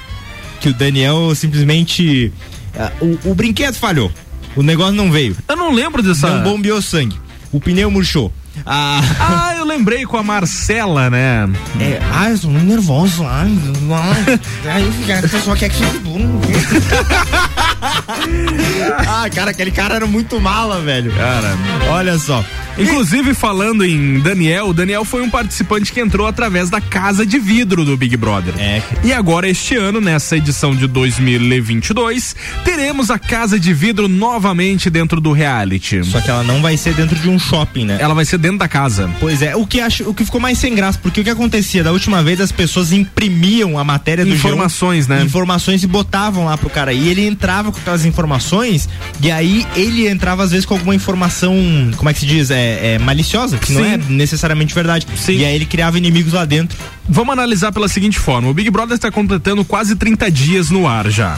Que 0.60 0.70
o 0.70 0.74
Daniel 0.74 1.34
simplesmente. 1.36 2.32
ah, 2.78 2.92
o, 3.02 3.32
o 3.32 3.36
brinquedo 3.36 3.76
falhou. 3.76 4.12
O 4.56 4.64
negócio 4.64 4.94
não 4.94 5.12
veio. 5.12 5.36
Eu 5.48 5.56
não 5.56 5.72
lembro 5.74 6.02
dessa. 6.02 6.30
Não 6.30 6.44
bombeou 6.44 6.82
sangue. 6.82 7.18
O 7.52 7.60
pneu 7.60 7.92
murchou. 7.92 8.32
Ah, 8.66 9.02
Ah, 9.20 9.56
eu 9.58 9.66
lembrei 9.66 10.06
com 10.06 10.18
a 10.18 10.24
Marcela, 10.24 11.10
né? 11.10 11.48
é, 11.80 12.00
ah, 12.14 12.30
eu 12.30 12.40
tô 12.40 12.48
muito 12.50 12.66
nervoso. 12.66 13.26
Ai, 13.26 13.50
ai, 14.70 14.84
ai, 15.10 15.20
a 15.20 15.22
pessoa 15.22 15.56
quer 15.56 15.70
que 15.70 15.84
bom. 16.00 16.20
ah, 19.08 19.30
cara, 19.34 19.52
aquele 19.52 19.72
cara 19.72 19.96
era 19.96 20.06
muito 20.06 20.40
mala, 20.40 20.82
velho. 20.82 21.12
Cara. 21.14 21.56
Olha 21.90 22.18
só. 22.18 22.44
Inclusive, 22.78 23.34
falando 23.34 23.86
em 23.86 24.20
Daniel, 24.20 24.68
o 24.68 24.74
Daniel 24.74 25.06
foi 25.06 25.22
um 25.22 25.30
participante 25.30 25.94
que 25.94 26.00
entrou 26.02 26.28
através 26.28 26.70
da 26.70 26.82
casa 26.82 27.26
de 27.26 27.40
vidro 27.40 27.86
do 27.86 27.96
Big 27.96 28.18
Brother. 28.18 28.54
É. 28.60 28.82
E 29.02 29.14
agora, 29.14 29.48
este 29.48 29.76
ano, 29.76 30.02
nessa 30.02 30.36
edição 30.36 30.76
de 30.76 30.86
2022, 30.86 32.36
teremos 32.66 33.10
a 33.10 33.18
casa 33.18 33.58
de 33.58 33.74
vidro 33.74 34.10
novamente 34.10 34.90
dentro 34.90 35.22
do 35.22 35.32
reality. 35.32 36.04
Só 36.04 36.20
que 36.20 36.30
ela 36.30 36.44
não 36.44 36.62
vai 36.62 36.76
ser 36.76 36.94
dentro 36.94 37.18
de 37.18 37.30
um 37.30 37.40
shopping, 37.40 37.86
né? 37.86 37.98
Ela 38.00 38.14
vai 38.14 38.26
ser 38.26 38.38
dentro 38.38 38.58
da 38.58 38.68
casa. 38.68 39.10
Pois 39.22 39.42
é, 39.42 39.56
o 39.56 39.66
que 39.66 39.80
acho, 39.80 40.10
o 40.10 40.14
que 40.14 40.26
ficou 40.26 40.42
mais 40.42 40.58
sem 40.58 40.76
graça, 40.76 41.00
porque 41.02 41.22
o 41.22 41.24
que 41.24 41.30
acontecia 41.30 41.82
da 41.82 41.94
última 41.94 42.22
vez 42.22 42.42
as 42.42 42.52
pessoas 42.52 42.92
imprimiam 42.92 43.80
a 43.80 43.86
matéria 43.86 44.26
do 44.26 44.34
Informações, 44.34 45.08
G1, 45.08 45.10
né? 45.10 45.24
Informações 45.24 45.82
e 45.82 45.88
botavam 45.88 46.44
lá 46.46 46.58
pro 46.58 46.70
cara. 46.70 46.92
E 46.92 47.08
ele 47.08 47.26
entrava 47.26 47.72
com 47.76 47.82
aquelas 47.82 48.06
informações 48.06 48.90
e 49.22 49.30
aí 49.32 49.66
ele 49.76 50.08
entrava 50.08 50.44
às 50.44 50.52
vezes 50.52 50.66
com 50.66 50.74
alguma 50.74 50.96
informação, 50.96 51.56
como 51.98 52.10
é 52.10 52.14
que 52.14 52.20
se 52.20 52.26
diz, 52.26 52.52
é, 52.52 52.96
é 52.96 53.00
maliciosa, 53.00 53.58
que 53.58 53.72
não 53.72 53.84
Sim. 53.84 53.94
é 53.94 53.98
necessariamente 54.10 54.74
verdade. 54.74 55.08
Sim. 55.16 55.38
E 55.38 55.46
aí 55.46 55.56
ele 55.56 55.66
criava 55.66 55.98
inimigos 55.98 56.34
lá 56.34 56.46
dentro. 56.46 56.78
Vamos 57.08 57.34
analisar 57.34 57.72
pela 57.72 57.88
seguinte 57.88 58.18
forma: 58.20 58.50
o 58.50 58.54
Big 58.54 58.70
Brother 58.70 58.96
está 58.96 59.12
completando 59.12 59.64
quase 59.64 59.96
30 59.96 60.32
dias 60.32 60.70
no 60.70 60.88
ar 60.88 61.10
já. 61.10 61.38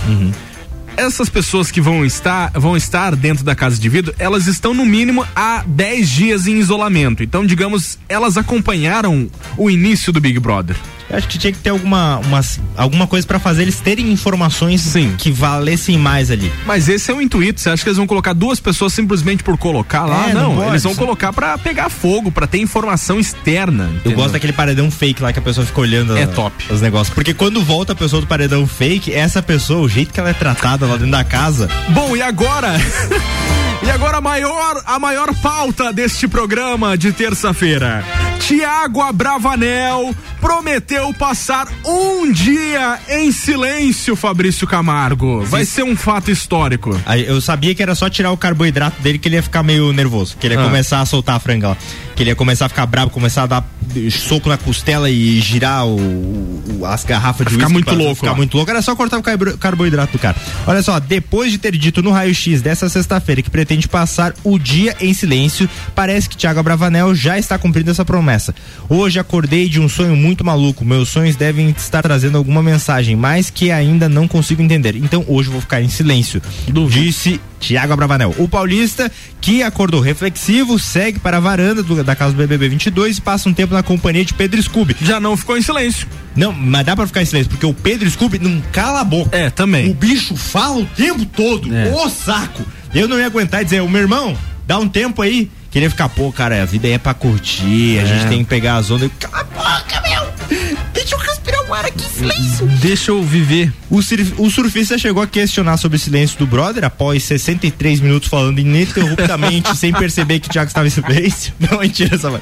Essas 0.97 1.29
pessoas 1.29 1.69
que 1.69 1.79
vão 1.79 2.03
estar, 2.03 2.51
vão 2.55 2.75
estar 2.75 3.15
dentro 3.15 3.43
da 3.43 3.53
casa 3.55 3.77
de 3.79 3.87
vidro, 3.87 4.13
elas 4.17 4.47
estão 4.47 4.73
no 4.73 4.85
mínimo 4.85 5.25
há 5.35 5.63
10 5.65 6.09
dias 6.09 6.47
em 6.47 6.57
isolamento. 6.57 7.21
Então, 7.23 7.45
digamos, 7.45 7.99
elas 8.09 8.35
acompanharam 8.35 9.29
o 9.55 9.69
início 9.69 10.11
do 10.11 10.19
Big 10.19 10.39
Brother. 10.39 10.75
Eu 11.09 11.15
acho 11.17 11.27
que 11.29 11.37
tinha 11.37 11.53
que 11.53 11.59
ter 11.59 11.69
alguma, 11.69 12.17
umas, 12.17 12.59
alguma 12.75 13.07
coisa 13.07 13.25
pra 13.25 13.39
fazer 13.39 13.61
eles 13.61 13.79
terem 13.79 14.11
informações 14.11 14.81
Sim. 14.81 15.15
que 15.17 15.31
valessem 15.31 15.97
mais 15.97 16.29
ali. 16.29 16.51
Mas 16.65 16.89
esse 16.89 17.09
é 17.09 17.13
o 17.13 17.21
intuito. 17.21 17.61
Você 17.61 17.69
acha 17.69 17.81
que 17.81 17.87
eles 17.87 17.95
vão 17.97 18.05
colocar 18.05 18.33
duas 18.33 18.59
pessoas 18.59 18.91
simplesmente 18.91 19.41
por 19.41 19.57
colocar 19.57 20.03
lá? 20.05 20.29
É, 20.29 20.33
não 20.33 20.55
não, 20.55 20.67
eles 20.67 20.83
vão 20.83 20.91
sim. 20.91 20.99
colocar 20.99 21.31
pra 21.31 21.57
pegar 21.57 21.87
fogo, 21.89 22.29
pra 22.29 22.45
ter 22.45 22.57
informação 22.57 23.21
externa. 23.21 23.85
Eu 23.85 23.95
entendeu? 23.99 24.17
gosto 24.17 24.33
daquele 24.33 24.51
paredão 24.51 24.91
fake 24.91 25.21
lá 25.23 25.31
que 25.31 25.39
a 25.39 25.41
pessoa 25.41 25.65
fica 25.65 25.79
olhando 25.79 26.17
É 26.17 26.23
a- 26.23 26.27
top. 26.27 26.53
os 26.69 26.81
negócios. 26.81 27.13
Porque 27.15 27.33
quando 27.33 27.61
volta 27.63 27.93
a 27.93 27.95
pessoa 27.95 28.19
do 28.21 28.27
paredão 28.27 28.67
fake, 28.67 29.13
essa 29.13 29.41
pessoa, 29.41 29.79
o 29.83 29.87
jeito 29.87 30.11
que 30.13 30.19
ela 30.19 30.31
é 30.31 30.33
tratada 30.33 30.86
lá 30.87 30.95
dentro 30.95 31.11
da 31.11 31.23
casa. 31.23 31.69
Bom, 31.89 32.15
e 32.15 32.21
agora? 32.21 32.73
e 33.83 33.89
agora 33.89 34.17
a 34.17 34.21
maior, 34.21 34.81
a 34.85 34.99
maior 34.99 35.33
pauta 35.35 35.93
deste 35.93 36.27
programa 36.27 36.97
de 36.97 37.11
terça-feira. 37.11 38.03
Tiago 38.39 39.01
Abravanel 39.01 40.15
prometeu 40.39 41.13
passar 41.13 41.67
um 41.85 42.31
dia 42.31 42.99
em 43.09 43.31
silêncio, 43.31 44.15
Fabrício 44.15 44.65
Camargo. 44.67 45.43
Vai 45.45 45.65
ser 45.65 45.83
um 45.83 45.95
fato 45.95 46.31
histórico. 46.31 46.99
Eu 47.25 47.41
sabia 47.41 47.73
que 47.75 47.81
era 47.83 47.95
só 47.95 48.09
tirar 48.09 48.31
o 48.31 48.37
carboidrato 48.37 49.01
dele 49.01 49.17
que 49.17 49.27
ele 49.27 49.35
ia 49.35 49.43
ficar 49.43 49.63
meio 49.63 49.91
nervoso. 49.91 50.37
Que 50.39 50.47
ele 50.47 50.55
ia 50.55 50.61
Ah. 50.61 50.65
começar 50.65 51.01
a 51.01 51.05
soltar 51.05 51.35
a 51.35 51.39
franga 51.39 51.69
lá. 51.69 51.77
Que 52.15 52.23
ele 52.23 52.29
ia 52.31 52.35
começar 52.35 52.65
a 52.67 52.69
ficar 52.69 52.85
bravo, 52.85 53.09
começar 53.11 53.43
a 53.43 53.47
dar 53.47 53.65
soco 54.11 54.47
na 54.49 54.57
costela 54.57 55.09
e 55.09 55.39
girar 55.39 55.85
o, 55.85 55.97
o- 55.97 56.85
as 56.85 57.03
garrafas 57.03 57.47
de 57.47 57.53
Ficar 57.53 57.69
muito 57.69 57.93
louco 57.95 58.15
Ficar 58.15 58.31
lá. 58.31 58.37
muito 58.37 58.55
louco. 58.55 58.69
Era 58.69 58.81
só 58.81 58.95
cortar 58.95 59.17
o 59.17 59.23
carbo- 59.23 59.57
carboidrato 59.57 60.13
do 60.13 60.19
cara. 60.19 60.35
Olha 60.65 60.81
só, 60.83 60.99
depois 60.99 61.51
de 61.51 61.57
ter 61.57 61.75
dito 61.75 62.01
no 62.01 62.11
raio-x 62.11 62.61
dessa 62.61 62.87
sexta-feira 62.89 63.41
que 63.41 63.49
pretende 63.49 63.66
passar 63.87 64.33
o 64.43 64.57
dia 64.59 64.95
em 65.01 65.13
silêncio, 65.13 65.67
parece 65.95 66.29
que 66.29 66.37
Thiago 66.37 66.59
Abravanel 66.59 67.13
já 67.15 67.37
está 67.39 67.57
cumprindo 67.57 67.89
essa 67.91 68.05
promessa. 68.05 68.53
Hoje 68.87 69.19
acordei 69.19 69.67
de 69.67 69.79
um 69.81 69.89
sonho 69.89 70.15
muito 70.15 70.45
maluco. 70.45 70.85
Meus 70.85 71.09
sonhos 71.09 71.35
devem 71.35 71.69
estar 71.71 72.01
trazendo 72.03 72.37
alguma 72.37 72.61
mensagem, 72.63 73.15
mas 73.15 73.49
que 73.49 73.71
ainda 73.71 74.07
não 74.07 74.27
consigo 74.27 74.61
entender. 74.61 74.95
Então 74.95 75.25
hoje 75.27 75.49
vou 75.49 75.59
ficar 75.59 75.81
em 75.81 75.89
silêncio. 75.89 76.41
Disse 76.89 77.41
Tiago 77.59 77.91
Abravanel. 77.93 78.35
O 78.37 78.47
paulista, 78.47 79.11
que 79.41 79.63
acordou 79.63 79.99
reflexivo, 79.99 80.77
segue 80.77 81.17
para 81.19 81.37
a 81.37 81.39
varanda 81.39 81.81
do- 81.81 82.03
da 82.03 82.15
casa 82.15 82.33
do 82.33 82.37
BBB 82.37 82.69
22 82.69 83.17
e 83.17 83.21
passa 83.21 83.49
um 83.49 83.53
tempo 83.53 83.73
na 83.73 83.81
companhia 83.81 84.23
de 84.23 84.33
Pedro 84.33 84.61
Scooby. 84.61 84.95
Já 85.01 85.19
não 85.19 85.35
ficou 85.35 85.57
em 85.57 85.61
silêncio. 85.61 86.07
Não, 86.35 86.53
mas 86.53 86.85
dá 86.85 86.95
pra 86.95 87.07
ficar 87.07 87.23
em 87.23 87.25
silêncio, 87.25 87.49
porque 87.49 87.65
o 87.65 87.73
Pedro 87.73 88.07
Scooby 88.09 88.37
não 88.37 88.61
cala 88.71 89.01
a 89.01 89.03
boca. 89.03 89.35
É, 89.35 89.49
também. 89.49 89.89
O 89.89 89.93
bicho 89.95 90.35
fala 90.35 90.77
o 90.77 90.85
tempo 90.85 91.25
todo. 91.25 91.73
É. 91.75 91.91
Ô 91.95 92.07
saco! 92.09 92.63
Eu 92.97 93.07
não 93.07 93.19
ia 93.19 93.27
aguentar 93.27 93.61
e 93.61 93.65
dizer, 93.65 93.81
o 93.81 93.87
meu 93.89 94.01
irmão, 94.01 94.35
dá 94.65 94.79
um 94.79 94.87
tempo 94.89 95.21
aí. 95.21 95.51
Queria 95.69 95.89
ficar, 95.89 96.09
pô, 96.09 96.31
cara, 96.31 96.63
a 96.63 96.65
vida 96.65 96.87
é 96.87 96.97
pra 96.97 97.13
curtir, 97.13 97.99
a 97.99 98.01
É. 98.01 98.05
gente 98.05 98.27
tem 98.27 98.39
que 98.43 98.49
pegar 98.49 98.77
as 98.77 98.89
ondas. 98.89 99.11
Cala 99.19 99.41
a 99.41 99.43
boca, 99.43 100.01
meu! 100.01 100.57
Deixa 100.93 101.13
eu 101.13 101.19
respirar 101.19 101.56
o 101.67 101.73
ar 101.73 101.85
aqui, 101.85 102.03
silêncio! 102.09 102.65
Deixa 102.81 103.11
eu 103.11 103.21
viver. 103.23 103.73
O, 103.89 103.97
o 103.97 104.49
surfista 104.49 104.97
chegou 104.97 105.21
a 105.21 105.27
questionar 105.27 105.77
sobre 105.77 105.97
o 105.97 105.99
silêncio 105.99 106.37
do 106.39 106.47
brother 106.47 106.83
após 106.85 107.23
63 107.23 107.99
minutos 107.99 108.29
falando 108.29 108.59
ininterruptamente, 108.59 109.75
sem 109.77 109.91
perceber 109.91 110.39
que 110.39 110.47
o 110.47 110.51
Thiago 110.51 110.67
estava 110.69 110.87
em 110.87 110.89
silêncio. 110.89 111.53
Não, 111.59 111.79
mentira 111.79 112.15
essa 112.15 112.29
vai. 112.29 112.41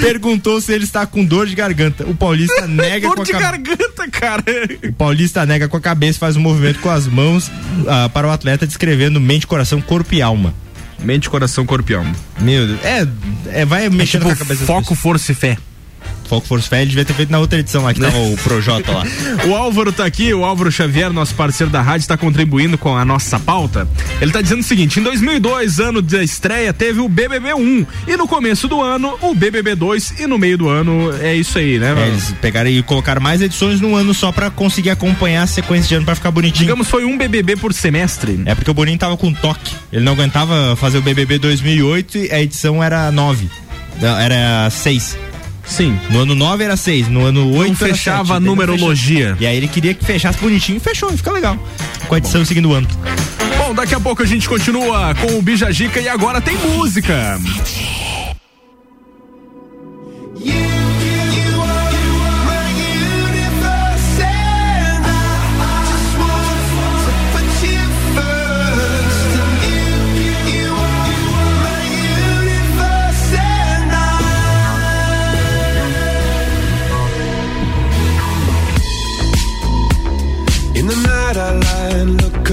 Perguntou 0.00 0.60
se 0.60 0.72
ele 0.72 0.84
está 0.84 1.06
com 1.06 1.24
dor 1.24 1.46
de 1.46 1.54
garganta. 1.54 2.04
O 2.04 2.14
paulista 2.14 2.66
nega 2.68 3.08
com 3.08 3.14
Dor 3.14 3.22
a 3.22 3.24
de 3.24 3.32
cabeça. 3.32 3.50
garganta, 3.52 4.08
cara. 4.10 4.44
O 4.88 4.92
Paulista 4.92 5.46
nega 5.46 5.68
com 5.68 5.76
a 5.76 5.80
cabeça, 5.80 6.18
faz 6.18 6.36
um 6.36 6.40
movimento 6.40 6.80
com 6.80 6.90
as 6.90 7.06
mãos 7.06 7.50
ah, 7.86 8.08
para 8.08 8.26
o 8.26 8.30
atleta, 8.30 8.66
descrevendo 8.66 9.20
mente, 9.20 9.46
coração, 9.46 9.80
corpo 9.80 10.14
e 10.14 10.22
alma. 10.22 10.52
Mente, 10.98 11.28
coração, 11.28 11.64
corpo 11.66 11.92
e 11.92 11.94
alma. 11.94 12.12
Meu 12.40 12.66
Deus, 12.66 12.80
é, 12.84 13.06
é 13.60 13.64
vai 13.64 13.88
mexendo 13.88 14.22
Tipo, 14.22 14.24
com 14.24 14.30
a 14.32 14.36
cabeça. 14.36 14.64
foco, 14.64 14.94
força 14.94 15.30
e 15.32 15.34
fé. 15.34 15.56
Foco, 16.28 16.46
força, 16.46 16.68
fé, 16.68 16.78
ele 16.82 16.90
devia 16.90 17.04
ter 17.04 17.14
feito 17.14 17.30
na 17.30 17.38
outra 17.38 17.58
edição 17.58 17.84
lá, 17.84 17.94
que 17.94 18.00
tava 18.00 18.18
o 18.18 18.36
Projota 18.38 18.90
lá. 18.92 19.04
O 19.46 19.54
Álvaro 19.54 19.92
tá 19.92 20.04
aqui, 20.04 20.32
o 20.34 20.44
Álvaro 20.44 20.72
Xavier, 20.72 21.12
nosso 21.12 21.34
parceiro 21.34 21.70
da 21.70 21.80
rádio, 21.80 22.00
está 22.00 22.16
contribuindo 22.16 22.76
com 22.76 22.96
a 22.96 23.04
nossa 23.04 23.38
pauta. 23.38 23.86
Ele 24.20 24.32
tá 24.32 24.40
dizendo 24.40 24.60
o 24.60 24.64
seguinte: 24.64 24.98
em 24.98 25.02
2002, 25.02 25.78
ano 25.78 26.02
da 26.02 26.22
estreia, 26.22 26.72
teve 26.72 27.00
o 27.00 27.08
BBB 27.08 27.54
1 27.54 27.86
e 28.08 28.16
no 28.16 28.26
começo 28.26 28.66
do 28.66 28.82
ano 28.82 29.16
o 29.20 29.34
BBB 29.34 29.76
2 29.76 30.20
e 30.20 30.26
no 30.26 30.36
meio 30.36 30.58
do 30.58 30.68
ano 30.68 31.14
é 31.20 31.34
isso 31.34 31.58
aí, 31.58 31.78
né? 31.78 31.94
É, 31.96 32.08
eles 32.08 32.34
pegaram 32.40 32.68
e 32.70 32.82
colocaram 32.82 33.20
mais 33.20 33.40
edições 33.40 33.80
num 33.80 33.94
ano 33.94 34.12
só 34.12 34.32
pra 34.32 34.50
conseguir 34.50 34.90
acompanhar 34.90 35.42
a 35.42 35.46
sequência 35.46 35.88
de 35.88 35.94
ano 35.94 36.04
pra 36.04 36.14
ficar 36.14 36.30
bonitinho. 36.30 36.64
Digamos, 36.64 36.88
foi 36.88 37.04
um 37.04 37.16
BBB 37.16 37.56
por 37.56 37.72
semestre. 37.72 38.42
É 38.46 38.54
porque 38.54 38.70
o 38.70 38.74
Boninho 38.74 38.98
tava 38.98 39.16
com 39.16 39.32
toque. 39.32 39.74
Ele 39.92 40.04
não 40.04 40.12
aguentava 40.12 40.74
fazer 40.76 40.98
o 40.98 41.02
BBB 41.02 41.38
2008 41.38 42.18
e 42.18 42.32
a 42.32 42.42
edição 42.42 42.82
era 42.82 43.12
9. 43.12 43.48
Não, 44.00 44.18
era 44.18 44.68
6. 44.70 45.16
Sim. 45.66 45.98
No 46.10 46.20
ano 46.20 46.34
9 46.34 46.64
era 46.64 46.76
6, 46.76 47.08
no 47.08 47.24
ano 47.24 47.52
8 47.54 47.68
Não 47.68 47.76
fechava 47.76 48.34
sete, 48.34 48.36
a 48.36 48.40
numerologia. 48.40 49.36
E 49.40 49.46
aí 49.46 49.56
ele 49.56 49.68
queria 49.68 49.92
que 49.92 50.04
fechasse 50.04 50.38
bonitinho 50.38 50.76
e 50.76 50.80
fechou, 50.80 51.12
e 51.12 51.16
fica 51.16 51.32
legal. 51.32 51.58
Com 52.08 52.14
a 52.14 52.18
edição 52.18 52.40
do 52.40 52.46
segundo 52.46 52.72
ano. 52.72 52.88
Bom, 53.58 53.74
daqui 53.74 53.94
a 53.94 54.00
pouco 54.00 54.22
a 54.22 54.26
gente 54.26 54.48
continua 54.48 55.14
com 55.14 55.38
o 55.38 55.42
Bijajica 55.42 56.00
e 56.00 56.08
agora 56.08 56.40
tem 56.40 56.56
música. 56.56 57.38
You 60.38 60.85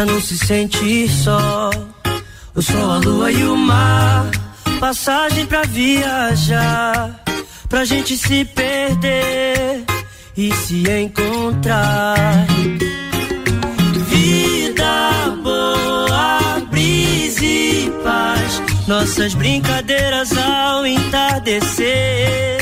pra 0.00 0.06
não 0.06 0.20
se 0.20 0.38
sentir 0.38 1.10
só. 1.10 1.70
O 2.54 2.62
sol, 2.62 2.90
a 2.90 2.96
lua 2.98 3.30
e 3.30 3.44
o 3.44 3.54
mar, 3.54 4.30
passagem 4.80 5.44
pra 5.44 5.62
viajar, 5.64 7.22
pra 7.68 7.84
gente 7.84 8.16
se 8.16 8.44
perder 8.46 9.84
e 10.36 10.52
se 10.54 10.88
encontrar. 10.88 12.46
Vida 14.08 15.36
boa, 15.42 16.60
brisa 16.70 17.44
e 17.44 17.92
paz, 18.02 18.62
nossas 18.88 19.34
brincadeiras 19.34 20.30
ao 20.34 20.86
entardecer 20.86 22.59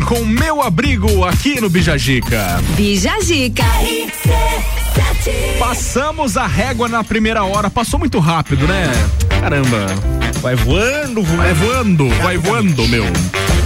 com 0.00 0.24
meu 0.24 0.62
abrigo 0.62 1.24
aqui 1.24 1.60
no 1.60 1.68
Bijagica. 1.68 2.60
Bijagica. 2.76 3.64
Passamos 5.58 6.36
a 6.36 6.46
régua 6.46 6.88
na 6.88 7.02
primeira 7.04 7.44
hora, 7.44 7.68
passou 7.68 7.98
muito 7.98 8.18
rápido, 8.18 8.66
né? 8.66 8.90
Caramba. 9.40 9.86
Vai 10.40 10.54
voando, 10.54 11.22
voando. 11.22 11.36
Vai 11.36 11.54
voando, 11.54 12.08
vai 12.22 12.38
voando, 12.38 12.88
meu. 12.88 13.04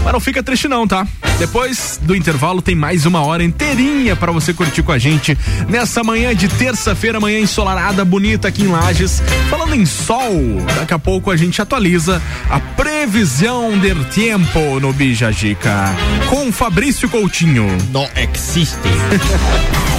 Mas 0.05 0.13
não 0.13 0.21
fica 0.21 0.43
triste 0.43 0.67
não, 0.67 0.87
tá? 0.87 1.07
Depois 1.39 1.99
do 2.03 2.15
intervalo 2.15 2.61
tem 2.61 2.75
mais 2.75 3.07
uma 3.07 3.25
hora 3.25 3.43
inteirinha 3.43 4.17
para 4.17 4.33
você 4.33 4.53
curtir 4.53 4.83
com 4.83 4.93
a 4.93 4.99
gente 4.99 5.37
nessa 5.69 6.03
manhã 6.03 6.35
de 6.35 6.49
terça-feira, 6.49 7.21
manhã 7.21 7.39
ensolarada, 7.39 8.05
bonita 8.05 8.49
aqui 8.49 8.63
em 8.63 8.69
Lages. 8.69 9.23
Falando 9.49 9.75
em 9.75 9.87
sol, 9.87 10.33
daqui 10.77 10.93
a 10.93 10.99
pouco 10.99 11.31
a 11.31 11.37
gente 11.37 11.61
atualiza 11.63 12.21
a 12.51 12.59
previsão 13.13 13.79
del 13.79 14.03
tempo 14.07 14.81
no 14.81 14.91
Bijagica 14.91 15.95
com 16.31 16.51
Fabrício 16.51 17.11
Coutinho. 17.11 17.67
Não 17.93 18.09
existe. 18.17 18.79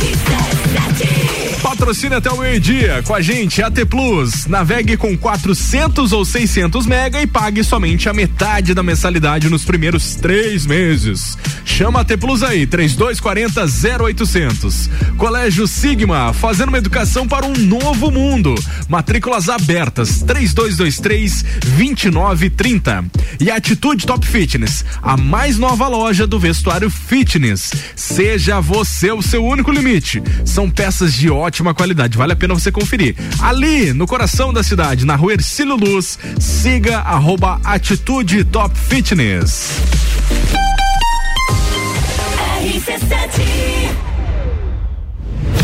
Patrocina 1.62 2.18
até 2.18 2.32
o 2.32 2.38
meio-dia 2.38 3.02
com 3.04 3.16
a 3.16 3.22
gente, 3.22 3.62
AT 3.62 3.86
Plus. 3.90 4.48
Navegue 4.48 4.98
com 4.98 5.18
400 5.18 6.12
ou 6.12 6.24
600 6.24 6.86
mega 6.86 7.22
e 7.22 7.28
pague 7.28 7.64
somente 7.64 8.08
a 8.08 8.14
metade 8.14 8.74
da 8.74 8.84
mensalidade 8.84 9.50
nos 9.50 9.64
primeiros 9.64 10.16
três 10.16 10.66
meses. 10.66 11.38
Chama 11.66 12.00
a 12.00 12.02
AT 12.02 12.18
Plus 12.20 12.44
aí, 12.44 12.68
3240 12.68 13.66
0800. 14.04 14.90
Colégio 15.18 15.68
Sigma, 15.68 16.34
fazendo 16.34 16.70
uma 16.70 16.78
educação 16.78 17.28
para 17.28 17.46
um 17.46 17.54
novo 17.54 18.12
mundo. 18.12 18.54
Matrículas 18.94 19.50
abertas, 19.50 20.22
3223 20.22 21.44
2930. 21.78 23.06
E 23.40 23.50
Atitude 23.50 24.06
Top 24.06 24.24
Fitness, 24.24 24.86
a 25.02 25.18
mais 25.18 25.58
nova 25.58 25.88
loja 25.88 26.28
do 26.28 26.38
vestuário 26.38 26.92
fitness. 26.92 27.74
Seja 27.96 28.60
você 28.60 29.12
o 29.12 29.20
seu 29.20 29.44
único 29.44 29.72
limite. 29.72 30.22
São 30.46 30.70
peças 30.70 31.12
de 31.12 31.28
ótima 31.28 31.74
qualidade, 31.74 32.16
vale 32.16 32.34
a 32.34 32.36
pena 32.36 32.54
você 32.54 32.72
conferir. 32.72 33.16
Ali, 33.40 33.94
no 33.94 34.06
coração 34.06 34.54
da 34.54 34.62
cidade, 34.62 35.08
na 35.08 35.16
rua 35.16 35.34
Ercílio 35.34 35.76
Luz, 35.76 36.20
siga 36.40 37.00
arroba 37.00 37.60
Atitude 37.64 38.44
Top 38.44 38.78
Fitness. 38.78 39.72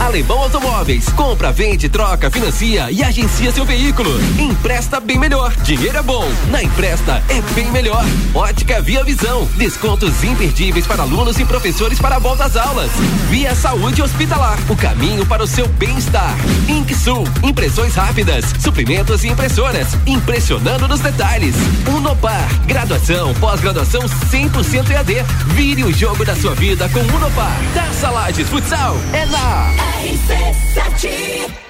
Alemão 0.00 0.38
Automóveis. 0.38 1.10
Compra, 1.10 1.52
vende, 1.52 1.88
troca, 1.88 2.30
financia 2.30 2.90
e 2.90 3.04
agencia 3.04 3.52
seu 3.52 3.66
veículo. 3.66 4.10
Empresta 4.38 4.98
bem 4.98 5.18
melhor. 5.18 5.54
Dinheiro 5.62 5.98
é 5.98 6.02
bom. 6.02 6.26
Na 6.50 6.62
Empresta 6.62 7.22
é 7.28 7.40
bem 7.54 7.70
melhor. 7.70 8.02
Ótica 8.34 8.80
Via 8.80 9.04
Visão. 9.04 9.46
Descontos 9.56 10.24
imperdíveis 10.24 10.86
para 10.86 11.02
alunos 11.02 11.38
e 11.38 11.44
professores 11.44 11.98
para 12.00 12.16
a 12.16 12.18
volta 12.18 12.44
às 12.44 12.56
aulas. 12.56 12.90
Via 13.28 13.54
Saúde 13.54 14.02
Hospitalar. 14.02 14.58
O 14.70 14.76
caminho 14.76 15.26
para 15.26 15.44
o 15.44 15.46
seu 15.46 15.68
bem-estar. 15.68 16.34
Inksul. 16.66 17.24
Impressões 17.42 17.94
rápidas. 17.94 18.46
Suprimentos 18.58 19.22
e 19.22 19.28
impressoras. 19.28 19.88
Impressionando 20.06 20.88
nos 20.88 21.00
detalhes. 21.00 21.54
Unopar. 21.86 22.48
Graduação, 22.66 23.34
pós-graduação 23.34 24.00
100% 24.02 24.90
EAD. 24.90 25.22
Vire 25.48 25.84
o 25.84 25.92
jogo 25.92 26.24
da 26.24 26.34
sua 26.34 26.54
vida 26.54 26.88
com 26.88 27.00
Unopar. 27.00 27.60
Taça 27.74 28.10
Lages 28.10 28.48
Futsal 28.48 28.96
é 29.12 29.26
na 29.26 29.89
RC7 29.90 31.69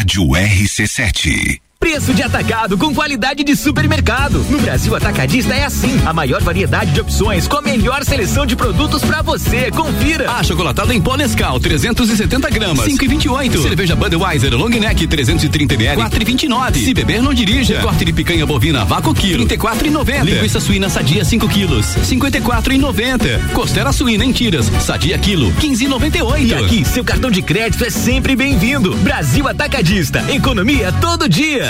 Rádio 0.00 0.24
RC7. 0.32 1.69
Preço 1.80 2.12
de 2.12 2.22
atacado 2.22 2.76
com 2.76 2.94
qualidade 2.94 3.42
de 3.42 3.56
supermercado. 3.56 4.44
No 4.50 4.58
Brasil 4.60 4.94
Atacadista 4.94 5.54
é 5.54 5.64
assim. 5.64 5.98
A 6.04 6.12
maior 6.12 6.42
variedade 6.42 6.90
de 6.90 7.00
opções 7.00 7.48
com 7.48 7.56
a 7.56 7.62
melhor 7.62 8.04
seleção 8.04 8.44
de 8.44 8.54
produtos 8.54 9.02
para 9.02 9.22
você. 9.22 9.70
Confira. 9.70 10.30
Achocolatado 10.30 10.92
em 10.92 11.00
pó 11.00 11.16
Nescau, 11.16 11.58
370 11.58 12.50
gramas, 12.50 12.86
5,28. 12.86 13.62
Cerveja 13.62 13.96
Budweiser 13.96 14.54
Long 14.54 14.68
Neck, 14.68 15.06
330 15.06 15.74
ml, 15.74 16.02
4,29. 16.02 16.84
Se 16.84 16.92
beber, 16.92 17.22
não 17.22 17.32
dirija. 17.32 17.80
Corte 17.80 18.04
de 18.04 18.12
picanha 18.12 18.44
bovina 18.44 18.84
vácuo 18.84 19.14
quilo, 19.14 19.46
34,90. 19.46 20.22
Linguiça 20.22 20.60
suína 20.60 20.90
sadia 20.90 21.24
5 21.24 21.48
quilos, 21.48 21.86
54,90. 22.04 23.52
Costela 23.54 23.90
suína 23.90 24.26
em 24.26 24.32
tiras, 24.32 24.66
sadia 24.82 25.16
quilo, 25.18 25.50
15,98. 25.52 26.46
E 26.46 26.54
aqui, 26.54 26.84
seu 26.84 27.02
cartão 27.02 27.30
de 27.30 27.40
crédito 27.40 27.86
é 27.86 27.90
sempre 27.90 28.36
bem-vindo. 28.36 28.94
Brasil 28.96 29.48
Atacadista. 29.48 30.22
Economia 30.30 30.92
todo 31.00 31.26
dia. 31.26 31.69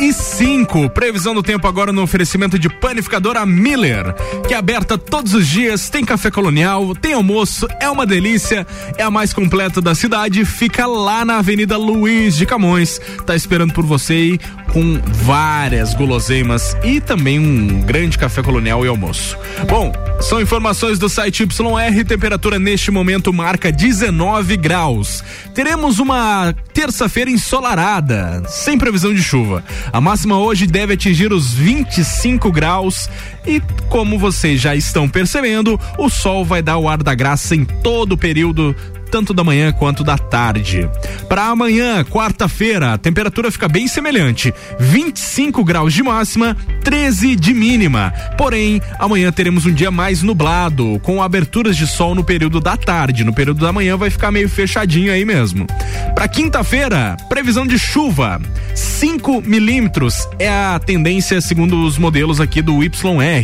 e 0.00 0.12
5. 0.12 0.90
Previsão 0.90 1.34
do 1.34 1.42
tempo 1.42 1.66
agora 1.66 1.92
no 1.92 2.02
oferecimento 2.02 2.58
de 2.58 2.68
panificadora 2.68 3.44
Miller, 3.46 4.14
que 4.46 4.54
é 4.54 4.56
aberta 4.56 4.98
todos 4.98 5.34
os 5.34 5.46
dias, 5.46 5.88
tem 5.88 6.04
café 6.04 6.30
colonial, 6.30 6.94
tem 6.94 7.12
almoço, 7.12 7.66
é 7.80 7.88
uma 7.90 8.06
delícia, 8.06 8.66
é 8.96 9.02
a 9.02 9.10
mais 9.10 9.32
completa 9.32 9.80
da 9.80 9.94
cidade, 9.94 10.44
fica 10.44 10.86
lá 10.86 11.24
na 11.24 11.38
Avenida 11.38 11.76
Luiz 11.76 12.36
de 12.36 12.46
Camões. 12.46 13.00
Tá 13.24 13.34
esperando 13.34 13.72
por 13.72 13.84
você 13.84 14.12
aí 14.12 14.40
com 14.72 15.00
várias 15.24 15.94
guloseimas 15.94 16.76
e 16.84 17.00
também 17.00 17.38
um 17.38 17.80
grande 17.80 18.18
café 18.18 18.42
colonial 18.42 18.84
e 18.84 18.88
almoço. 18.88 19.36
Bom, 19.68 19.92
são 20.20 20.40
informações 20.40 20.98
do 20.98 21.08
site 21.08 21.44
YR, 21.44 22.04
temperatura 22.04 22.58
neste 22.58 22.90
momento 22.90 23.32
marca 23.32 23.70
19 23.70 24.56
graus. 24.56 25.22
Teremos 25.54 25.98
uma 25.98 26.54
terça-feira 26.72 27.30
ensolarada, 27.30 28.42
sem 28.48 28.76
previsão 28.76 29.14
de 29.14 29.22
chuva. 29.22 29.64
A 29.92 30.00
máxima 30.00 30.38
hoje 30.38 30.66
deve 30.66 30.94
atingir 30.94 31.32
os 31.32 31.52
25 31.52 32.50
graus 32.50 33.08
e, 33.46 33.62
como 33.88 34.18
vocês 34.18 34.60
já 34.60 34.74
estão 34.74 35.08
percebendo, 35.08 35.78
o 35.98 36.08
sol 36.08 36.44
vai 36.44 36.62
dar 36.62 36.78
o 36.78 36.88
ar 36.88 37.02
da 37.02 37.14
graça 37.14 37.54
em 37.54 37.64
todo 37.64 38.12
o 38.12 38.18
período 38.18 38.74
tanto 39.10 39.32
da 39.32 39.44
manhã 39.44 39.72
quanto 39.72 40.04
da 40.04 40.18
tarde. 40.18 40.88
Para 41.28 41.46
amanhã, 41.46 42.04
quarta-feira, 42.04 42.94
a 42.94 42.98
temperatura 42.98 43.50
fica 43.50 43.68
bem 43.68 43.88
semelhante: 43.88 44.52
25 44.78 45.64
graus 45.64 45.94
de 45.94 46.02
máxima, 46.02 46.56
13 46.84 47.36
de 47.36 47.54
mínima. 47.54 48.12
Porém, 48.36 48.80
amanhã 48.98 49.32
teremos 49.32 49.64
um 49.66 49.72
dia 49.72 49.90
mais 49.90 50.22
nublado, 50.22 51.00
com 51.02 51.22
aberturas 51.22 51.76
de 51.76 51.86
sol 51.86 52.14
no 52.14 52.24
período 52.24 52.60
da 52.60 52.76
tarde. 52.76 53.24
No 53.24 53.32
período 53.32 53.64
da 53.64 53.72
manhã 53.72 53.96
vai 53.96 54.10
ficar 54.10 54.30
meio 54.30 54.48
fechadinho 54.48 55.12
aí 55.12 55.24
mesmo. 55.24 55.66
Para 56.14 56.28
quinta-feira, 56.28 57.16
previsão 57.28 57.66
de 57.66 57.78
chuva: 57.78 58.40
5 58.74 59.42
milímetros 59.42 60.28
é 60.38 60.48
a 60.48 60.78
tendência 60.78 61.40
segundo 61.40 61.84
os 61.84 61.98
modelos 61.98 62.40
aqui 62.40 62.60
do 62.60 62.82
YR. 62.82 63.35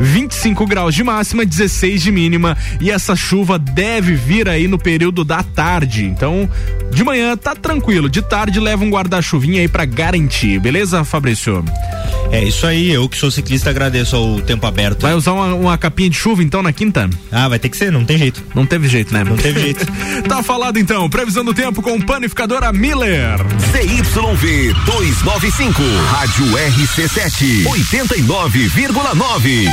25 0.00 0.66
graus 0.66 0.94
de 0.94 1.02
máxima, 1.02 1.44
16 1.44 2.02
de 2.02 2.12
mínima. 2.12 2.56
E 2.80 2.90
essa 2.90 3.14
chuva 3.16 3.58
deve 3.58 4.14
vir 4.14 4.48
aí 4.48 4.68
no 4.68 4.78
período 4.78 5.24
da 5.24 5.42
tarde. 5.42 6.04
Então, 6.04 6.48
de 6.92 7.02
manhã 7.04 7.36
tá 7.36 7.54
tranquilo, 7.54 8.08
de 8.08 8.22
tarde 8.22 8.60
leva 8.60 8.84
um 8.84 8.90
guarda-chuvinha 8.90 9.60
aí 9.60 9.68
para 9.68 9.84
garantir, 9.84 10.60
beleza, 10.60 11.04
Fabrício? 11.04 11.64
É 12.30 12.42
isso 12.42 12.66
aí, 12.66 12.90
eu 12.90 13.08
que 13.08 13.16
sou 13.16 13.30
ciclista 13.30 13.70
agradeço 13.70 14.16
ao 14.16 14.40
tempo 14.40 14.66
aberto. 14.66 15.02
Vai 15.02 15.14
usar 15.14 15.32
uma, 15.32 15.54
uma 15.54 15.78
capinha 15.78 16.10
de 16.10 16.16
chuva 16.16 16.42
então 16.42 16.62
na 16.62 16.72
quinta? 16.72 17.08
Ah, 17.30 17.48
vai 17.48 17.58
ter 17.58 17.68
que 17.68 17.76
ser, 17.76 17.92
não 17.92 18.04
tem 18.04 18.18
jeito. 18.18 18.42
Não 18.54 18.66
teve 18.66 18.88
jeito, 18.88 19.14
né? 19.14 19.22
Não 19.22 19.36
teve 19.36 19.60
jeito. 19.60 19.86
tá 20.28 20.42
falado 20.42 20.78
então, 20.78 21.08
previsão 21.08 21.44
do 21.44 21.54
tempo 21.54 21.80
com 21.80 22.00
panificadora 22.00 22.72
Miller. 22.72 23.38
ZYV 23.72 24.74
295, 24.84 25.82
Rádio 26.10 26.46
RC7, 26.46 27.64
89,9. 27.64 29.68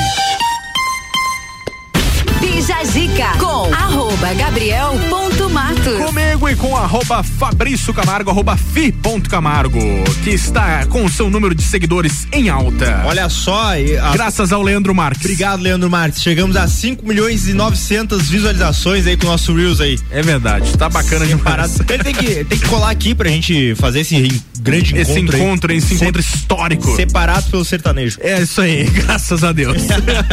Bija 2.39 2.83
Zica 2.83 3.37
com 3.39 3.73
arroba 3.73 4.33
Gabriel 4.33 4.99
ponto 5.09 5.40
Matos. 5.49 6.05
Comigo 6.05 6.49
e 6.49 6.55
com 6.55 6.75
arroba 6.75 7.23
Fabrício 7.23 7.93
Camargo, 7.93 8.29
arroba 8.29 8.57
fi.camargo, 8.57 9.79
que 10.23 10.29
está 10.29 10.85
com 10.85 11.05
o 11.05 11.09
seu 11.09 11.29
número 11.29 11.55
de 11.55 11.63
seguidores 11.63 12.27
em 12.31 12.49
alta. 12.49 13.03
Olha 13.05 13.29
só. 13.29 13.73
A... 13.73 14.11
Graças 14.11 14.51
ao 14.51 14.61
Leandro 14.61 14.93
Marques. 14.93 15.25
Obrigado, 15.25 15.61
Leandro 15.61 15.89
Marques. 15.89 16.21
Chegamos 16.21 16.55
a 16.55 16.67
5 16.67 17.07
milhões 17.07 17.47
e 17.47 17.53
900 17.53 18.29
visualizações 18.29 19.07
aí 19.07 19.17
com 19.17 19.27
o 19.27 19.29
nosso 19.29 19.53
Reels 19.53 19.81
aí. 19.81 19.99
É 20.09 20.21
verdade, 20.21 20.77
tá 20.77 20.89
bacana 20.89 21.25
de 21.25 21.35
parado. 21.37 21.73
Ele 21.89 22.03
tem 22.03 22.13
que, 22.13 22.43
tem 22.45 22.59
que 22.59 22.67
colar 22.67 22.89
aqui 22.89 23.15
pra 23.15 23.29
gente 23.29 23.75
fazer 23.75 24.01
esse 24.01 24.41
grande 24.61 24.95
esse 24.97 25.19
encontro. 25.19 25.37
Encontro, 25.37 25.71
aí. 25.71 25.77
esse 25.77 25.93
encontro 25.95 26.21
histórico. 26.21 26.95
Separado 26.95 27.49
pelo 27.49 27.65
sertanejo. 27.65 28.17
É 28.21 28.41
isso 28.41 28.61
aí, 28.61 28.83
graças 28.91 29.43
a 29.43 29.51
Deus. 29.51 29.77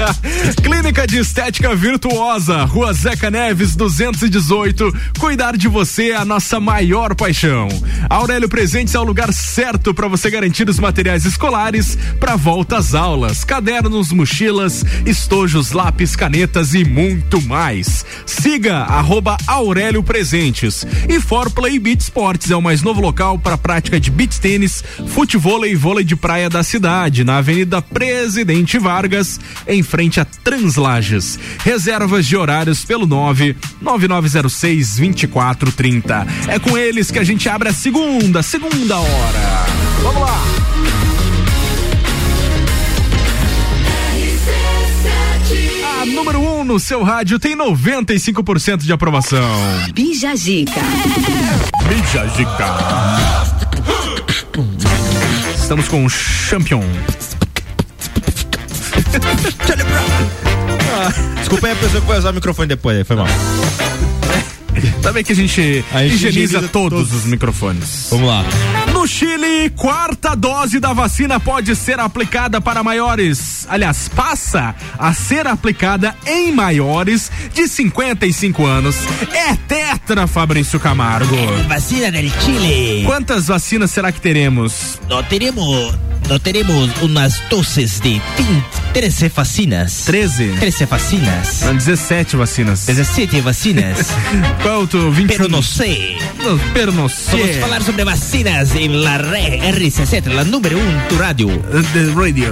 Clínica 0.63 1.07
de 1.07 1.19
Estética 1.19 1.75
Virtuosa, 1.75 2.65
Rua 2.65 2.93
Zeca 2.93 3.31
Neves, 3.31 3.75
218. 3.75 4.95
Cuidar 5.19 5.57
de 5.57 5.69
você 5.69 6.11
é 6.11 6.17
a 6.17 6.25
nossa 6.25 6.61
maior 6.61 7.15
paixão. 7.15 7.69
Aurélio 8.09 8.49
Presentes 8.49 8.95
é 8.95 8.99
o 8.99 9.05
lugar 9.05 9.33
certo 9.33 9.93
para 9.93 10.09
você 10.09 10.31
garantir 10.31 10.69
os 10.69 10.79
materiais 10.79 11.25
escolares 11.25 11.99
para 12.21 12.37
volta 12.37 12.77
às 12.79 12.95
aulas, 12.95 13.45
cadernos, 13.45 14.13
mochilas, 14.13 14.85
estojos, 15.05 15.73
lápis, 15.73 16.15
canetas 16.15 16.75
e 16.75 16.85
muito 16.85 17.41
mais. 17.43 18.05
Siga 18.25 18.79
arroba 18.79 19.37
Aurélio 19.47 20.03
Presentes. 20.03 20.87
E 21.09 21.21
For 21.21 21.51
Play 21.51 21.79
Beat 21.79 22.01
Sports 22.01 22.51
é 22.51 22.57
o 22.57 22.63
mais 22.63 22.83
novo 22.83 23.01
local 23.01 23.39
para 23.39 23.59
prática 23.59 23.99
de 23.99 24.11
beach 24.11 24.41
tênis, 24.41 24.83
futebol 25.09 25.67
e 25.67 25.75
vôlei 25.75 26.05
de 26.05 26.15
praia 26.15 26.49
da 26.49 26.63
cidade, 26.63 27.25
na 27.25 27.39
Avenida 27.39 27.83
Presidente 27.83 28.79
Vargas, 28.79 29.41
em 29.67 29.83
frente 29.83 30.21
a 30.21 30.25
Translages. 30.25 31.39
Reservas 31.65 32.27
de 32.27 32.37
horários 32.37 32.85
pelo 32.85 33.07
9 34.97 35.09
9906 35.09 35.59
2430. 35.59 36.27
É 36.49 36.59
com 36.59 36.77
eles 36.79 37.11
que 37.11 37.19
a 37.19 37.25
gente 37.25 37.49
abre 37.49 37.69
a 37.69 37.73
segunda, 37.73 38.43
segunda 38.43 38.97
hora. 38.99 39.67
Vamos 40.03 40.23
lá. 40.23 40.43
A 46.01 46.07
número 46.07 46.39
1 46.39 46.61
um 46.61 46.65
no 46.65 46.79
seu 46.79 47.03
rádio 47.03 47.39
tem 47.39 47.57
95% 47.57 48.79
de 48.79 48.93
aprovação. 48.93 49.43
Bija 49.93 50.35
Zica. 50.37 50.81
Bija 51.89 52.27
Zica. 52.29 52.77
Estamos 55.57 55.89
com 55.89 56.05
o 56.05 56.09
Champion. 56.09 56.83
Desculpa 61.39 61.67
aí 61.67 61.73
a 61.73 61.77
pessoa 61.77 62.01
que 62.01 62.07
vai 62.07 62.19
usar 62.19 62.31
o 62.31 62.35
microfone 62.35 62.69
depois, 62.69 63.07
foi 63.07 63.17
mal. 63.17 63.27
Também 65.03 65.25
que 65.25 65.33
a 65.33 65.37
gente 65.37 65.85
A 65.93 66.03
gente 66.03 66.15
higieniza 66.15 66.29
higieniza 66.29 66.69
todos, 66.69 67.09
todos. 67.09 67.15
os 67.15 67.25
microfones. 67.25 68.09
Vamos 68.11 68.29
lá. 68.29 68.45
Chile, 69.09 69.71
quarta 69.75 70.37
dose 70.37 70.79
da 70.79 70.93
vacina 70.93 71.41
pode 71.41 71.75
ser 71.75 71.99
aplicada 71.99 72.61
para 72.61 72.83
maiores. 72.83 73.67
Aliás, 73.69 74.07
passa 74.07 74.75
a 74.99 75.15
ser 75.15 75.47
aplicada 75.47 76.15
em 76.27 76.53
maiores 76.53 77.33
de 77.55 77.67
55 77.67 78.67
anos. 78.67 78.97
É 79.33 79.57
tetra, 79.57 80.27
Fabrício 80.27 80.79
Camargo. 80.79 81.35
Vacina 81.67 82.11
del 82.11 82.31
Chile. 82.45 83.05
Quantas 83.07 83.47
vacinas 83.47 83.91
será 83.91 84.13
que 84.13 84.21
teremos? 84.21 85.01
No 85.09 85.23
tenemos, 85.23 85.95
no 86.29 86.39
tenemos 86.39 86.91
unas 87.01 87.41
dosis 87.49 88.01
de 88.01 88.21
20, 88.37 88.65
13 88.93 89.29
vacinas. 89.31 90.05
13? 90.05 90.49
13 90.61 90.87
vacinas. 90.87 91.61
Não, 91.63 91.75
17 91.75 92.37
vacinas. 92.37 92.87
17 92.87 93.41
vacinas. 93.41 94.09
Qual 94.63 94.75
é 94.75 94.85
o 94.85 94.87
teu 94.87 95.11
21? 95.11 95.37
Pero 95.39 95.63
sé. 95.63 96.19
No, 96.43 96.59
pero 96.75 96.93
no 96.93 97.09
sé. 97.09 97.37
Vamos 97.37 97.57
falar 97.57 97.83
sobre 97.83 98.05
vacinas 98.05 98.75
em 98.75 98.89
la 98.99 99.17
re- 99.17 99.59
RC7, 99.73 100.33
la 100.33 100.45
número 100.45 100.77
1 100.77 100.81
um 100.81 101.09
do 101.09 101.17
rádio. 101.17 101.49
The 101.49 102.13
radio. 102.15 102.51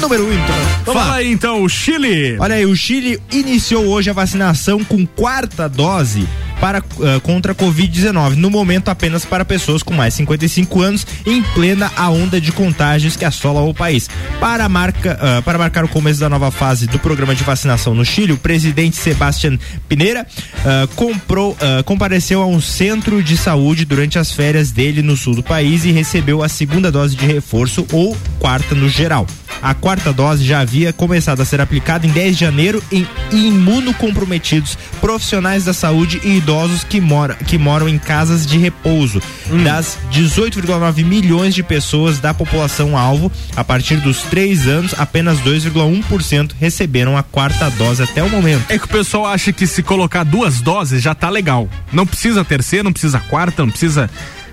Número 0.00 0.24
1, 0.24 0.28
um, 0.28 0.32
então. 0.32 0.56
Vamos 0.84 1.02
Fala 1.02 1.12
lá. 1.16 1.22
então, 1.24 1.62
o 1.62 1.68
Chile. 1.68 2.36
Olha 2.38 2.56
aí, 2.56 2.66
o 2.66 2.74
Chile 2.76 3.18
iniciou 3.32 3.86
hoje 3.86 4.10
a 4.10 4.12
vacinação 4.12 4.82
com 4.84 5.06
quarta 5.06 5.68
dose 5.68 6.26
para 6.60 6.78
eh, 6.78 7.20
contra 7.22 7.52
a 7.52 7.54
Covid-19, 7.54 8.34
no 8.34 8.50
momento 8.50 8.90
apenas 8.90 9.24
para 9.24 9.44
pessoas 9.44 9.82
com 9.82 9.94
mais 9.94 10.12
de 10.12 10.18
55 10.18 10.82
anos, 10.82 11.06
em 11.26 11.42
plena 11.42 11.90
a 11.96 12.10
onda 12.10 12.40
de 12.40 12.52
contágios 12.52 13.16
que 13.16 13.24
assola 13.24 13.62
o 13.62 13.72
país. 13.72 14.08
Para, 14.38 14.68
marca, 14.68 15.18
ah, 15.20 15.42
para 15.42 15.58
marcar 15.58 15.84
o 15.84 15.88
começo 15.88 16.20
da 16.20 16.28
nova 16.28 16.50
fase 16.50 16.86
do 16.86 16.98
programa 16.98 17.34
de 17.34 17.42
vacinação 17.42 17.94
no 17.94 18.04
Chile, 18.04 18.32
o 18.32 18.36
presidente 18.36 18.96
Sebastián 18.96 19.58
Pineira 19.88 20.26
ah, 20.64 20.86
comprou, 20.94 21.56
compareceu 21.86 22.42
a 22.42 22.46
um 22.46 22.60
centro 22.60 23.22
de 23.22 23.36
saúde 23.36 23.84
durante 23.86 24.18
as 24.18 24.30
férias 24.30 24.70
dele 24.70 25.02
no 25.02 25.16
sul 25.16 25.34
do 25.34 25.42
país 25.42 25.84
e 25.84 25.90
recebeu 25.90 26.42
a 26.42 26.48
segunda 26.48 26.92
dose 26.92 27.16
de 27.16 27.24
reforço 27.24 27.86
ou 27.90 28.16
quarta 28.38 28.74
no 28.74 28.88
geral. 28.88 29.26
A 29.62 29.74
quarta 29.74 30.12
dose 30.12 30.44
já 30.44 30.60
havia 30.60 30.92
começado 30.92 31.40
a 31.40 31.44
ser 31.44 31.60
aplicada 31.60 32.06
em 32.06 32.10
10 32.10 32.34
de 32.34 32.40
janeiro 32.40 32.82
em 32.92 33.06
imunocomprometidos, 33.32 34.76
profissionais 35.00 35.64
da 35.64 35.72
saúde 35.72 36.20
e 36.24 36.36
idosos 36.36 36.49
que, 36.88 37.00
mora, 37.00 37.34
que 37.34 37.56
moram 37.56 37.88
em 37.88 37.98
casas 37.98 38.44
de 38.44 38.58
repouso. 38.58 39.22
Das 39.62 39.98
18,9 40.12 41.04
milhões 41.04 41.54
de 41.54 41.62
pessoas 41.62 42.18
da 42.18 42.34
população 42.34 42.98
alvo, 42.98 43.30
a 43.54 43.62
partir 43.62 43.96
dos 43.96 44.22
3 44.22 44.66
anos, 44.66 44.94
apenas 44.98 45.38
2,1% 45.40 46.52
receberam 46.58 47.16
a 47.16 47.22
quarta 47.22 47.70
dose 47.70 48.02
até 48.02 48.22
o 48.22 48.28
momento. 48.28 48.64
É 48.68 48.78
que 48.78 48.84
o 48.84 48.88
pessoal 48.88 49.26
acha 49.26 49.52
que 49.52 49.66
se 49.66 49.82
colocar 49.82 50.24
duas 50.24 50.60
doses 50.60 51.02
já 51.02 51.14
tá 51.14 51.30
legal. 51.30 51.68
Não 51.92 52.06
precisa 52.06 52.44
terceira, 52.44 52.82
não 52.82 52.92
precisa 52.92 53.20
quarta, 53.20 53.62
não 53.62 53.70
precisa. 53.70 54.10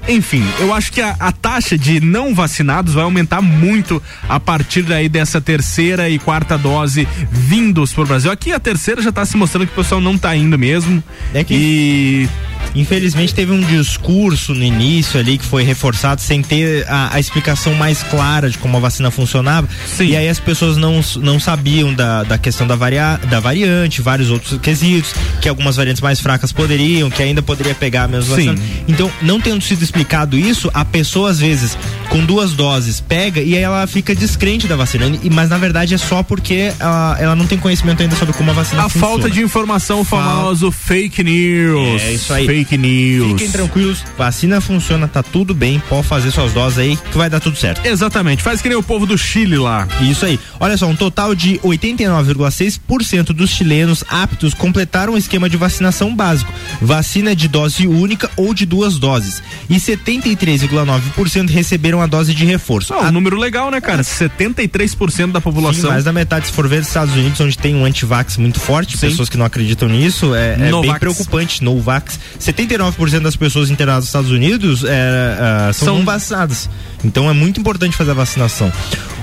Enfim, 0.08 0.44
eu 0.60 0.74
acho 0.74 0.92
que 0.92 1.02
a, 1.02 1.16
a 1.20 1.32
taxa 1.32 1.78
de 1.78 2.00
não 2.00 2.34
vacinados 2.34 2.94
vai 2.94 3.04
aumentar 3.04 3.42
muito 3.42 4.02
a 4.28 4.40
partir 4.40 4.84
daí 4.84 5.10
dessa 5.10 5.42
terceira 5.42 6.10
e 6.10 6.18
quarta 6.18 6.58
dose 6.58 7.08
vindos 7.30 7.94
pro 7.94 8.06
Brasil. 8.06 8.32
Aqui 8.32 8.52
a 8.54 8.60
terceira 8.60 9.02
já 9.02 9.12
tá 9.12 9.26
se 9.26 9.36
mostrando 9.36 9.68
que 9.68 9.74
o 9.74 9.76
pessoal 9.76 10.00
não 10.00 10.18
tá 10.18 10.36
indo 10.36 10.58
mesmo. 10.58 11.04
É 11.34 11.44
que 11.44 11.54
E 11.54 12.30
Infelizmente 12.76 13.34
teve 13.34 13.52
um 13.52 13.62
discurso 13.62 14.54
no 14.54 14.64
início 14.64 15.20
ali 15.20 15.38
que 15.38 15.46
foi 15.46 15.64
reforçado 15.64 16.22
sem 16.22 16.42
ter 16.42 16.86
a, 16.88 17.16
a 17.16 17.20
explicação 17.20 17.74
mais 17.74 18.04
clara 18.04 18.50
de 18.50 18.58
como 18.58 18.78
a 18.78 18.80
vacina 18.80 19.10
funcionava. 19.10 19.68
E 20.00 20.16
aí 20.16 20.30
as 20.30 20.40
pessoas 20.40 20.78
não, 20.78 21.02
não 21.18 21.40
sabiam 21.40 21.94
da, 21.94 22.24
da 22.24 22.38
questão 22.38 22.68
da, 22.68 22.76
varia, 22.76 23.20
da 23.30 23.40
variante, 23.40 24.02
vários 24.02 24.30
outros 24.30 24.60
quesitos, 24.62 25.14
que 25.42 25.50
algumas 25.50 25.76
variantes 25.76 26.02
mais 26.02 26.20
fracas 26.20 26.52
poderiam, 26.52 27.10
que 27.10 27.24
ainda 27.24 27.42
poderia 27.42 27.74
pegar 27.74 28.08
Sim. 28.08 28.20
vacina. 28.20 28.56
Então, 28.88 29.12
não 29.22 29.40
tendo 29.40 29.62
sido 29.62 29.84
explicado 29.84 29.97
isso, 30.38 30.70
a 30.74 30.84
pessoa 30.84 31.30
às 31.30 31.40
vezes 31.40 31.78
com 32.10 32.26
duas 32.26 32.54
doses 32.54 33.00
pega 33.00 33.42
e 33.42 33.56
aí 33.56 33.62
ela 33.62 33.86
fica 33.88 34.16
descrente 34.16 34.68
da 34.68 34.76
vacina. 34.76 35.06
Mas 35.32 35.50
na 35.50 35.58
verdade 35.58 35.94
é 35.94 35.98
só 35.98 36.24
porque 36.24 36.74
ela, 36.80 37.18
ela 37.20 37.36
não 37.36 37.46
tem 37.46 37.58
conhecimento 37.58 38.02
ainda 38.02 38.16
sobre 38.16 38.34
como 38.34 38.52
a 38.52 38.54
vacina 38.54 38.84
a 38.84 38.90
funciona. 38.90 39.08
falta 39.08 39.30
de 39.30 39.42
informação, 39.42 40.02
o 40.02 40.04
famoso 40.04 40.72
fake 40.72 41.24
news. 41.24 42.02
É 42.02 42.14
isso 42.14 42.34
aí. 42.34 42.46
Fake 42.46 42.78
news. 42.78 43.32
Fiquem 43.34 43.52
tranquilos, 43.52 44.04
vacina 44.18 44.62
funciona, 44.62 45.08
tá 45.08 45.22
tudo 45.22 45.54
bem, 45.54 45.82
pode 45.88 46.08
fazer 46.08 46.32
suas 46.32 46.54
doses 46.54 46.80
aí 46.80 46.98
que 47.12 47.18
vai 47.18 47.30
dar 47.30 47.40
tudo 47.40 47.58
certo. 47.58 47.86
Exatamente, 47.86 48.44
faz 48.44 48.62
que 48.62 48.70
nem 48.70 48.78
o 48.78 48.84
povo 48.84 49.06
do 49.06 49.18
Chile 49.18 49.58
lá. 49.58 49.88
Isso 50.02 50.26
aí. 50.26 50.40
Olha 50.60 50.78
só, 50.78 50.88
um 50.88 50.96
total 50.96 51.36
de 51.36 51.60
89,6% 51.60 53.28
dos 53.28 53.50
chilenos 53.50 54.04
aptos 54.10 54.54
completaram 54.54 55.14
o 55.14 55.18
esquema 55.18 55.50
de 55.50 55.58
vacinação 55.58 56.16
básico, 56.16 56.52
vacina 56.82 57.36
de 57.36 57.48
dose 57.48 57.88
única 57.88 58.30
ou 58.36 58.54
de 58.54 58.66
duas 58.66 58.98
doses, 58.98 59.42
e 59.70 59.80
73,9% 59.88 61.50
receberam 61.50 62.02
a 62.02 62.08
dose 62.08 62.34
de 62.34 62.46
reforço. 62.46 62.94
Ah, 62.94 63.08
um 63.08 63.12
número 63.12 63.38
legal, 63.38 63.72
né, 63.72 63.80
cara? 63.80 64.04
73% 64.04 65.32
da 65.32 65.40
Sim, 65.40 65.44
população. 65.44 65.90
mais 65.90 66.04
da 66.04 66.12
metade, 66.12 66.48
se 66.48 66.54
for 66.54 66.68
ver 66.68 66.82
os 66.82 66.88
Estados 66.88 67.14
Unidos, 67.14 67.40
onde 67.40 67.58
tem 67.58 67.76
um 67.76 67.86
antivax 67.86 68.38
muito 68.38 68.60
forte, 68.60 68.98
Sim. 68.98 69.10
pessoas 69.10 69.30
que 69.30 69.38
não 69.38 69.46
acreditam 69.46 69.88
nisso, 69.88 70.36
é, 70.36 70.54
é 70.54 70.58
bem 70.58 70.72
Novax. 70.72 71.00
preocupante. 71.00 71.64
No 71.64 71.80
vax. 71.80 72.20
79% 72.40 73.20
das 73.22 73.36
pessoas 73.36 73.70
internadas 73.70 74.04
nos 74.04 74.10
Estados 74.10 74.32
Unidos 74.32 74.84
é, 74.84 75.70
é, 75.70 75.74
são, 75.74 76.04
São-. 76.04 76.68
Então 77.04 77.30
é 77.30 77.34
muito 77.34 77.60
importante 77.60 77.96
fazer 77.96 78.12
a 78.12 78.16
vacinação. 78.16 78.72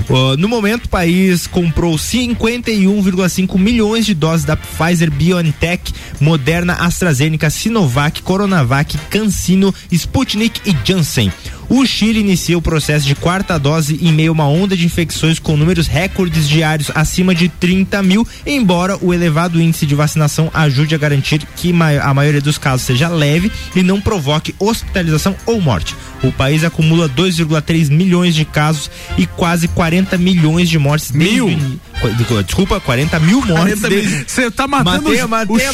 Uh, 0.08 0.36
no 0.36 0.48
momento, 0.48 0.84
o 0.84 0.88
país 0.88 1.46
comprou 1.46 1.94
51,5 1.96 3.58
milhões 3.58 4.04
de 4.04 4.14
doses 4.14 4.44
da 4.44 4.56
Pfizer 4.56 5.10
BioNTech, 5.10 5.92
Moderna, 6.20 6.74
AstraZeneca, 6.74 7.48
Sinovac, 7.48 8.22
Coronavac, 8.22 8.98
CanSino, 9.10 9.74
Sputnik 9.90 10.60
e 10.66 10.76
Janssen. 10.84 11.32
O 11.68 11.84
Chile 11.86 12.20
inicia 12.20 12.56
o 12.58 12.62
processo 12.62 13.06
de 13.06 13.14
quarta 13.14 13.58
dose 13.58 13.98
em 14.00 14.12
meio 14.12 14.30
a 14.30 14.32
uma 14.32 14.48
onda 14.48 14.76
de 14.76 14.84
infecções 14.86 15.38
com 15.38 15.56
números 15.56 15.86
recordes 15.86 16.48
diários 16.48 16.90
acima 16.94 17.34
de 17.34 17.48
30 17.48 18.02
mil, 18.02 18.26
embora 18.46 18.96
o 19.00 19.12
elevado 19.14 19.60
índice 19.60 19.86
de 19.86 19.94
vacinação 19.94 20.50
ajude 20.52 20.94
a 20.94 20.98
garantir 20.98 21.42
que 21.56 21.72
a 22.02 22.14
maioria 22.14 22.40
dos 22.40 22.58
casos 22.58 22.86
seja 22.86 23.08
leve 23.08 23.50
e 23.74 23.82
não 23.82 24.00
provoque 24.00 24.54
hospitalização 24.58 25.34
ou 25.46 25.60
morte. 25.60 25.94
O 26.22 26.32
país 26.32 26.64
acumula 26.64 27.08
2,3 27.08 27.90
milhões 27.90 28.34
de 28.34 28.44
casos 28.44 28.90
e 29.18 29.26
quase 29.26 29.68
40 29.68 30.16
milhões 30.16 30.68
de 30.68 30.78
mortes. 30.78 31.10
desde 31.10 31.34
Mil? 31.34 31.78
Qu- 32.00 32.42
Desculpa, 32.42 32.80
40 32.80 33.18
mil 33.20 33.38
mortes. 33.38 33.80
40 33.80 33.88
desde- 33.88 34.08
mil. 34.16 34.24
Você 34.26 34.50
tá 34.50 34.66
matando 34.66 35.08
o-. 35.08 35.12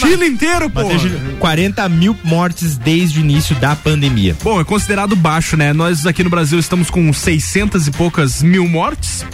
Chile 0.08 0.26
inteiro, 0.26 0.68
pô. 0.70 0.82
Matei 0.82 0.96
o 0.96 1.00
Chile. 1.00 1.20
40 1.38 1.88
mil 1.88 2.16
mortes 2.24 2.76
desde 2.76 3.18
o 3.18 3.22
início 3.22 3.54
da 3.56 3.76
pandemia. 3.76 4.36
Bom, 4.42 4.60
é 4.60 4.64
considerado 4.64 5.14
baixo, 5.14 5.56
né? 5.56 5.72
Nós 5.80 6.04
aqui 6.04 6.22
no 6.22 6.28
Brasil 6.28 6.58
estamos 6.58 6.90
com 6.90 7.10
600 7.10 7.86
e 7.86 7.90
poucas 7.90 8.42
mil 8.42 8.68
mortes. 8.68 9.24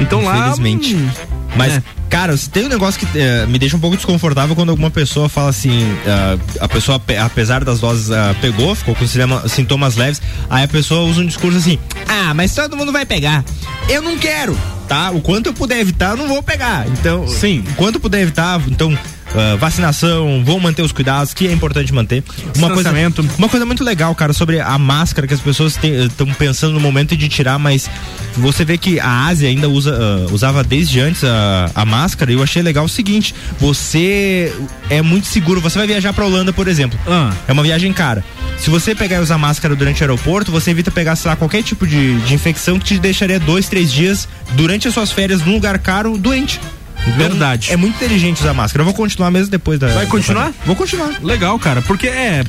Então 0.00 0.22
lá. 0.24 0.38
Infelizmente. 0.48 0.94
hum, 0.94 1.10
Mas, 1.54 1.74
é. 1.76 1.82
cara, 2.08 2.34
tem 2.50 2.64
um 2.64 2.68
negócio 2.70 2.98
que 3.06 3.18
eh, 3.18 3.44
me 3.46 3.58
deixa 3.58 3.76
um 3.76 3.80
pouco 3.80 3.96
desconfortável 3.96 4.56
quando 4.56 4.70
alguma 4.70 4.90
pessoa 4.90 5.28
fala 5.28 5.50
assim, 5.50 5.84
ah, 6.06 6.38
a 6.58 6.66
pessoa, 6.68 6.98
pe- 6.98 7.18
apesar 7.18 7.62
das 7.64 7.80
doses, 7.80 8.10
ah, 8.10 8.34
pegou, 8.40 8.74
ficou 8.74 8.94
com 8.94 9.04
sintomas 9.46 9.96
leves, 9.96 10.22
aí 10.48 10.64
a 10.64 10.68
pessoa 10.68 11.02
usa 11.02 11.20
um 11.20 11.26
discurso 11.26 11.58
assim, 11.58 11.78
ah, 12.08 12.32
mas 12.32 12.54
todo 12.54 12.78
mundo 12.78 12.92
vai 12.92 13.04
pegar. 13.04 13.44
Eu 13.86 14.00
não 14.00 14.16
quero, 14.16 14.58
tá? 14.88 15.10
O 15.10 15.20
quanto 15.20 15.48
eu 15.48 15.52
puder 15.52 15.80
evitar, 15.80 16.12
eu 16.12 16.16
não 16.16 16.28
vou 16.28 16.42
pegar. 16.42 16.86
Então, 16.88 17.28
Sim. 17.28 17.62
o 17.72 17.74
quanto 17.74 17.96
eu 17.96 18.00
puder 18.00 18.22
evitar, 18.22 18.58
então. 18.68 18.98
Ah, 19.34 19.56
vacinação, 19.56 20.42
vão 20.44 20.58
manter 20.58 20.82
os 20.82 20.92
cuidados, 20.92 21.32
que 21.34 21.46
é 21.46 21.52
importante 21.52 21.92
manter. 21.92 22.22
Uma 22.56 22.70
coisa, 22.70 22.92
uma 23.38 23.48
coisa 23.48 23.66
muito 23.66 23.84
legal, 23.84 24.14
cara, 24.14 24.32
sobre 24.32 24.60
a 24.60 24.78
máscara 24.78 25.26
que 25.26 25.34
as 25.34 25.40
pessoas 25.40 25.78
estão 25.82 26.26
pensando 26.34 26.74
no 26.74 26.80
momento 26.80 27.16
de 27.16 27.28
tirar, 27.28 27.58
mas 27.58 27.88
você 28.34 28.64
vê 28.64 28.76
que 28.76 28.98
a 28.98 29.26
Ásia 29.26 29.48
ainda 29.48 29.68
usa, 29.68 29.96
ah, 29.98 30.32
usava 30.32 30.62
desde 30.62 31.00
antes 31.00 31.24
a, 31.24 31.70
a 31.74 31.84
máscara 31.84 32.30
e 32.30 32.34
eu 32.34 32.42
achei 32.42 32.62
legal 32.62 32.84
o 32.84 32.88
seguinte: 32.88 33.34
você 33.58 34.52
é 34.88 35.02
muito 35.02 35.26
seguro. 35.26 35.60
Você 35.60 35.78
vai 35.78 35.86
viajar 35.86 36.12
pra 36.12 36.24
Holanda, 36.24 36.52
por 36.52 36.68
exemplo. 36.68 36.98
Ah. 37.06 37.32
É 37.46 37.52
uma 37.52 37.62
viagem 37.62 37.92
cara. 37.92 38.24
Se 38.58 38.68
você 38.68 38.94
pegar 38.94 39.16
e 39.16 39.20
usar 39.20 39.38
máscara 39.38 39.74
durante 39.74 40.00
o 40.00 40.04
aeroporto, 40.04 40.52
você 40.52 40.70
evita 40.70 40.90
pegar, 40.90 41.16
sei 41.16 41.30
lá, 41.30 41.36
qualquer 41.36 41.62
tipo 41.62 41.86
de, 41.86 42.20
de 42.20 42.34
infecção 42.34 42.78
que 42.78 42.84
te 42.84 42.98
deixaria 42.98 43.40
dois, 43.40 43.68
três 43.68 43.90
dias 43.90 44.28
durante 44.52 44.86
as 44.86 44.94
suas 44.94 45.10
férias 45.12 45.40
num 45.44 45.54
lugar 45.54 45.78
caro 45.78 46.18
doente. 46.18 46.60
Então, 47.06 47.14
Verdade. 47.16 47.72
É 47.72 47.76
muito 47.76 47.96
inteligente 47.96 48.40
usar 48.40 48.54
máscara. 48.54 48.82
Eu 48.82 48.84
vou 48.84 48.94
continuar 48.94 49.30
mesmo 49.30 49.50
depois 49.50 49.78
da. 49.78 49.88
Vai 49.88 50.04
da 50.04 50.10
continuar? 50.10 50.44
pandemia. 50.46 50.66
Vou 50.66 50.76
continuar. 50.76 51.10
Legal, 51.22 51.58
cara. 51.58 51.82
Porque 51.82 52.06
é. 52.08 52.44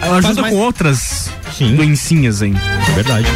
Ela 0.00 0.18
ajuda 0.18 0.42
mais- 0.42 0.54
com 0.54 0.60
outras 0.60 1.30
Sim. 1.56 1.76
doencinhas, 1.76 2.42
hein? 2.42 2.54
É 2.88 2.92
verdade. 2.92 3.26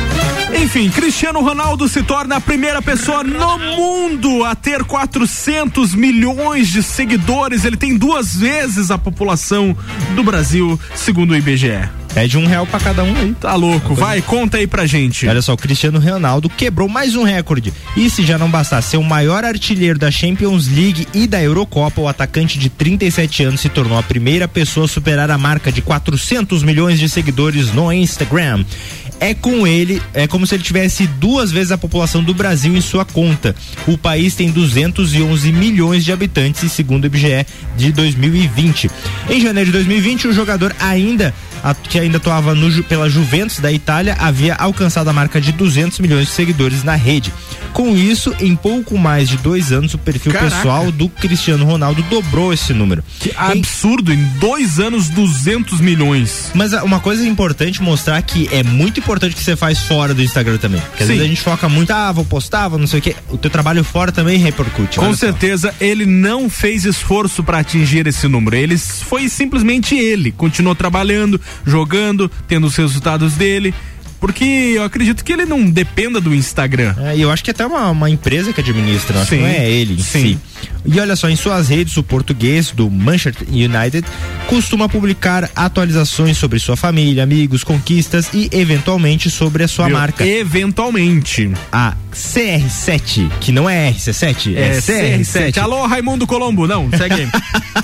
Enfim, 0.63 0.89
Cristiano 0.89 1.41
Ronaldo 1.41 1.89
se 1.89 2.03
torna 2.03 2.37
a 2.37 2.41
primeira 2.41 2.81
pessoa 2.81 3.25
no 3.25 3.59
mundo 3.59 4.45
a 4.45 4.55
ter 4.55 4.85
400 4.85 5.95
milhões 5.95 6.69
de 6.69 6.83
seguidores. 6.83 7.65
Ele 7.65 7.77
tem 7.77 7.97
duas 7.97 8.37
vezes 8.37 8.91
a 8.91 8.97
população 8.99 9.77
do 10.15 10.23
Brasil, 10.23 10.79
segundo 10.95 11.33
o 11.33 11.37
IBGE. 11.37 11.89
Pede 12.15 12.39
um 12.39 12.47
real 12.47 12.65
pra 12.65 12.79
cada 12.79 13.03
um 13.03 13.13
aí. 13.17 13.35
Tá 13.41 13.57
louco, 13.57 13.93
vai, 13.93 14.23
conta 14.23 14.59
aí 14.59 14.69
pra 14.69 14.87
gente. 14.87 15.27
Olha 15.27 15.43
só, 15.43 15.53
o 15.53 15.57
Cristiano 15.57 15.99
Ronaldo 15.99 16.49
quebrou 16.49 16.89
mais 16.89 17.17
um 17.17 17.25
recorde. 17.25 17.75
E 17.97 18.09
se 18.09 18.25
já 18.25 18.39
não 18.39 18.49
bastasse 18.49 18.91
ser 18.91 18.97
o 18.99 19.03
maior 19.03 19.45
artilheiro 19.45 19.99
da 19.99 20.13
Champions 20.13 20.69
League 20.69 21.09
e 21.13 21.27
da 21.27 21.43
Eurocopa, 21.43 22.01
o 22.01 22.07
atacante 22.07 22.57
de 22.57 22.69
37 22.69 23.43
anos 23.43 23.61
se 23.61 23.69
tornou 23.69 23.99
a 23.99 24.03
primeira 24.03 24.47
pessoa 24.47 24.87
a 24.87 24.89
superar 24.89 25.29
a 25.29 25.37
marca 25.37 25.73
de 25.73 25.83
400 25.83 26.63
milhões 26.63 27.01
de 27.01 27.09
seguidores 27.09 27.73
no 27.73 27.93
Instagram. 27.93 28.65
É 29.19 29.35
com 29.35 29.67
ele, 29.67 30.03
é 30.13 30.27
como 30.27 30.47
se 30.47 30.55
ele 30.55 30.63
tivesse 30.63 31.07
duas 31.07 31.51
vezes 31.51 31.73
a 31.73 31.79
população 31.79 32.23
do 32.23 32.35
Brasil 32.35 32.77
em 32.77 32.81
sua 32.81 33.05
conta. 33.05 33.57
O 33.87 33.97
país 33.99 34.35
tem 34.35 34.51
211 34.51 35.51
milhões 35.53 36.05
de 36.05 36.13
habitantes, 36.13 36.71
segundo 36.71 37.05
o 37.05 37.07
IBGE 37.07 37.47
de 37.77 37.91
2020. 37.91 38.91
Em 39.31 39.41
janeiro 39.41 39.67
de 39.67 39.73
2020, 39.73 40.29
o 40.29 40.33
jogador 40.33 40.75
ainda 40.79 41.35
que 41.89 41.99
ainda 41.99 42.19
atuava 42.19 42.55
no 42.55 42.83
pela 42.85 43.09
Juventus 43.09 43.61
da 43.61 43.73
Itália 43.73 44.17
havia 44.19 44.55
alcançado 44.55 45.09
a 45.09 45.13
marca 45.13 45.41
de 45.41 45.53
200 45.53 45.99
milhões 46.01 46.27
de 46.27 46.33
seguidores 46.33 46.83
na 46.83 46.95
rede. 46.95 47.33
Com 47.73 47.97
isso, 47.97 48.35
em 48.41 48.55
pouco 48.55 48.97
mais 48.97 49.29
de 49.29 49.37
dois 49.37 49.73
anos, 49.73 49.95
o 49.95 49.99
perfil 49.99 50.33
Caraca. 50.33 50.55
pessoal 50.57 50.93
do 50.93 51.09
Cristiano 51.09 51.65
Ronaldo 51.65 52.03
dobrou 52.03 52.53
esse 52.53 52.73
número. 52.73 53.03
Que 53.19 53.33
absurdo, 53.37 54.13
em 54.13 54.23
dois 54.39 54.79
anos, 54.79 55.09
200 55.09 55.81
milhões. 55.81 56.53
Mas 56.55 56.73
ah, 56.73 56.85
uma 56.85 57.01
coisa 57.01 57.27
importante 57.27 57.83
mostrar 57.83 58.23
que 58.23 58.49
é 58.53 58.63
muito 58.63 59.01
importante 59.01 59.35
que 59.35 59.43
você 59.43 59.57
faz 59.57 59.81
fora 59.81 60.15
do 60.15 60.23
Instagram 60.23 60.59
também. 60.59 60.81
Porque 60.81 61.03
às 61.03 61.09
Sim. 61.09 61.15
vezes 61.15 61.25
a 61.25 61.29
gente 61.29 61.41
foca 61.41 61.69
muito, 61.69 61.91
ah, 61.91 62.13
vou 62.13 62.25
postar, 62.25 62.69
vou 62.69 62.79
não 62.79 62.87
sei 62.87 63.01
o 63.01 63.03
quê. 63.03 63.17
O 63.29 63.37
teu 63.37 63.51
trabalho 63.51 63.83
fora 63.83 64.13
também 64.13 64.39
repercute. 64.39 64.99
Com 64.99 65.07
olha 65.07 65.15
só. 65.15 65.27
certeza 65.27 65.75
ele 65.81 66.07
não 66.07 66.49
fez 66.49 66.85
esforço 66.85 67.43
pra 67.43 67.59
atingir 67.59 68.07
esse 68.07 68.29
número. 68.29 68.55
Ele 68.55 68.79
foi 68.79 69.29
simplesmente 69.29 69.97
ele. 69.97 70.31
Continuou 70.31 70.75
trabalhando, 70.77 71.41
jogando, 71.65 72.31
tendo 72.49 72.67
os 72.67 72.77
resultados 72.77 73.35
dele. 73.35 73.75
Porque 74.21 74.73
eu 74.75 74.85
acredito 74.85 75.23
que 75.23 75.33
ele 75.33 75.45
não 75.45 75.69
dependa 75.69 76.19
do 76.19 76.35
Instagram. 76.35 76.95
É, 76.99 77.19
eu 77.19 77.31
acho 77.31 77.45
que 77.45 77.51
é 77.51 77.53
até 77.53 77.67
uma, 77.67 77.91
uma 77.91 78.09
empresa 78.09 78.55
que 78.55 78.61
administra, 78.61 79.23
Sim, 79.25 79.41
não 79.41 79.47
é 79.47 79.71
ele 79.71 79.95
em 79.95 79.99
sim. 79.99 80.23
si. 80.23 80.71
E 80.85 81.01
olha 81.01 81.17
só, 81.17 81.29
em 81.31 81.37
suas 81.37 81.69
redes, 81.69 81.97
o 81.97 82.03
português 82.03 82.71
do 82.71 82.91
Manchester 82.91 83.47
United 83.49 84.07
costuma 84.47 84.89
publicar 84.89 85.51
atualizações 85.57 86.37
sobre 86.37 86.59
sua 86.59 86.77
família, 86.77 87.23
amigos, 87.23 87.65
conquistas 87.65 88.29
e, 88.35 88.51
eventualmente, 88.53 89.31
sobre 89.31 89.65
a 89.65 89.69
sua 89.69 89.87
Viu? 89.87 89.97
marca. 89.97 90.27
Eventualmente. 90.27 91.51
A 91.73 91.95
CR7, 92.13 93.31
que 93.41 93.51
não 93.51 93.69
é 93.69 93.91
RC7, 93.93 94.55
É, 94.55 94.61
é, 94.61 94.79
CR7. 94.79 95.21
CR7. 95.25 95.59
Alô, 95.59 95.87
Raimundo 95.87 96.27
Colombo. 96.27 96.67
Não, 96.67 96.91
segue 96.91 97.15
aí. 97.15 97.29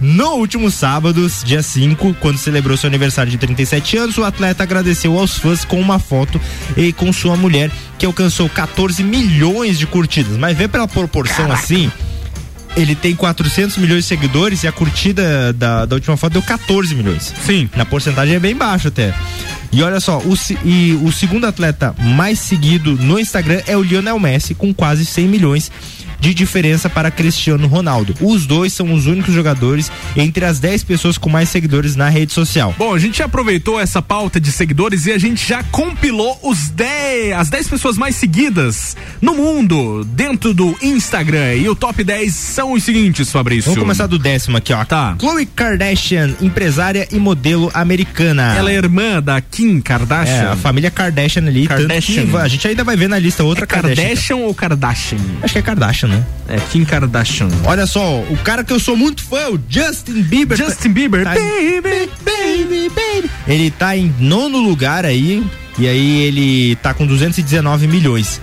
No 0.00 0.34
último 0.34 0.70
sábado, 0.70 1.30
dia 1.44 1.62
5, 1.62 2.14
quando 2.20 2.36
celebrou 2.38 2.76
seu 2.76 2.88
aniversário 2.88 3.30
de 3.30 3.38
37 3.38 3.96
anos, 3.96 4.18
o 4.18 4.24
atleta 4.24 4.62
agradeceu 4.62 5.18
aos 5.18 5.38
fãs 5.38 5.64
com 5.64 5.80
uma 5.80 5.98
foto 5.98 6.40
e 6.76 6.92
com 6.92 7.12
sua 7.12 7.36
mulher, 7.36 7.70
que 7.98 8.04
alcançou 8.06 8.48
14 8.48 9.02
milhões 9.02 9.78
de 9.78 9.86
curtidas. 9.86 10.36
Mas 10.36 10.56
vê 10.56 10.66
pela 10.68 10.86
proporção 10.88 11.50
assim. 11.50 11.90
Ele 12.76 12.94
tem 12.94 13.14
400 13.14 13.76
milhões 13.76 14.04
de 14.04 14.08
seguidores 14.08 14.62
e 14.62 14.68
a 14.68 14.72
curtida 14.72 15.52
da, 15.52 15.84
da 15.84 15.94
última 15.94 16.16
foto 16.16 16.34
deu 16.34 16.42
14 16.42 16.94
milhões. 16.94 17.32
Sim. 17.44 17.68
Na 17.76 17.84
porcentagem 17.84 18.34
é 18.34 18.38
bem 18.38 18.54
baixo 18.54 18.88
até. 18.88 19.14
E 19.70 19.82
olha 19.82 20.00
só, 20.00 20.18
o, 20.18 20.34
e 20.64 20.92
o 21.02 21.10
segundo 21.10 21.46
atleta 21.46 21.94
mais 21.98 22.38
seguido 22.38 22.92
no 22.96 23.18
Instagram 23.18 23.62
é 23.66 23.76
o 23.76 23.82
Lionel 23.82 24.18
Messi, 24.18 24.54
com 24.54 24.72
quase 24.72 25.04
100 25.06 25.28
milhões 25.28 25.72
de 26.22 26.32
diferença 26.32 26.88
para 26.88 27.10
Cristiano 27.10 27.66
Ronaldo. 27.66 28.14
Os 28.20 28.46
dois 28.46 28.72
são 28.72 28.94
os 28.94 29.06
únicos 29.06 29.34
jogadores 29.34 29.90
entre 30.16 30.44
as 30.44 30.60
10 30.60 30.84
pessoas 30.84 31.18
com 31.18 31.28
mais 31.28 31.48
seguidores 31.48 31.96
na 31.96 32.08
rede 32.08 32.32
social. 32.32 32.72
Bom, 32.78 32.94
a 32.94 32.98
gente 32.98 33.18
já 33.18 33.24
aproveitou 33.24 33.80
essa 33.80 34.00
pauta 34.00 34.40
de 34.40 34.52
seguidores 34.52 35.04
e 35.06 35.10
a 35.12 35.18
gente 35.18 35.44
já 35.44 35.64
compilou 35.64 36.38
os 36.44 36.68
10, 36.68 37.32
as 37.32 37.50
10 37.50 37.68
pessoas 37.68 37.98
mais 37.98 38.14
seguidas 38.14 38.96
no 39.20 39.34
mundo 39.34 40.04
dentro 40.04 40.54
do 40.54 40.76
Instagram. 40.80 41.54
E 41.56 41.68
o 41.68 41.74
top 41.74 42.04
10 42.04 42.32
são 42.32 42.72
os 42.72 42.84
seguintes, 42.84 43.32
Fabrício. 43.32 43.72
Vamos 43.72 43.80
começar 43.82 44.06
do 44.06 44.16
décimo 44.16 44.56
aqui, 44.56 44.72
ó. 44.72 44.84
Tá. 44.84 45.16
Khloe 45.18 45.44
Kardashian, 45.46 46.36
empresária 46.40 47.08
e 47.10 47.16
modelo 47.16 47.68
americana. 47.74 48.54
Ela 48.56 48.70
é 48.70 48.74
irmã 48.76 49.20
da 49.20 49.40
Kim 49.40 49.80
Kardashian. 49.80 50.34
É, 50.34 50.52
a 50.52 50.56
família 50.56 50.90
Kardashian 50.90 51.48
ali. 51.48 51.66
Kardashian. 51.66 52.26
a 52.40 52.46
gente 52.46 52.68
ainda 52.68 52.84
vai 52.84 52.96
ver 52.96 53.08
na 53.08 53.18
lista 53.18 53.42
outra 53.42 53.64
É 53.64 53.66
Kardashian 53.66 54.36
ou 54.36 54.54
Kardashian? 54.54 55.18
Acho 55.42 55.52
que 55.54 55.58
é 55.58 55.62
Kardashian, 55.62 56.11
né? 56.12 56.24
É 56.48 56.56
Kim 56.70 56.84
Kardashian. 56.84 57.48
Olha 57.64 57.86
só, 57.86 58.20
o 58.20 58.36
cara 58.44 58.62
que 58.62 58.72
eu 58.72 58.78
sou 58.80 58.96
muito 58.96 59.22
fã, 59.22 59.48
o 59.50 59.60
Justin 59.68 60.22
Bieber. 60.22 60.56
Justin 60.56 60.90
Bieber, 60.90 61.24
tá- 61.24 61.34
baby, 61.34 62.08
baby, 62.24 62.88
baby. 62.90 63.30
Ele 63.46 63.70
tá 63.70 63.96
em 63.96 64.14
nono 64.20 64.58
lugar 64.58 65.04
aí, 65.06 65.42
e 65.78 65.88
aí 65.88 66.20
ele 66.22 66.76
tá 66.76 66.92
com 66.94 67.06
219 67.06 67.86
milhões. 67.86 68.40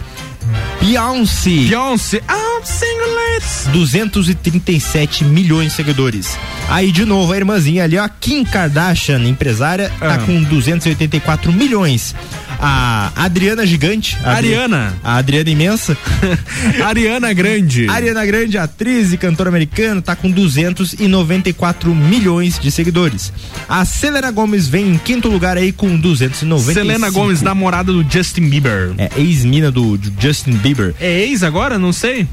Beyoncé. 0.81 1.49
Beyoncé, 1.67 2.17
I'm 2.17 2.65
single 2.65 3.15
ladies. 3.15 3.67
237 3.71 5.23
milhões 5.23 5.69
de 5.69 5.75
seguidores. 5.75 6.37
Aí 6.69 6.91
de 6.91 7.03
novo 7.03 7.33
a 7.33 7.37
irmãzinha 7.37 7.83
ali, 7.83 7.97
ó, 7.97 8.07
Kim 8.07 8.43
Kardashian, 8.45 9.19
empresária, 9.27 9.91
tá 9.99 10.15
Ah. 10.15 10.17
com 10.19 10.43
284 10.43 11.51
milhões. 11.51 12.15
A 12.61 13.11
Adriana 13.15 13.65
Gigante. 13.65 14.17
a 14.23 14.33
Ariana. 14.33 14.93
A 15.03 15.15
Adriana 15.15 15.49
Imensa. 15.49 15.97
Ariana 16.85 17.31
Grande. 17.33 17.87
Ariana 17.89 18.25
Grande, 18.25 18.57
atriz 18.57 19.13
e 19.13 19.17
cantora 19.17 19.49
americana, 19.49 20.01
tá 20.01 20.15
com 20.15 20.29
294 20.29 21.93
milhões 21.95 22.59
de 22.59 22.69
seguidores. 22.69 23.31
A 23.67 23.83
Selena 23.85 24.29
Gomes 24.29 24.67
vem 24.67 24.89
em 24.93 24.97
quinto 24.97 25.29
lugar 25.29 25.57
aí 25.57 25.71
com 25.71 25.95
295. 25.97 26.73
Selena 26.73 27.09
Gomes, 27.09 27.41
namorada 27.41 27.91
do 27.93 28.05
Justin 28.09 28.49
Bieber. 28.49 28.93
É 28.97 29.09
ex-mina 29.17 29.71
do, 29.71 29.97
do 29.97 30.11
Justin 30.21 30.51
Bieber. 30.51 30.93
É 30.99 31.21
ex 31.21 31.43
agora? 31.43 31.79
Não 31.79 31.93
sei. 31.93 32.27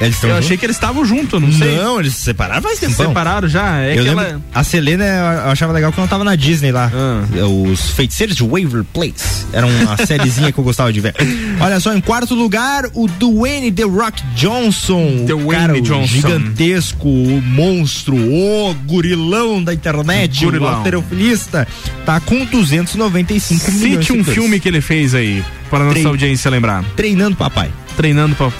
Eles 0.00 0.22
Eu 0.22 0.36
achei 0.36 0.56
que 0.56 0.66
eles 0.66 0.76
estavam 0.76 1.04
juntos, 1.04 1.40
não 1.40 1.52
sei. 1.52 1.76
Não, 1.76 2.00
eles 2.00 2.14
se 2.14 2.22
separaram 2.22 2.62
faz 2.62 2.78
Se 2.78 2.86
tempo. 2.86 2.96
separaram 2.96 3.48
já. 3.48 3.80
É 3.80 3.98
eu 3.98 4.06
ela. 4.06 4.40
a 4.52 4.64
Selena 4.64 5.04
eu 5.04 5.50
achava 5.50 5.72
legal 5.72 5.92
que 5.92 5.98
ela 6.00 6.08
tava 6.08 6.24
na 6.24 6.34
Disney 6.34 6.72
lá. 6.72 6.90
Ah. 6.92 7.24
Os 7.46 7.90
Feiticeiros 7.90 8.34
de 8.36 8.42
Waver 8.42 8.84
Place. 8.92 9.46
Era 9.52 9.66
uma 9.66 9.96
sériezinha 10.04 10.50
que 10.50 10.58
eu 10.58 10.64
gostava 10.64 10.92
de 10.92 11.00
ver. 11.00 11.14
Olha 11.60 11.78
só, 11.80 11.94
em 11.94 12.00
quarto 12.00 12.34
lugar, 12.34 12.84
o 12.94 13.06
Dwayne 13.06 13.70
The 13.70 13.84
Rock 13.84 14.22
Johnson. 14.34 15.24
Dwayne 15.26 15.44
o 15.44 15.48
cara, 15.48 15.74
o 15.74 15.80
Johnson. 15.80 16.06
gigantesco, 16.06 17.08
o 17.08 17.40
monstro, 17.42 18.16
o 18.16 18.74
gurilão 18.86 19.62
da 19.62 19.72
internet, 19.72 20.44
Gurilão. 20.44 20.72
o 20.72 20.76
alterofilista. 20.76 21.66
Tá 22.04 22.18
com 22.20 22.44
295 22.44 23.70
milhões 23.72 23.98
de 24.00 24.06
Cite 24.06 24.12
um 24.12 24.24
filme 24.24 24.58
que 24.60 24.68
ele 24.68 24.80
fez 24.80 25.14
aí, 25.14 25.42
para 25.70 25.80
nossa 25.80 25.90
Três. 25.92 26.06
audiência 26.06 26.50
lembrar. 26.50 26.84
Treinando 26.96 27.36
Papai. 27.36 27.70
Treinando 27.96 28.34
pra. 28.34 28.50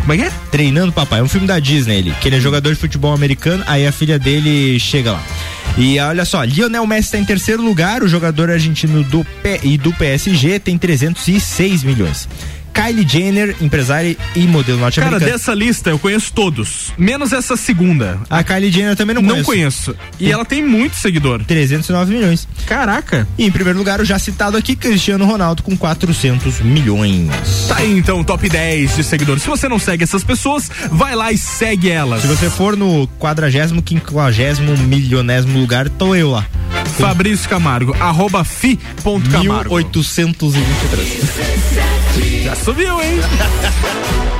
Como 0.00 0.12
é 0.12 0.16
que 0.16 0.22
é? 0.24 0.32
Treinando 0.50 0.92
Papai. 0.92 1.20
É 1.20 1.22
um 1.22 1.28
filme 1.28 1.46
da 1.46 1.58
Disney 1.58 1.96
ele, 1.96 2.14
que 2.20 2.28
ele 2.28 2.36
é 2.36 2.40
jogador 2.40 2.72
de 2.72 2.80
futebol 2.80 3.12
americano, 3.12 3.62
aí 3.66 3.86
a 3.86 3.92
filha 3.92 4.18
dele 4.18 4.78
chega 4.78 5.12
lá. 5.12 5.22
E 5.78 5.98
olha 6.00 6.24
só, 6.24 6.42
Lionel 6.42 6.86
Messi 6.86 7.08
está 7.08 7.18
em 7.18 7.24
terceiro 7.24 7.62
lugar, 7.62 8.02
o 8.02 8.08
jogador 8.08 8.50
argentino 8.50 9.02
do 9.04 9.24
P 9.42 9.60
e 9.62 9.78
do 9.78 9.92
PSG 9.92 10.58
tem 10.58 10.76
306 10.76 11.84
milhões. 11.84 12.28
Kylie 12.80 13.06
Jenner, 13.06 13.56
empresária 13.60 14.16
e 14.34 14.40
modelo 14.46 14.78
Cara, 14.78 14.86
norte-americana. 14.86 15.32
dessa 15.32 15.54
lista 15.54 15.90
eu 15.90 15.98
conheço 15.98 16.32
todos. 16.32 16.92
Menos 16.96 17.32
essa 17.32 17.56
segunda. 17.56 18.18
A 18.30 18.42
Kylie 18.42 18.70
Jenner 18.72 18.92
eu 18.92 18.96
também 18.96 19.14
não 19.14 19.22
Não 19.22 19.42
conheço. 19.42 19.92
conheço. 19.92 19.96
E 20.18 20.32
ela 20.32 20.44
tem 20.44 20.64
muito 20.64 20.96
seguidor. 20.96 21.44
309 21.44 22.14
milhões. 22.14 22.48
Caraca. 22.66 23.28
E 23.36 23.44
em 23.44 23.50
primeiro 23.50 23.78
lugar, 23.78 24.00
o 24.00 24.04
já 24.04 24.18
citado 24.18 24.56
aqui, 24.56 24.74
Cristiano 24.74 25.26
Ronaldo, 25.26 25.62
com 25.62 25.76
400 25.76 26.60
milhões. 26.60 27.28
Tá 27.68 27.76
aí 27.78 27.98
então 27.98 28.20
o 28.20 28.24
top 28.24 28.48
10 28.48 28.96
de 28.96 29.04
seguidores. 29.04 29.42
Se 29.42 29.48
você 29.48 29.68
não 29.68 29.78
segue 29.78 30.04
essas 30.04 30.24
pessoas, 30.24 30.70
vai 30.90 31.14
lá 31.14 31.30
e 31.30 31.36
segue 31.38 31.90
elas. 31.90 32.22
Se 32.22 32.28
você 32.28 32.48
for 32.48 32.76
no 32.76 33.06
quadragésimo, 33.18 33.82
quinquagésimo, 33.82 34.76
milionésimo 34.78 35.58
lugar, 35.58 35.88
tô 35.90 36.14
eu 36.14 36.30
lá. 36.30 36.46
Fabrício 36.98 37.48
Camargo, 37.48 37.94
arroba 38.00 38.42
fi.camargo. 38.44 39.74
1823. 39.76 42.44
Já 42.44 42.54
subiu, 42.70 43.00
hein? 43.00 43.18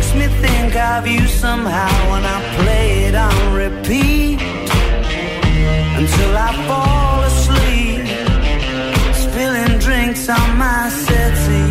makes 0.15 0.31
me 0.31 0.41
think 0.41 0.75
of 0.75 1.07
you 1.07 1.27
somehow 1.27 2.11
when 2.11 2.25
I 2.25 2.41
play 2.63 3.03
it 3.05 3.15
on 3.15 3.53
repeat 3.53 4.41
until 5.99 6.37
I 6.37 6.51
fall 6.67 7.23
asleep, 7.23 8.07
spilling 9.13 9.79
drinks 9.79 10.27
on 10.29 10.57
my 10.57 10.89
settee. 10.89 11.70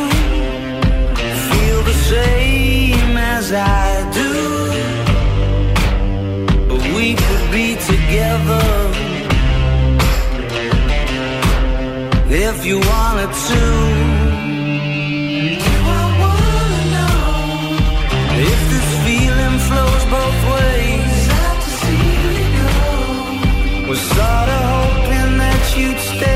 I 3.53 4.09
do. 4.13 4.31
We 6.95 7.15
could 7.15 7.51
be 7.51 7.75
together 7.75 8.65
if 12.29 12.65
you 12.65 12.79
wanted 12.79 13.31
to. 13.49 13.63
I 15.83 16.03
wanna 16.21 16.81
know 16.95 17.19
if 18.51 18.59
this 18.71 18.89
feeling 19.05 19.57
flows 19.67 20.03
both 20.15 20.39
ways? 20.53 21.19
Was 23.89 23.99
sorta 23.99 24.59
hoping 24.71 25.31
that 25.39 25.63
you'd 25.77 25.99
stay. 25.99 26.30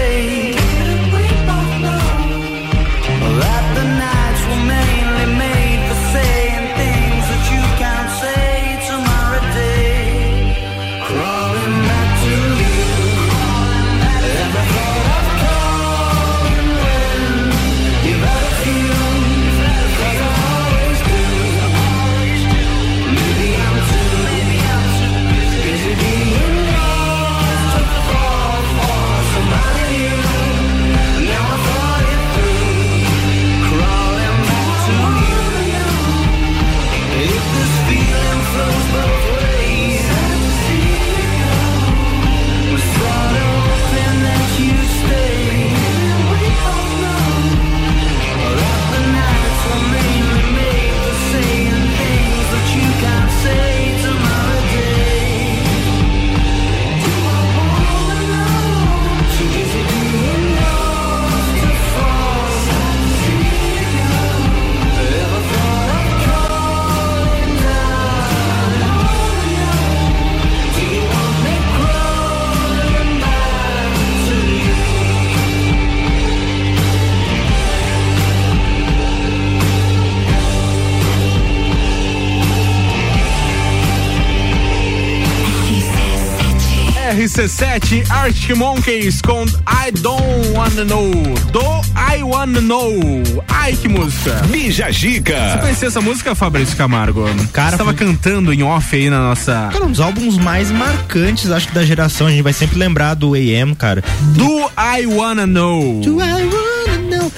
RC7 87.16 88.12
Arctic 88.12 88.56
Monkeys 88.58 89.22
com 89.22 89.46
I 89.46 89.90
Don't 90.02 90.50
Wanna 90.54 90.84
Know. 90.84 91.12
Do 91.54 91.62
I 91.96 92.22
Wanna 92.22 92.60
Know. 92.60 93.00
Ai, 93.48 93.74
que 93.74 93.88
música. 93.88 94.34
Bija 94.52 94.88
Você 94.88 94.92
Gica. 94.92 95.58
conhecia 95.62 95.88
essa 95.88 96.02
música, 96.02 96.36
Fabrício 96.36 96.76
Camargo? 96.76 97.24
Cara, 97.54 97.72
Você 97.72 97.78
tava 97.78 97.94
foi- 97.96 98.06
cantando 98.06 98.52
em 98.52 98.64
off 98.64 98.94
aí 98.94 99.10
na 99.10 99.20
nossa. 99.30 99.70
Cara, 99.72 99.86
um 99.86 99.92
dos 99.92 100.02
álbuns 100.02 100.38
mais 100.38 100.70
marcantes, 100.72 101.50
acho 101.52 101.70
que 101.70 101.74
da 101.74 101.86
geração. 101.86 102.28
A 102.28 102.32
gente 102.32 102.42
vai 102.42 102.52
sempre 102.54 102.78
lembrar 102.78 103.14
do 103.14 103.34
AM, 103.34 103.74
cara. 103.76 104.04
Do 104.36 104.70
I 104.78 105.06
Wanna 105.06 105.48
Know. 105.48 106.02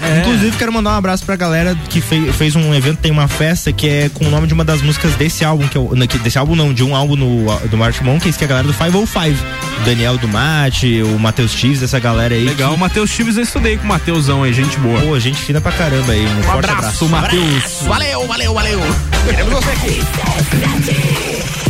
É. 0.02 0.20
Inclusive, 0.22 0.56
quero 0.58 0.72
mandar 0.72 0.92
um 0.92 0.96
abraço 0.98 1.26
pra 1.26 1.36
galera 1.36 1.76
que 1.90 2.00
fez, 2.02 2.36
fez 2.36 2.56
um 2.56 2.74
evento, 2.74 3.00
tem 3.00 3.12
uma 3.12 3.28
festa 3.28 3.72
que 3.74 3.88
é 3.90 4.10
com 4.14 4.26
o 4.26 4.30
nome 4.30 4.46
de 4.48 4.54
uma 4.54 4.64
das 4.64 4.82
músicas 4.82 5.14
desse 5.16 5.44
álbum, 5.44 5.68
que 5.68 5.76
é 5.78 5.80
o, 5.80 5.90
que- 6.08 6.20
desse 6.20 6.38
álbum 6.38 6.56
não, 6.56 6.74
de 6.74 6.84
um 6.84 6.96
álbum 6.96 7.16
no, 7.16 7.60
do 7.68 7.78
March 7.78 8.02
Monkeys, 8.02 8.38
que 8.38 8.44
é 8.44 8.46
a 8.46 8.50
galera 8.50 8.68
do 8.68 8.74
505. 8.74 9.18
O 9.82 9.86
Daniel 9.86 10.18
Dumati, 10.18 11.02
o 11.04 11.20
Matheus 11.20 11.52
Chives, 11.52 11.82
essa 11.84 12.00
galera 12.00 12.34
aí. 12.36 12.44
Legal, 12.44 12.74
o 12.74 12.78
Matheus 12.78 13.10
Chives 13.10 13.38
eu 13.38 13.44
estudei 13.44 13.78
com 13.78 13.86
o 13.86 13.88
Mateusão 13.88 14.44
aí, 14.44 14.54
gente 14.54 14.78
boa. 14.78 15.00
Pô, 15.02 15.20
gente 15.20 15.38
fina 15.42 15.60
pra 15.62 15.72
caramba 15.72 16.12
aí. 16.14 16.26
Um, 16.26 16.40
Um 16.40 16.44
forte 16.44 16.70
abraço, 16.70 17.06
abraço. 17.06 17.08
Matheus. 17.10 17.64
Valeu, 17.84 18.28
valeu, 18.28 18.54
valeu. 18.54 18.80
Queremos 19.30 19.54
você 19.54 19.70
aqui. 19.72 20.02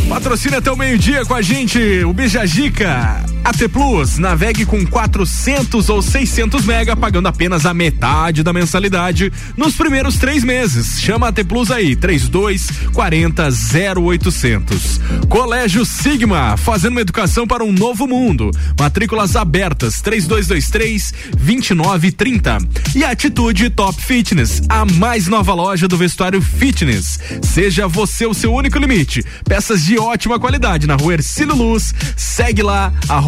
Patrocina 0.08 0.58
até 0.58 0.70
o 0.72 0.76
meio-dia 0.76 1.24
com 1.24 1.34
a 1.34 1.42
gente, 1.42 1.78
o 2.04 2.12
Bijagica. 2.12 3.22
AT 3.44 3.68
Plus, 3.72 4.18
navegue 4.18 4.66
com 4.66 4.84
400 4.84 5.88
ou 5.88 6.02
600 6.02 6.66
mega, 6.66 6.94
pagando 6.94 7.28
apenas 7.28 7.64
a 7.64 7.72
metade 7.72 8.42
da 8.42 8.52
mensalidade 8.52 9.32
nos 9.56 9.74
primeiros 9.74 10.16
três 10.16 10.44
meses. 10.44 11.00
Chama 11.00 11.28
AT 11.28 11.44
Plus 11.44 11.70
aí, 11.70 11.96
32 11.96 12.68
40 12.92 13.48
0800. 13.48 15.00
Colégio 15.28 15.84
Sigma, 15.84 16.56
fazendo 16.56 16.92
uma 16.92 17.00
educação 17.00 17.46
para 17.46 17.64
um 17.64 17.72
novo 17.72 18.06
mundo. 18.06 18.50
Matrículas 18.78 19.34
abertas, 19.34 20.00
3223 20.02 21.14
2930. 21.38 22.58
E 22.94 23.04
Atitude 23.04 23.70
Top 23.70 24.00
Fitness, 24.00 24.62
a 24.68 24.84
mais 24.84 25.26
nova 25.26 25.54
loja 25.54 25.88
do 25.88 25.96
vestuário 25.96 26.42
fitness. 26.42 27.18
Seja 27.42 27.88
você 27.88 28.26
o 28.26 28.34
seu 28.34 28.52
único 28.52 28.78
limite. 28.78 29.24
Peças 29.44 29.84
de 29.84 29.98
ótima 29.98 30.38
qualidade 30.38 30.86
na 30.86 30.96
rua 30.96 31.14
Ercílio 31.14 31.56
Luz. 31.56 31.94
Segue 32.16 32.62
lá, 32.62 32.92
arroba 33.08 33.27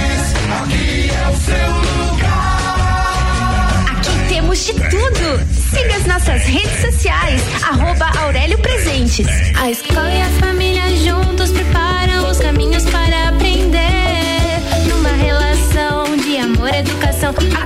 de 4.65 4.73
tudo. 4.73 5.39
Siga 5.71 5.95
as 5.95 6.05
nossas 6.05 6.43
redes 6.43 6.81
sociais, 6.81 7.41
arroba 7.63 8.05
Aurélio 8.19 8.57
Presentes. 8.59 9.27
A 9.57 9.71
escola 9.71 10.11
e 10.11 10.21
a 10.21 10.29
família 10.39 10.83
juntos 10.97 11.51
preparam 11.51 12.29
os 12.29 12.37
caminhos 12.37 12.85
para 12.85 13.29
aprender. 13.29 13.79
Numa 14.87 15.09
relação 15.09 16.15
de 16.17 16.37
amor 16.37 16.73
educação, 16.73 17.33
há 17.55 17.65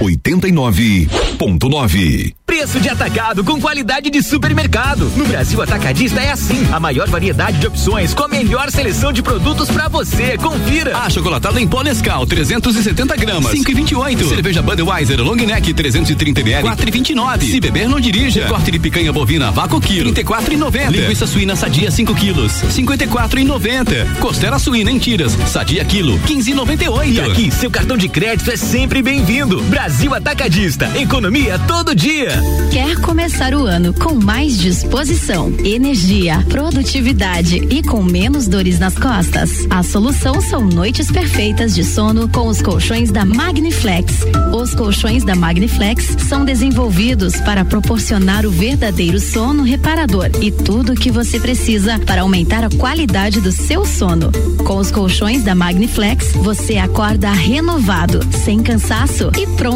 89.9. 0.00 2.34
Preço 2.46 2.80
de 2.80 2.88
atacado 2.88 3.42
com 3.42 3.60
qualidade 3.60 4.08
de 4.08 4.22
supermercado. 4.22 5.10
No 5.16 5.26
Brasil 5.26 5.60
Atacadista 5.60 6.20
é 6.20 6.30
assim. 6.30 6.64
A 6.72 6.78
maior 6.78 7.08
variedade 7.08 7.58
de 7.58 7.66
opções 7.66 8.14
com 8.14 8.22
a 8.22 8.28
melhor 8.28 8.70
seleção 8.70 9.12
de 9.12 9.20
produtos 9.22 9.68
pra 9.68 9.88
você. 9.88 10.38
Confira. 10.38 10.96
Ah, 10.96 11.10
chocolatada 11.10 11.60
em 11.60 11.66
pó 11.66 11.82
Nescau, 11.82 12.24
370 12.24 13.16
gramas, 13.16 13.52
5,28. 13.52 14.28
Cerveja 14.28 14.62
Budweiser 14.62 15.20
Long 15.22 15.34
Neck, 15.34 15.74
330 15.74 16.40
ml, 16.42 16.68
4,29. 16.68 17.50
Se 17.50 17.60
beber, 17.60 17.88
não 17.88 17.98
dirija. 17.98 18.46
Corte 18.46 18.70
de 18.70 18.78
picanha 18.78 19.12
bovina 19.12 19.50
vácuo 19.50 19.80
quilo, 19.80 20.12
34,90. 20.12 20.90
Linguiça 20.90 21.26
suína 21.26 21.56
sadia 21.56 21.90
5 21.90 22.14
quilos, 22.14 22.52
54,90. 22.52 24.18
Costela 24.20 24.58
suína 24.58 24.90
em 24.90 24.98
tiras, 24.98 25.32
sadia 25.48 25.82
quilo, 25.84 26.18
15,98. 26.20 27.12
E 27.12 27.20
aqui, 27.20 27.50
seu 27.50 27.70
cartão 27.70 27.96
de 27.96 28.08
crédito 28.08 28.50
é 28.50 28.56
sempre 28.56 29.02
bem-vindo. 29.02 29.60
Brasil 29.62 29.85
Atacadista. 29.86 30.90
Economia 30.98 31.60
todo 31.60 31.94
dia. 31.94 32.32
Quer 32.72 33.00
começar 33.00 33.54
o 33.54 33.66
ano 33.66 33.94
com 33.94 34.16
mais 34.16 34.58
disposição, 34.58 35.54
energia, 35.64 36.44
produtividade 36.48 37.64
e 37.70 37.84
com 37.84 38.02
menos 38.02 38.48
dores 38.48 38.80
nas 38.80 38.98
costas? 38.98 39.64
A 39.70 39.84
solução 39.84 40.40
são 40.40 40.64
noites 40.66 41.08
perfeitas 41.08 41.72
de 41.72 41.84
sono 41.84 42.28
com 42.28 42.48
os 42.48 42.60
colchões 42.60 43.12
da 43.12 43.24
Magniflex. 43.24 44.24
Os 44.52 44.74
colchões 44.74 45.22
da 45.22 45.36
Magniflex 45.36 46.16
são 46.28 46.44
desenvolvidos 46.44 47.36
para 47.36 47.64
proporcionar 47.64 48.44
o 48.44 48.50
verdadeiro 48.50 49.20
sono 49.20 49.62
reparador 49.62 50.30
e 50.42 50.50
tudo 50.50 50.94
o 50.94 50.96
que 50.96 51.12
você 51.12 51.38
precisa 51.38 51.96
para 52.00 52.22
aumentar 52.22 52.64
a 52.64 52.70
qualidade 52.70 53.40
do 53.40 53.52
seu 53.52 53.84
sono. 53.86 54.32
Com 54.64 54.78
os 54.78 54.90
colchões 54.90 55.44
da 55.44 55.54
Magniflex, 55.54 56.32
você 56.32 56.76
acorda 56.76 57.30
renovado, 57.30 58.18
sem 58.44 58.64
cansaço 58.64 59.30
e 59.38 59.46
pronto 59.56 59.75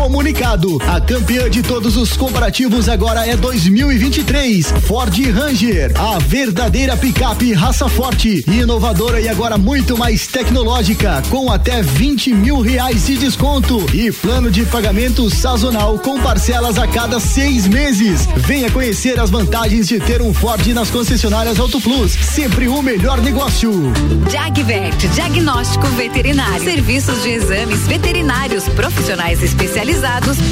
Comunicado: 0.00 0.78
a 0.88 0.98
campeã 0.98 1.50
de 1.50 1.62
todos 1.62 1.94
os 1.94 2.16
comparativos 2.16 2.88
agora 2.88 3.26
é 3.26 3.36
2023. 3.36 4.72
Ford 4.86 5.14
Ranger, 5.30 5.92
a 5.94 6.18
verdadeira 6.18 6.96
picape 6.96 7.52
raça 7.52 7.86
forte, 7.86 8.42
inovadora 8.50 9.20
e 9.20 9.28
agora 9.28 9.58
muito 9.58 9.98
mais 9.98 10.26
tecnológica, 10.26 11.22
com 11.28 11.52
até 11.52 11.82
20 11.82 12.32
mil 12.32 12.60
reais 12.60 13.08
de 13.08 13.18
desconto 13.18 13.84
e 13.94 14.10
plano 14.10 14.50
de 14.50 14.64
pagamento 14.64 15.28
sazonal 15.28 15.98
com 15.98 16.18
parcelas 16.18 16.78
a 16.78 16.86
cada 16.86 17.20
seis 17.20 17.68
meses. 17.68 18.26
Venha 18.38 18.70
conhecer 18.70 19.20
as 19.20 19.28
vantagens 19.28 19.86
de 19.86 20.00
ter 20.00 20.22
um 20.22 20.32
Ford 20.32 20.66
nas 20.68 20.90
concessionárias 20.90 21.60
Auto 21.60 21.78
Plus. 21.78 22.12
Sempre 22.12 22.68
o 22.68 22.80
melhor 22.80 23.20
negócio. 23.20 23.70
Jagvet, 24.30 24.96
diagnóstico 25.08 25.86
veterinário. 25.88 26.64
Serviços 26.64 27.22
de 27.22 27.32
exames 27.32 27.86
veterinários 27.86 28.66
profissionais 28.70 29.42
especializados 29.42 29.89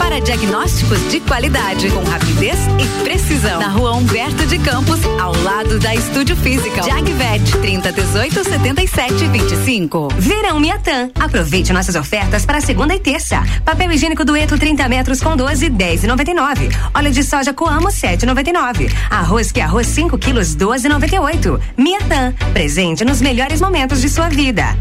para 0.09 0.20
diagnósticos 0.20 0.98
de 1.10 1.20
qualidade, 1.20 1.90
com 1.90 2.02
rapidez 2.02 2.56
e 2.81 3.05
precisão. 3.05 3.60
Na 3.60 3.69
rua 3.69 3.93
Humberto 3.94 4.44
de 4.47 4.59
Campos, 4.59 4.98
ao 5.20 5.32
lado 5.43 5.78
da 5.78 5.94
Estúdio 5.94 6.35
Física. 6.35 6.82
Jagvet, 6.82 7.52
30 7.60 7.93
18 7.93 8.44
77 8.44 9.28
25. 9.28 10.09
Verão 10.19 10.59
Miatã. 10.59 11.10
Aproveite 11.15 11.73
nossas 11.73 11.94
ofertas 11.94 12.44
para 12.44 12.60
segunda 12.60 12.94
e 12.94 12.98
terça. 12.98 13.43
Papel 13.65 13.93
higiênico 13.93 14.24
dueto 14.24 14.59
30 14.59 14.89
metros 14.89 15.20
com 15.20 15.36
12, 15.36 15.70
10,99. 15.70 16.74
Óleo 16.94 17.10
de 17.12 17.23
soja 17.23 17.52
Coamo 17.52 17.89
7,99. 17.89 18.93
Arroz 19.10 19.52
que 19.52 19.60
é 19.60 19.65
arroz 19.65 19.86
5 19.86 20.19
quilos 20.19 20.56
12,98. 20.56 21.60
Miatã. 21.77 22.35
Presente 22.52 23.05
nos 23.05 23.20
melhores 23.20 23.60
momentos 23.60 24.01
de 24.01 24.09
sua 24.09 24.28
vida. 24.28 24.77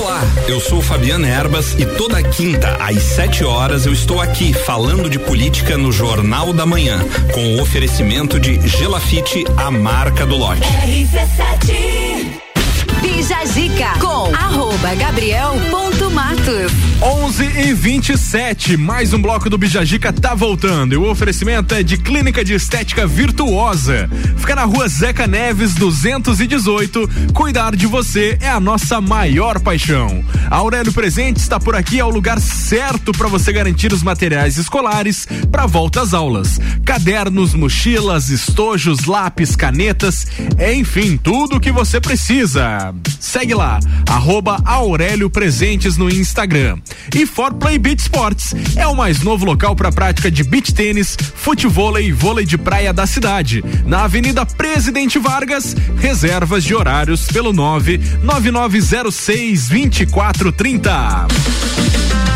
Olá, 0.00 0.20
eu 0.48 0.60
sou 0.60 0.82
Fabiana 0.82 1.26
Erbas 1.26 1.74
e 1.78 1.86
toda 1.86 2.22
quinta 2.22 2.76
às 2.80 3.02
7 3.02 3.44
horas 3.44 3.55
horas 3.56 3.86
eu 3.86 3.92
estou 3.92 4.20
aqui 4.20 4.52
falando 4.52 5.08
de 5.08 5.18
política 5.18 5.78
no 5.78 5.90
Jornal 5.90 6.52
da 6.52 6.66
Manhã, 6.66 6.98
com 7.32 7.56
o 7.56 7.62
oferecimento 7.62 8.38
de 8.38 8.60
Gelafite, 8.68 9.44
a 9.56 9.70
marca 9.70 10.26
do 10.26 10.36
lote. 10.36 10.60
RC7 10.60 12.45
Bijagica 13.00 13.98
com 14.00 14.34
arroba 14.34 14.94
Gabriel 14.94 15.54
ponto 15.70 15.96
11 17.02 17.44
e 17.44 17.74
27, 17.74 18.76
mais 18.76 19.12
um 19.12 19.20
bloco 19.20 19.50
do 19.50 19.58
Bijagica 19.58 20.12
tá 20.12 20.34
voltando 20.34 20.94
e 20.94 20.96
o 20.96 21.08
oferecimento 21.10 21.74
é 21.74 21.82
de 21.82 21.98
Clínica 21.98 22.42
de 22.42 22.54
Estética 22.54 23.06
Virtuosa. 23.06 24.08
Fica 24.38 24.54
na 24.54 24.64
rua 24.64 24.88
Zeca 24.88 25.26
Neves 25.26 25.74
218. 25.74 27.32
Cuidar 27.34 27.76
de 27.76 27.86
você 27.86 28.38
é 28.40 28.48
a 28.48 28.58
nossa 28.58 29.00
maior 29.00 29.60
paixão. 29.60 30.24
A 30.50 30.56
Aurélio 30.56 30.92
Presente 30.92 31.36
está 31.36 31.60
por 31.60 31.76
aqui, 31.76 32.00
é 32.00 32.04
o 32.04 32.10
lugar 32.10 32.40
certo 32.40 33.12
para 33.12 33.28
você 33.28 33.52
garantir 33.52 33.92
os 33.92 34.02
materiais 34.02 34.56
escolares 34.56 35.28
para 35.52 35.66
volta 35.66 36.00
às 36.00 36.14
aulas: 36.14 36.58
cadernos, 36.84 37.52
mochilas, 37.52 38.30
estojos, 38.30 39.04
lápis, 39.04 39.54
canetas, 39.54 40.26
enfim, 40.74 41.16
tudo 41.16 41.56
o 41.56 41.60
que 41.60 41.70
você 41.70 42.00
precisa. 42.00 42.94
Segue 43.20 43.54
lá, 43.54 43.78
arroba 44.08 44.60
Aurélio 44.64 45.28
Presentes 45.28 45.96
no 45.96 46.08
Instagram. 46.08 46.78
E 47.14 47.26
For 47.26 47.52
Play 47.54 47.78
Beach 47.78 48.02
Sports 48.02 48.54
é 48.76 48.86
o 48.86 48.94
mais 48.94 49.22
novo 49.22 49.44
local 49.44 49.74
para 49.74 49.92
prática 49.92 50.30
de 50.30 50.44
beach 50.44 50.72
tênis, 50.72 51.16
futevôlei 51.34 52.08
e 52.08 52.12
vôlei 52.12 52.44
de 52.44 52.56
praia 52.56 52.92
da 52.92 53.06
cidade. 53.06 53.64
Na 53.84 54.04
Avenida 54.04 54.46
Presidente 54.46 55.18
Vargas, 55.18 55.74
reservas 55.98 56.62
de 56.64 56.74
horários 56.74 57.26
pelo 57.26 57.52
99906 57.52 59.68
2430. 59.68 62.35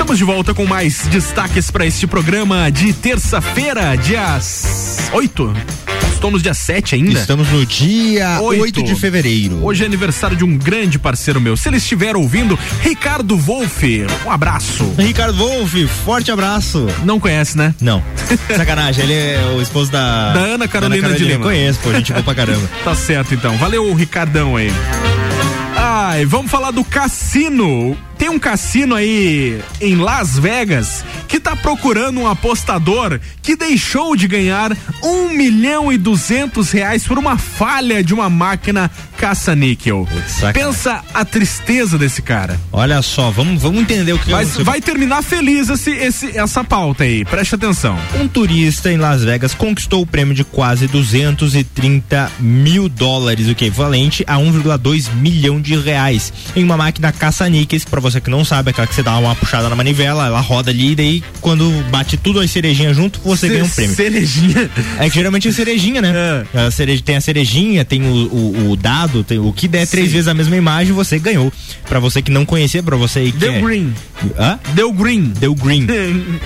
estamos 0.00 0.16
de 0.16 0.24
volta 0.24 0.54
com 0.54 0.64
mais 0.64 1.06
destaques 1.08 1.70
para 1.70 1.84
este 1.84 2.06
programa 2.06 2.70
de 2.70 2.90
terça-feira, 2.90 3.94
dia 3.96 4.38
8. 5.12 5.52
Estamos 6.14 6.40
no 6.40 6.42
dia 6.42 6.54
7 6.54 6.94
ainda? 6.94 7.20
Estamos 7.20 7.46
no 7.50 7.66
dia 7.66 8.40
8, 8.40 8.82
de 8.82 8.94
fevereiro. 8.94 9.62
Hoje 9.62 9.82
é 9.82 9.86
aniversário 9.86 10.38
de 10.38 10.42
um 10.42 10.56
grande 10.56 10.98
parceiro 10.98 11.38
meu. 11.38 11.54
Se 11.54 11.68
ele 11.68 11.76
estiver 11.76 12.16
ouvindo, 12.16 12.58
Ricardo 12.80 13.36
Wolff, 13.36 14.06
um 14.24 14.30
abraço. 14.30 14.90
Ricardo 14.96 15.36
Wolff, 15.36 15.86
forte 16.02 16.32
abraço. 16.32 16.86
Não 17.04 17.20
conhece, 17.20 17.58
né? 17.58 17.74
Não. 17.78 18.02
Sacanagem, 18.56 19.04
ele 19.04 19.12
é 19.12 19.54
o 19.54 19.60
esposo 19.60 19.92
da. 19.92 20.32
Da 20.32 20.40
Ana 20.40 20.66
Carolina, 20.66 21.08
Ana 21.08 21.16
de 21.16 21.24
Lima. 21.24 21.44
Conheço, 21.44 21.78
pô, 21.80 21.92
gente 21.92 22.10
boa 22.10 22.24
pra 22.24 22.34
caramba. 22.34 22.66
tá 22.82 22.94
certo 22.94 23.34
então. 23.34 23.54
Valeu, 23.58 23.92
Ricardão 23.92 24.56
aí. 24.56 24.72
Ai, 25.82 26.26
vamos 26.26 26.50
falar 26.50 26.72
do 26.72 26.84
cassino. 26.84 27.96
Tem 28.18 28.28
um 28.28 28.38
cassino 28.38 28.94
aí 28.94 29.62
em 29.80 29.96
Las 29.96 30.38
Vegas 30.38 31.02
que 31.26 31.40
tá 31.40 31.56
procurando 31.56 32.20
um 32.20 32.26
apostador 32.26 33.18
que 33.40 33.56
deixou 33.56 34.14
de 34.14 34.28
ganhar 34.28 34.76
um 35.02 35.30
milhão 35.30 35.90
e 35.90 35.96
duzentos 35.96 36.70
reais 36.70 37.06
por 37.06 37.18
uma 37.18 37.38
falha 37.38 38.04
de 38.04 38.12
uma 38.12 38.28
máquina 38.28 38.90
caça-níquel. 39.20 40.08
Pensa 40.54 41.04
a 41.12 41.24
tristeza 41.26 41.98
desse 41.98 42.22
cara. 42.22 42.58
Olha 42.72 43.02
só, 43.02 43.30
vamos, 43.30 43.60
vamos 43.60 43.82
entender 43.82 44.14
o 44.14 44.18
que 44.18 44.30
Mas 44.30 44.40
aconteceu. 44.48 44.64
vai 44.64 44.80
terminar 44.80 45.22
feliz 45.22 45.68
esse, 45.68 45.90
esse, 45.90 46.38
essa 46.38 46.64
pauta 46.64 47.04
aí, 47.04 47.22
preste 47.26 47.54
atenção. 47.54 47.98
Um 48.18 48.26
turista 48.26 48.90
em 48.90 48.96
Las 48.96 49.22
Vegas 49.22 49.52
conquistou 49.52 50.00
o 50.02 50.06
prêmio 50.06 50.34
de 50.34 50.42
quase 50.42 50.86
230 50.86 52.30
mil 52.40 52.88
dólares, 52.88 53.46
o 53.48 53.54
que 53.54 53.64
é 53.66 53.68
equivalente 53.68 54.24
a 54.26 54.36
1,2 54.36 55.12
milhão 55.14 55.60
de 55.60 55.76
reais, 55.76 56.32
em 56.56 56.64
uma 56.64 56.76
máquina 56.78 57.12
caça-níqueis, 57.12 57.84
pra 57.84 58.00
você 58.00 58.20
que 58.22 58.30
não 58.30 58.42
sabe, 58.44 58.70
aquela 58.70 58.86
que 58.86 58.94
você 58.94 59.02
dá 59.02 59.18
uma 59.18 59.34
puxada 59.34 59.68
na 59.68 59.76
manivela, 59.76 60.26
ela 60.26 60.40
roda 60.40 60.70
ali, 60.70 60.92
e 60.92 60.94
daí 60.96 61.24
quando 61.42 61.70
bate 61.90 62.16
tudo 62.16 62.40
as 62.40 62.50
cerejinhas 62.50 62.96
junto, 62.96 63.20
você 63.22 63.46
Ce- 63.48 63.52
ganha 63.52 63.64
um 63.64 63.68
prêmio. 63.68 63.94
Cerejinha. 63.96 64.70
É 64.98 65.08
que 65.10 65.14
geralmente 65.14 65.48
é 65.48 65.52
cerejinha, 65.52 66.00
né? 66.00 66.46
A 66.54 66.70
cereja, 66.70 67.02
tem 67.04 67.16
a 67.16 67.20
cerejinha, 67.20 67.84
tem 67.84 68.02
o, 68.02 68.06
o- 68.32 68.70
o 68.70 68.76
dado, 68.76 69.09
tem 69.24 69.38
o 69.38 69.52
que 69.52 69.68
der 69.68 69.86
três 69.86 70.06
Sim. 70.08 70.12
vezes 70.12 70.28
a 70.28 70.34
mesma 70.34 70.56
imagem, 70.56 70.92
você 70.92 71.18
ganhou. 71.18 71.52
Pra 71.88 71.98
você 72.00 72.22
que 72.22 72.30
não 72.30 72.44
conhecia, 72.46 72.82
pra 72.82 72.96
você 72.96 73.24
que 73.30 73.38
Deu 73.38 73.52
é- 73.54 73.60
green. 73.60 73.94
Hã? 74.38 74.58
Deu 74.74 74.92
green. 74.92 75.32
Deu 75.38 75.54
green. 75.54 75.86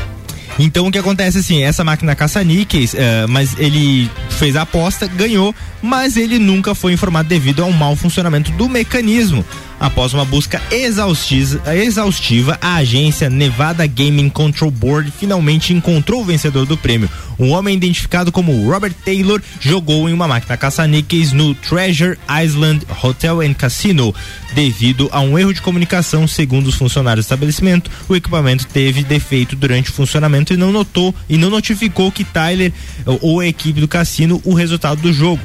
Então 0.57 0.87
o 0.87 0.93
que 0.93 0.99
acontece 0.99 1.39
assim, 1.39 1.65
essa 1.65 1.83
máquina 1.83 2.15
caça-níqueis, 2.15 2.95
eh, 2.95 3.27
mas 3.29 3.59
ele 3.59 4.09
fez 4.31 4.55
a 4.55 4.63
aposta, 4.63 5.05
ganhou, 5.09 5.53
mas 5.83 6.17
ele 6.17 6.39
nunca 6.39 6.77
foi 6.77 6.93
informado 6.93 7.29
devido 7.29 7.61
ao 7.65 7.73
mau 7.73 7.97
funcionamento 7.97 8.53
do 8.53 8.69
mecanismo. 8.69 9.45
Após 9.81 10.15
uma 10.15 10.25
busca 10.25 10.63
exaustiva, 10.71 12.59
a 12.61 12.77
agência 12.77 13.29
Nevada 13.29 13.87
Gaming 13.87 14.29
Control 14.29 14.71
Board 14.71 15.11
finalmente 15.11 15.75
encontrou 15.75 16.23
o 16.23 16.25
vencedor 16.25 16.65
do 16.65 16.77
prêmio. 16.77 17.11
Um 17.39 17.51
homem 17.51 17.77
identificado 17.77 18.31
como 18.31 18.69
Robert 18.71 18.95
Taylor 19.05 19.43
jogou 19.61 20.09
em 20.09 20.13
uma 20.13 20.29
máquina 20.29 20.57
caça-níqueis 20.57 21.33
no 21.33 21.55
Treasure 21.55 22.17
Island 22.43 22.87
Hotel 23.03 23.41
and 23.41 23.55
Casino. 23.55 24.15
Devido 24.55 25.09
a 25.13 25.21
um 25.21 25.37
erro 25.37 25.53
de 25.53 25.61
comunicação, 25.61 26.29
segundo 26.29 26.69
os 26.69 26.77
funcionários 26.77 27.27
do 27.27 27.29
estabelecimento, 27.29 27.91
o 28.09 28.15
equipamento 28.15 28.67
teve 28.67 29.03
defeito 29.03 29.57
durante 29.57 29.91
o 29.91 29.93
funcionamento 29.93 30.53
e 30.53 30.57
não 30.57 30.71
notou 30.71 31.15
e 31.29 31.37
não 31.37 31.51
notificou 31.51 32.13
que 32.13 32.25
Tyler 32.25 32.73
ou 33.05 33.41
a 33.41 33.47
equipe 33.47 33.81
do 33.81 33.89
cassino 33.89 34.41
o 34.45 34.55
resultado 34.55 35.03
do 35.03 35.13
jogo. 35.13 35.43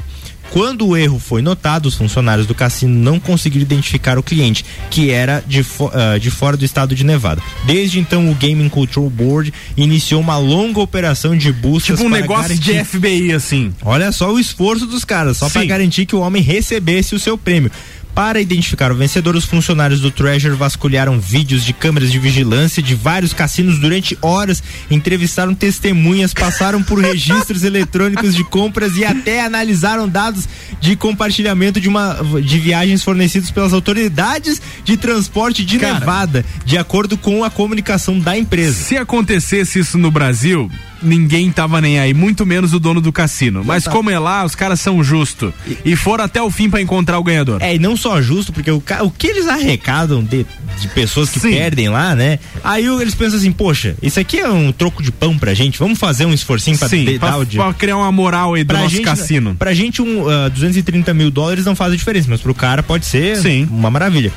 Quando 0.50 0.86
o 0.88 0.96
erro 0.96 1.18
foi 1.18 1.40
notado, 1.42 1.86
os 1.86 1.94
funcionários 1.94 2.46
do 2.46 2.54
cassino 2.54 2.92
não 2.94 3.20
conseguiram 3.20 3.62
identificar 3.62 4.18
o 4.18 4.22
cliente, 4.22 4.64
que 4.90 5.10
era 5.10 5.42
de, 5.46 5.64
ah, 5.92 6.18
de 6.18 6.30
fora 6.30 6.56
do 6.56 6.64
estado 6.64 6.94
de 6.94 7.04
Nevada. 7.04 7.40
Desde 7.64 8.00
então, 8.00 8.28
o 8.30 8.34
Gaming 8.34 8.68
Control 8.68 9.08
Board 9.08 9.52
iniciou 9.76 10.20
uma 10.20 10.36
longa 10.38 10.80
operação 10.80 11.36
de 11.36 11.52
buscas 11.52 11.96
Tipo 11.96 12.08
um 12.08 12.10
negócio 12.10 12.58
de 12.58 12.72
garantir- 12.72 12.84
FBI, 12.84 13.32
assim. 13.32 13.72
Olha 13.82 14.10
só 14.10 14.32
o 14.32 14.40
esforço 14.40 14.86
dos 14.86 15.04
caras, 15.04 15.36
só 15.36 15.48
para 15.48 15.64
garantir 15.64 16.04
que 16.04 16.16
o 16.16 16.20
homem 16.20 16.42
recebesse 16.42 17.14
o 17.14 17.18
seu 17.18 17.38
prêmio. 17.38 17.70
Para 18.14 18.40
identificar 18.40 18.90
o 18.92 18.94
vencedor, 18.94 19.36
os 19.36 19.44
funcionários 19.44 20.00
do 20.00 20.10
Treasure 20.10 20.54
vasculharam 20.54 21.18
vídeos 21.18 21.64
de 21.64 21.72
câmeras 21.72 22.10
de 22.10 22.18
vigilância 22.18 22.82
de 22.82 22.94
vários 22.94 23.32
cassinos 23.32 23.78
durante 23.78 24.18
horas, 24.20 24.62
entrevistaram 24.90 25.54
testemunhas, 25.54 26.34
passaram 26.34 26.82
por 26.82 26.98
registros 26.98 27.62
eletrônicos 27.62 28.34
de 28.34 28.44
compras 28.44 28.96
e 28.96 29.04
até 29.04 29.44
analisaram 29.44 30.08
dados 30.08 30.48
de 30.80 30.96
compartilhamento 30.96 31.80
de 31.80 31.88
uma 31.88 32.18
de 32.42 32.58
viagens 32.58 33.02
fornecidos 33.02 33.50
pelas 33.50 33.72
autoridades 33.72 34.60
de 34.84 34.96
transporte 34.96 35.64
de 35.64 35.78
Cara. 35.78 36.00
Nevada, 36.00 36.44
de 36.64 36.76
acordo 36.76 37.16
com 37.16 37.44
a 37.44 37.50
comunicação 37.50 38.18
da 38.18 38.36
empresa. 38.36 38.74
Se 38.74 38.96
acontecesse 38.96 39.78
isso 39.78 39.96
no 39.96 40.10
Brasil, 40.10 40.70
ninguém 41.02 41.50
tava 41.50 41.80
nem 41.80 41.98
aí, 41.98 42.12
muito 42.14 42.44
menos 42.46 42.72
o 42.72 42.78
dono 42.80 43.00
do 43.00 43.12
cassino. 43.12 43.62
Mas 43.64 43.84
tá. 43.84 43.90
como 43.90 44.10
é 44.10 44.18
lá, 44.18 44.44
os 44.44 44.54
caras 44.54 44.80
são 44.80 45.02
justos 45.02 45.52
e 45.84 45.96
foram 45.96 46.24
até 46.24 46.40
o 46.42 46.50
fim 46.50 46.68
pra 46.68 46.80
encontrar 46.80 47.18
o 47.18 47.22
ganhador. 47.24 47.62
É, 47.62 47.74
e 47.74 47.78
não 47.78 47.96
só 47.96 48.20
justo, 48.20 48.52
porque 48.52 48.70
o, 48.70 48.82
o 49.02 49.10
que 49.10 49.26
eles 49.26 49.46
arrecadam 49.46 50.22
de, 50.22 50.46
de 50.80 50.88
pessoas 50.88 51.30
que 51.30 51.40
Sim. 51.40 51.50
perdem 51.52 51.88
lá, 51.88 52.14
né? 52.14 52.38
Aí 52.62 52.86
eles 52.86 53.14
pensam 53.14 53.38
assim, 53.38 53.52
poxa, 53.52 53.96
isso 54.02 54.18
aqui 54.20 54.38
é 54.38 54.48
um 54.48 54.72
troco 54.72 55.02
de 55.02 55.10
pão 55.12 55.38
pra 55.38 55.54
gente, 55.54 55.78
vamos 55.78 55.98
fazer 55.98 56.26
um 56.26 56.32
esforcinho 56.34 56.78
pra 56.78 56.88
Sim, 56.88 57.04
de- 57.04 57.18
pra, 57.18 57.30
dar 57.38 57.46
pra 57.46 57.74
criar 57.74 57.96
uma 57.96 58.12
moral 58.12 58.54
aí 58.54 58.64
do 58.64 58.68
Pra 58.68 58.80
nosso 58.80 58.94
gente, 58.94 59.04
cassino. 59.04 59.54
Pra 59.54 59.74
gente, 59.74 60.00
um, 60.02 60.28
ah, 60.28 60.48
230 60.48 61.12
mil 61.14 61.30
dólares 61.30 61.64
não 61.64 61.74
faz 61.74 61.92
a 61.92 61.96
diferença, 61.96 62.28
mas 62.30 62.40
pro 62.40 62.54
cara 62.54 62.82
pode 62.82 63.06
ser 63.06 63.36
Sim. 63.36 63.66
uma 63.70 63.90
maravilha. 63.90 64.32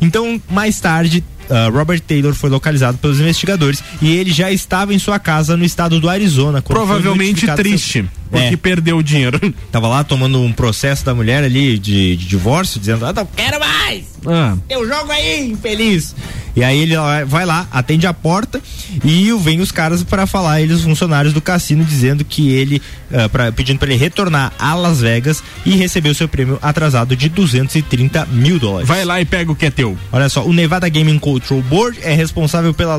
Então, 0.00 0.40
mais 0.50 0.78
tarde, 0.80 1.24
ah, 1.50 1.68
Robert 1.72 2.00
Taylor 2.00 2.34
foi 2.34 2.50
localizado 2.50 2.98
pelos 2.98 3.20
investigadores 3.20 3.82
e 4.00 4.14
ele 4.16 4.32
já 4.32 4.50
estava 4.50 4.94
em 4.94 4.98
sua 4.98 5.18
casa 5.18 5.56
no 5.56 5.64
estado 5.64 5.98
do 6.00 6.08
Arizona. 6.08 6.60
Provavelmente 6.62 7.40
triste, 7.62 7.92
seu- 7.92 8.08
porque 8.40 8.54
É. 8.54 8.56
perdeu 8.56 8.96
o 8.98 9.02
dinheiro. 9.02 9.38
Tava 9.70 9.88
lá 9.88 10.02
tomando 10.04 10.40
um 10.40 10.52
processo 10.52 11.04
da 11.04 11.14
mulher 11.14 11.42
ali 11.44 11.78
de, 11.78 12.16
de 12.16 12.26
divórcio, 12.26 12.78
dizendo, 12.80 13.06
ah, 13.06 13.12
não 13.12 13.26
quero 13.26 13.58
mais! 13.60 14.04
Ah. 14.26 14.56
Teu 14.68 14.86
jogo 14.88 15.10
aí, 15.12 15.50
infeliz! 15.52 16.14
E 16.56 16.62
aí 16.62 16.78
ele 16.82 16.94
vai 17.26 17.44
lá, 17.44 17.66
atende 17.72 18.06
a 18.06 18.14
porta 18.14 18.62
e 19.04 19.32
vem 19.40 19.60
os 19.60 19.72
caras 19.72 20.04
para 20.04 20.24
falar, 20.24 20.60
eles, 20.62 20.76
os 20.78 20.84
funcionários 20.84 21.34
do 21.34 21.40
cassino, 21.40 21.84
dizendo 21.84 22.24
que 22.24 22.48
ele, 22.50 22.80
ah, 23.12 23.28
pra- 23.28 23.50
pedindo 23.50 23.76
para 23.80 23.88
ele 23.90 23.98
retornar 23.98 24.52
a 24.56 24.72
Las 24.76 25.00
Vegas 25.00 25.42
e 25.66 25.74
receber 25.74 26.10
o 26.10 26.14
seu 26.14 26.28
prêmio 26.28 26.56
atrasado 26.62 27.16
de 27.16 27.28
230 27.28 28.26
mil 28.26 28.60
dólares. 28.60 28.86
Vai 28.86 29.04
lá 29.04 29.20
e 29.20 29.24
pega 29.24 29.50
o 29.50 29.56
que 29.56 29.66
é 29.66 29.70
teu. 29.70 29.98
Olha 30.12 30.28
só, 30.28 30.44
o 30.44 30.52
Nevada 30.52 30.88
Gaming 30.88 31.18
Control 31.18 31.60
Board 31.62 31.98
é 32.02 32.14
responsável 32.14 32.72
pela 32.72 32.96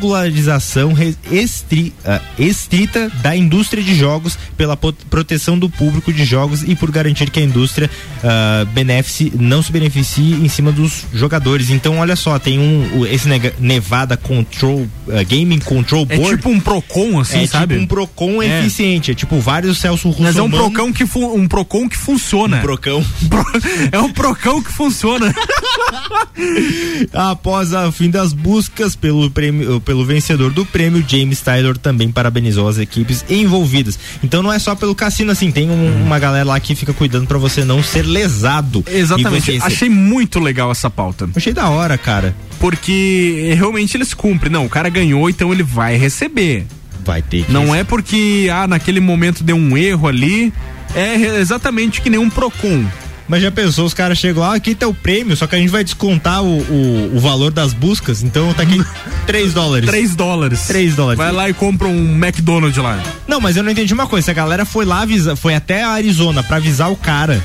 regularização 0.00 0.94
re- 0.94 1.14
estri- 1.30 1.92
ah, 2.02 2.20
estrita 2.38 3.10
da 3.22 3.36
indústria 3.36 3.82
de 3.82 3.94
jogos, 3.94 4.38
pela 4.56 4.65
po- 4.74 4.94
proteção 5.10 5.58
do 5.58 5.68
público 5.68 6.10
de 6.10 6.24
jogos 6.24 6.62
e 6.62 6.74
por 6.74 6.90
garantir 6.90 7.28
que 7.28 7.38
a 7.38 7.42
indústria 7.42 7.90
ah, 8.24 8.64
beneficie- 8.72 9.32
não 9.38 9.62
se 9.62 9.70
beneficie 9.70 10.32
em 10.32 10.48
cima 10.48 10.72
dos 10.72 11.04
jogadores. 11.12 11.68
Então, 11.68 11.98
olha 11.98 12.16
só, 12.16 12.38
tem 12.38 12.58
um 12.58 13.04
esse 13.04 13.28
Nevada 13.60 14.16
Control 14.16 14.86
ah, 15.10 15.22
Gaming 15.24 15.58
Control 15.58 16.06
É 16.08 16.16
Board. 16.16 16.36
tipo 16.38 16.48
um 16.48 16.58
Procon, 16.58 17.20
assim, 17.20 17.40
é 17.42 17.46
sabe? 17.46 17.74
tipo 17.74 17.84
um 17.84 17.86
Procon 17.86 18.42
É. 18.42 18.60
eficiente, 18.60 19.10
é 19.10 19.14
tipo 19.14 19.38
vários 19.40 19.76
Celso 19.76 20.08
Russo. 20.08 20.22
Mas 20.22 20.36
é 20.36 20.42
um 20.42 20.48
Procon 20.50 20.90
que, 20.94 21.04
um 21.18 21.46
Procon 21.46 21.88
que 21.88 21.98
funciona. 21.98 22.56
Um 22.58 22.62
Procão. 22.62 23.04
é 23.92 23.98
um 23.98 24.10
Procão 24.12 24.62
que 24.62 24.72
funciona. 24.72 25.34
Após 27.12 27.72
o 27.72 27.92
fim 27.92 28.08
das 28.10 28.32
buscas 28.32 28.94
pelo 28.96 29.30
prêmio, 29.30 29.80
pelo 29.80 30.04
vencedor 30.04 30.50
do 30.52 30.64
prêmio, 30.64 31.04
James 31.06 31.40
Tyler 31.40 31.76
também 31.76 32.10
parabenizou 32.10 32.68
as 32.68 32.78
equipes 32.78 33.24
envolvidas. 33.28 33.98
Então 34.22 34.42
não 34.46 34.52
é 34.52 34.58
só 34.58 34.74
pelo 34.74 34.94
cassino 34.94 35.32
assim, 35.32 35.50
tem 35.50 35.68
um- 35.68 36.02
uma 36.04 36.18
galera 36.18 36.44
lá 36.46 36.60
que 36.60 36.74
fica 36.74 36.92
cuidando 36.92 37.26
pra 37.26 37.36
você 37.38 37.64
não 37.64 37.82
ser 37.82 38.02
lesado. 38.06 38.84
Exatamente. 38.90 39.58
Você- 39.58 39.66
Achei 39.66 39.88
muito 39.88 40.38
legal 40.38 40.70
essa 40.70 40.88
pauta. 40.88 41.28
Achei 41.34 41.52
da 41.52 41.68
hora, 41.68 41.98
cara. 41.98 42.34
Porque 42.60 43.52
realmente 43.56 43.96
eles 43.96 44.14
cumprem. 44.14 44.52
Não, 44.52 44.64
o 44.66 44.68
cara 44.68 44.88
ganhou, 44.88 45.28
então 45.28 45.52
ele 45.52 45.62
vai 45.62 45.96
receber. 45.96 46.66
Vai 47.04 47.22
ter 47.22 47.44
que 47.44 47.52
Não 47.52 47.74
é 47.74 47.84
porque, 47.84 48.48
ah, 48.52 48.66
naquele 48.66 49.00
momento 49.00 49.44
deu 49.44 49.56
um 49.56 49.76
erro 49.76 50.08
ali. 50.08 50.52
É 50.94 51.38
exatamente 51.40 52.00
que 52.00 52.08
nem 52.08 52.18
um 52.18 52.30
Procon. 52.30 52.84
Mas 53.28 53.42
já 53.42 53.50
pensou, 53.50 53.84
os 53.86 53.94
caras 53.94 54.18
chegam 54.18 54.42
lá, 54.42 54.52
ah, 54.52 54.54
aqui 54.54 54.74
tá 54.74 54.86
o 54.86 54.94
prêmio, 54.94 55.36
só 55.36 55.46
que 55.46 55.56
a 55.56 55.58
gente 55.58 55.70
vai 55.70 55.82
descontar 55.82 56.42
o, 56.42 56.60
o, 56.60 57.16
o 57.16 57.20
valor 57.20 57.50
das 57.50 57.72
buscas, 57.72 58.22
então 58.22 58.52
tá 58.54 58.62
aqui 58.62 58.80
3 59.26 59.52
dólares. 59.52 59.88
3 59.88 60.14
dólares. 60.14 60.60
3 60.66 60.94
dólares. 60.94 61.18
Vai 61.18 61.32
lá 61.32 61.48
e 61.48 61.54
compra 61.54 61.88
um 61.88 62.14
McDonald's 62.16 62.76
lá. 62.82 63.02
Não, 63.26 63.40
mas 63.40 63.56
eu 63.56 63.62
não 63.62 63.70
entendi 63.70 63.92
uma 63.92 64.06
coisa, 64.06 64.30
a 64.30 64.34
galera 64.34 64.64
foi 64.64 64.84
lá 64.84 65.02
avisar, 65.02 65.36
foi 65.36 65.54
até 65.54 65.82
a 65.82 65.90
Arizona 65.90 66.42
para 66.42 66.56
avisar 66.56 66.90
o 66.90 66.96
cara 66.96 67.42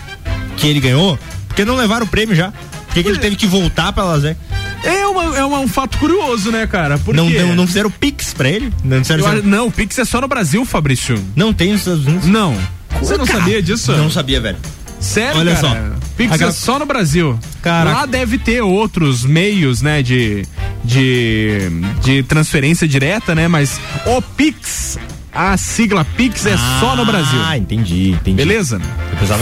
que 0.56 0.68
ele 0.68 0.80
ganhou, 0.80 1.18
porque 1.48 1.66
não 1.66 1.76
levaram 1.76 2.06
o 2.06 2.10
prêmio 2.10 2.36
já. 2.36 2.52
Por 2.52 3.02
que, 3.02 3.08
ele 3.08 3.20
teve 3.20 3.36
que 3.38 3.48
voltar 3.48 3.94
pra 3.94 4.03
Las 4.03 4.22
Vegas? 4.22 4.38
É, 4.84 5.06
uma, 5.08 5.38
é 5.38 5.45
uma, 5.45 5.60
um 5.60 5.68
fato 5.68 5.98
curioso, 5.98 6.52
né, 6.52 6.68
cara? 6.68 6.98
Por 6.98 7.16
não, 7.16 7.30
não, 7.30 7.56
não, 7.56 7.68
fizeram 7.68 7.90
Pix 7.90 8.34
pra 8.34 8.49
ele? 8.49 8.72
Não, 8.84 8.98
fizeram, 8.98 9.41
não, 9.44 9.68
o 9.68 9.72
Pix 9.72 9.98
é 9.98 10.06
só 10.06 10.20
no 10.20 10.28
Brasil, 10.28 10.66
Fabrício. 10.66 11.24
Não 11.36 11.53
tem 11.53 11.72
nos 11.72 11.82
Estados 11.82 12.06
Unidos? 12.06 12.28
Não. 12.28 12.58
Você 12.99 13.18
não 13.18 13.26
sabia 13.26 13.62
disso? 13.62 13.91
Não 13.94 14.10
sabia, 14.10 14.41
velho. 14.41 14.58
Sério, 15.02 15.40
Olha 15.40 15.56
cara? 15.56 15.68
só. 15.68 15.76
Pix 16.15 16.34
H... 16.34 16.45
é 16.45 16.52
só 16.52 16.80
no 16.80 16.86
Brasil. 16.86 17.38
Caraca. 17.61 17.98
Lá 17.98 18.06
deve 18.06 18.38
ter 18.38 18.61
outros 18.61 19.26
meios, 19.26 19.82
né, 19.82 20.02
de, 20.03 20.45
de, 20.84 21.69
de 22.02 22.23
transferência 22.23 22.88
direta, 22.88 23.36
né? 23.36 23.48
Mas 23.48 23.80
o 24.06 24.22
Pix 24.22 24.99
a 25.34 25.56
sigla 25.56 26.03
Pix 26.03 26.45
é 26.45 26.53
ah, 26.53 26.78
só 26.80 26.95
no 26.95 27.03
ah, 27.03 27.06
Brasil. 27.06 27.40
Ah, 27.41 27.57
entendi, 27.57 28.11
entendi. 28.11 28.36
Beleza? 28.36 28.82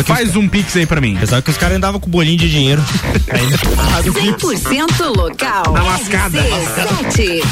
Faz 0.06 0.30
os... 0.30 0.36
um 0.36 0.48
Pix 0.48 0.76
aí 0.78 0.86
pra 0.86 1.02
mim. 1.02 1.18
Pensava 1.18 1.42
que 1.42 1.50
os 1.50 1.58
caras 1.58 1.78
andavam 1.78 2.00
com 2.00 2.10
bolinho 2.10 2.38
de 2.38 2.50
dinheiro. 2.50 2.84
100% 3.28 5.16
local. 5.18 5.74
Na 5.74 5.84
lascada. 5.84 6.40
RC7. 6.40 7.44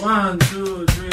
One, 0.00 0.38
two, 0.38 0.86
three, 0.86 1.10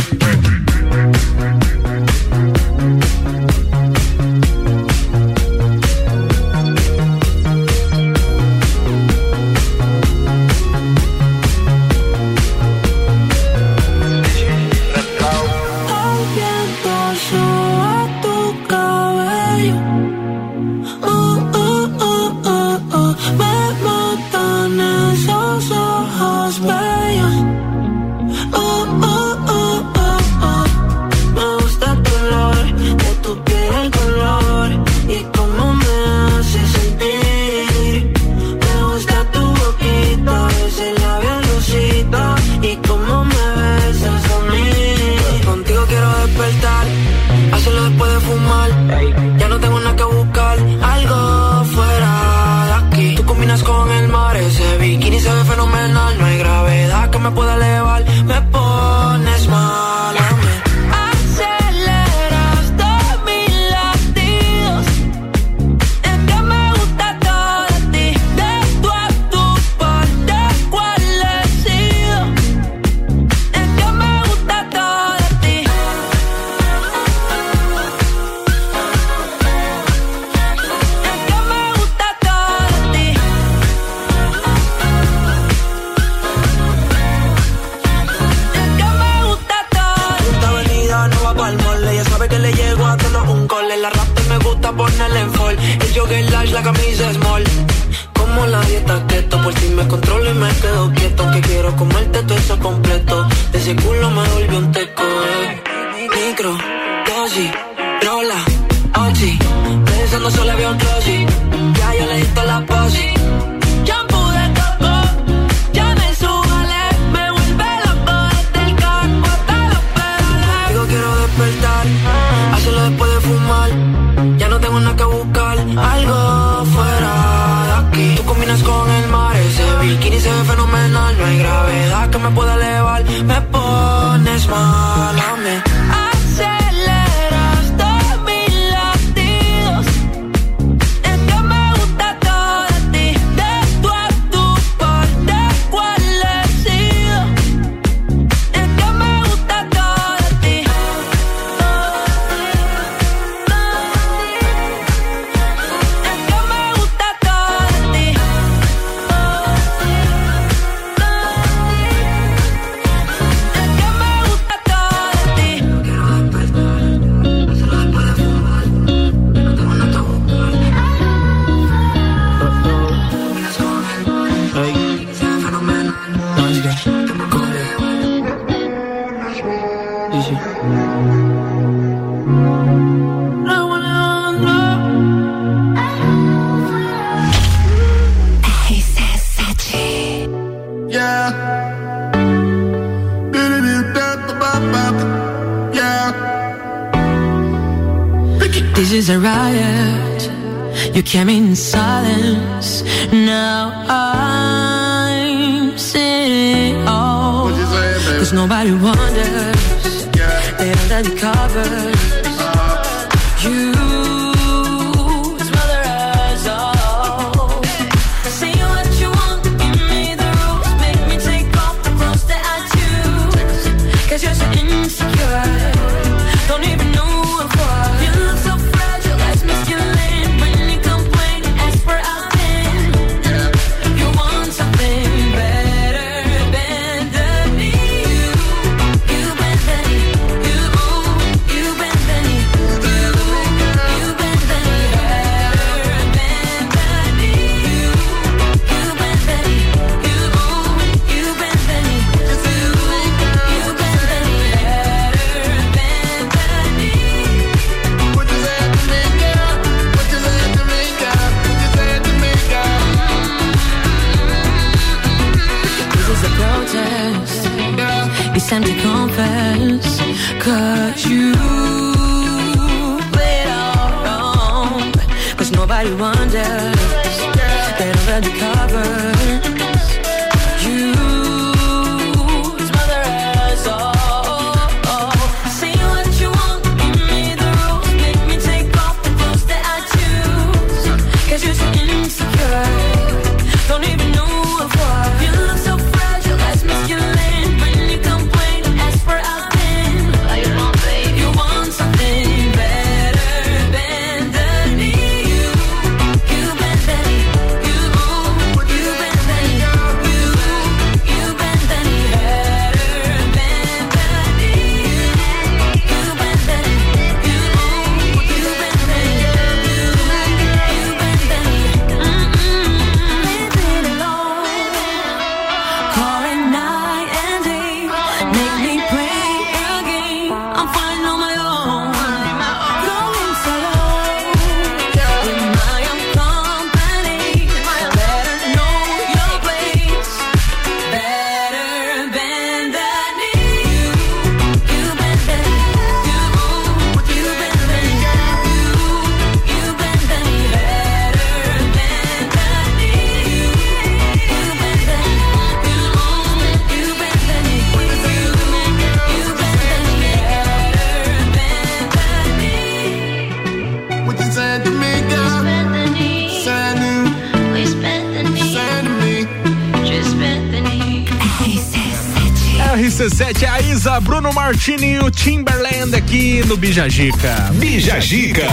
Martini 374.48 374.94
e 374.94 375.00
o 375.00 375.12
Timberland 375.12 375.94
aqui 375.94 376.42
no 376.48 376.56
Bijagica. 376.56 377.52
Bijagica. 377.56 378.48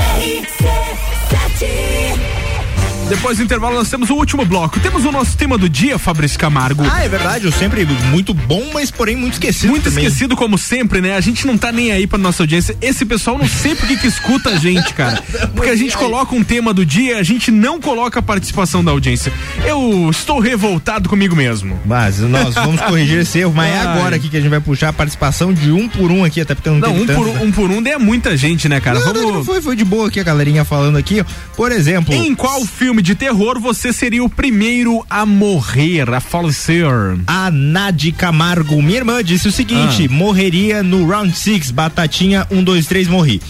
Depois 3.24 3.38
do 3.38 3.44
intervalo, 3.44 3.76
nós 3.76 3.88
temos 3.88 4.10
o 4.10 4.16
último 4.16 4.44
bloco. 4.44 4.78
Temos 4.80 5.06
o 5.06 5.10
nosso 5.10 5.34
tema 5.34 5.56
do 5.56 5.66
dia, 5.66 5.98
Fabrício 5.98 6.38
Camargo. 6.38 6.84
Ah, 6.86 7.04
é 7.04 7.08
verdade, 7.08 7.46
eu 7.46 7.52
sempre 7.52 7.86
muito 8.10 8.34
bom, 8.34 8.70
mas 8.74 8.90
porém 8.90 9.16
muito 9.16 9.32
esquecido 9.32 9.70
Muito 9.70 9.84
também. 9.84 10.04
esquecido, 10.04 10.36
como 10.36 10.58
sempre, 10.58 11.00
né? 11.00 11.16
A 11.16 11.22
gente 11.22 11.46
não 11.46 11.56
tá 11.56 11.72
nem 11.72 11.90
aí 11.90 12.06
pra 12.06 12.18
nossa 12.18 12.42
audiência. 12.42 12.76
Esse 12.82 13.02
pessoal 13.06 13.38
não 13.38 13.48
sei 13.48 13.74
por 13.74 13.88
que 13.88 13.96
que 13.96 14.06
escuta 14.06 14.50
a 14.50 14.56
gente, 14.56 14.92
cara. 14.92 15.24
Porque 15.54 15.70
a 15.70 15.74
gente 15.74 15.96
coloca 15.96 16.34
um 16.34 16.44
tema 16.44 16.74
do 16.74 16.84
dia, 16.84 17.16
a 17.16 17.22
gente 17.22 17.50
não 17.50 17.80
coloca 17.80 18.18
a 18.18 18.22
participação 18.22 18.84
da 18.84 18.90
audiência. 18.90 19.32
Eu 19.66 20.10
estou 20.10 20.38
revoltado 20.38 21.08
comigo 21.08 21.34
mesmo. 21.34 21.80
Mas 21.86 22.18
nós 22.18 22.54
vamos 22.54 22.78
corrigir 22.82 23.20
esse 23.20 23.38
erro, 23.38 23.54
mas 23.56 23.72
é 23.74 23.78
agora 23.78 24.16
aqui 24.16 24.28
que 24.28 24.36
a 24.36 24.40
gente 24.40 24.50
vai 24.50 24.60
puxar 24.60 24.90
a 24.90 24.92
participação 24.92 25.50
de 25.50 25.72
um 25.72 25.88
por 25.88 26.10
um 26.10 26.24
aqui, 26.24 26.42
até 26.42 26.54
porque 26.54 26.68
não, 26.68 26.78
Não, 26.78 26.94
um 26.94 27.06
tanto, 27.06 27.18
por, 27.18 27.26
né? 27.28 27.40
um 27.42 27.50
por 27.50 27.70
um 27.70 27.86
é 27.86 27.96
muita 27.96 28.36
gente, 28.36 28.68
né, 28.68 28.80
cara? 28.80 28.98
Não, 28.98 29.06
Vamos. 29.06 29.22
não, 29.22 29.32
não 29.36 29.44
foi, 29.44 29.62
foi 29.62 29.74
de 29.74 29.84
boa 29.84 30.08
aqui 30.08 30.20
a 30.20 30.22
galerinha 30.22 30.62
falando 30.62 30.98
aqui. 30.98 31.22
ó. 31.22 31.24
Por 31.56 31.70
exemplo, 31.70 32.12
Em 32.12 32.34
qual 32.34 32.64
filme 32.66 33.00
de 33.00 33.14
terror 33.14 33.60
você 33.60 33.92
seria 33.92 34.24
o 34.24 34.28
primeiro 34.28 35.04
a 35.08 35.24
morrer, 35.24 36.12
a 36.12 36.18
falecer? 36.20 36.84
a 37.26 37.50
Nadi 37.50 38.10
Camargo, 38.10 38.82
minha 38.82 38.98
irmã, 38.98 39.22
disse 39.22 39.46
o 39.48 39.52
seguinte: 39.52 40.08
Ah. 40.10 40.12
morreria 40.12 40.82
no 40.82 41.06
round 41.06 41.32
6, 41.36 41.70
batatinha 41.70 42.46
1, 42.50 42.62
2, 42.64 42.86
3, 42.86 43.08
morri. 43.08 43.40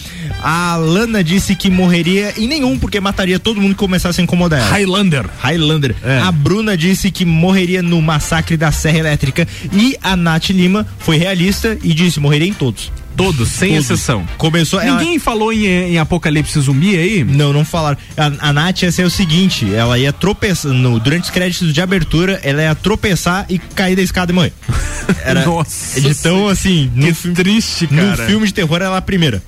A 0.47 0.75
Lana 0.75 1.23
disse 1.23 1.55
que 1.55 1.71
morreria 1.71 2.31
em 2.37 2.47
nenhum, 2.47 2.77
porque 2.77 2.99
mataria 2.99 3.39
todo 3.39 3.59
mundo 3.59 3.71
que 3.71 3.79
começasse 3.79 4.21
a 4.21 4.23
incomodar 4.23 4.59
ela. 4.59 4.69
Highlander. 4.69 5.25
Highlander. 5.39 5.95
É. 6.03 6.19
A 6.19 6.31
Bruna 6.31 6.77
disse 6.77 7.09
que 7.09 7.25
morreria 7.25 7.81
no 7.81 7.99
massacre 7.99 8.55
da 8.55 8.71
Serra 8.71 8.99
Elétrica. 8.99 9.47
E 9.73 9.97
a 10.03 10.15
Nath 10.15 10.49
Lima 10.51 10.85
foi 10.99 11.17
realista 11.17 11.75
e 11.81 11.95
disse: 11.95 12.19
morreria 12.19 12.47
em 12.47 12.53
todos. 12.53 12.91
Todos, 13.17 13.47
sem 13.49 13.69
Todos. 13.69 13.85
exceção. 13.89 14.27
Começou 14.37 14.79
ela- 14.79 14.99
Ninguém 14.99 15.17
falou 15.17 15.51
em, 15.51 15.65
em 15.65 15.97
Apocalipse 15.97 16.59
Zumbi 16.59 16.97
aí? 16.97 17.23
Não, 17.23 17.53
não 17.53 17.63
falaram. 17.65 17.97
A, 18.17 18.49
a 18.49 18.53
Nath 18.53 18.83
ia 18.83 18.91
ser 18.91 19.03
o 19.05 19.09
seguinte: 19.09 19.73
ela 19.73 19.97
ia 19.97 20.13
tropeçar. 20.13 20.71
No, 20.71 20.99
durante 20.99 21.23
os 21.23 21.29
créditos 21.31 21.73
de 21.73 21.81
abertura, 21.81 22.39
ela 22.43 22.61
ia 22.61 22.75
tropeçar 22.75 23.47
e 23.49 23.57
cair 23.57 23.95
da 23.95 24.01
escada 24.03 24.31
e 24.31 24.35
morrer. 24.35 24.53
Era 25.25 25.43
Nossa 25.45 25.99
de 25.99 26.13
tão 26.13 26.47
assim. 26.47 26.91
No, 26.93 27.15
fi- 27.15 27.31
triste, 27.31 27.87
no 27.89 28.01
cara. 28.15 28.27
filme 28.27 28.45
de 28.45 28.53
terror, 28.53 28.79
ela 28.81 28.95
é 28.95 28.99
a 28.99 29.01
primeira. 29.01 29.41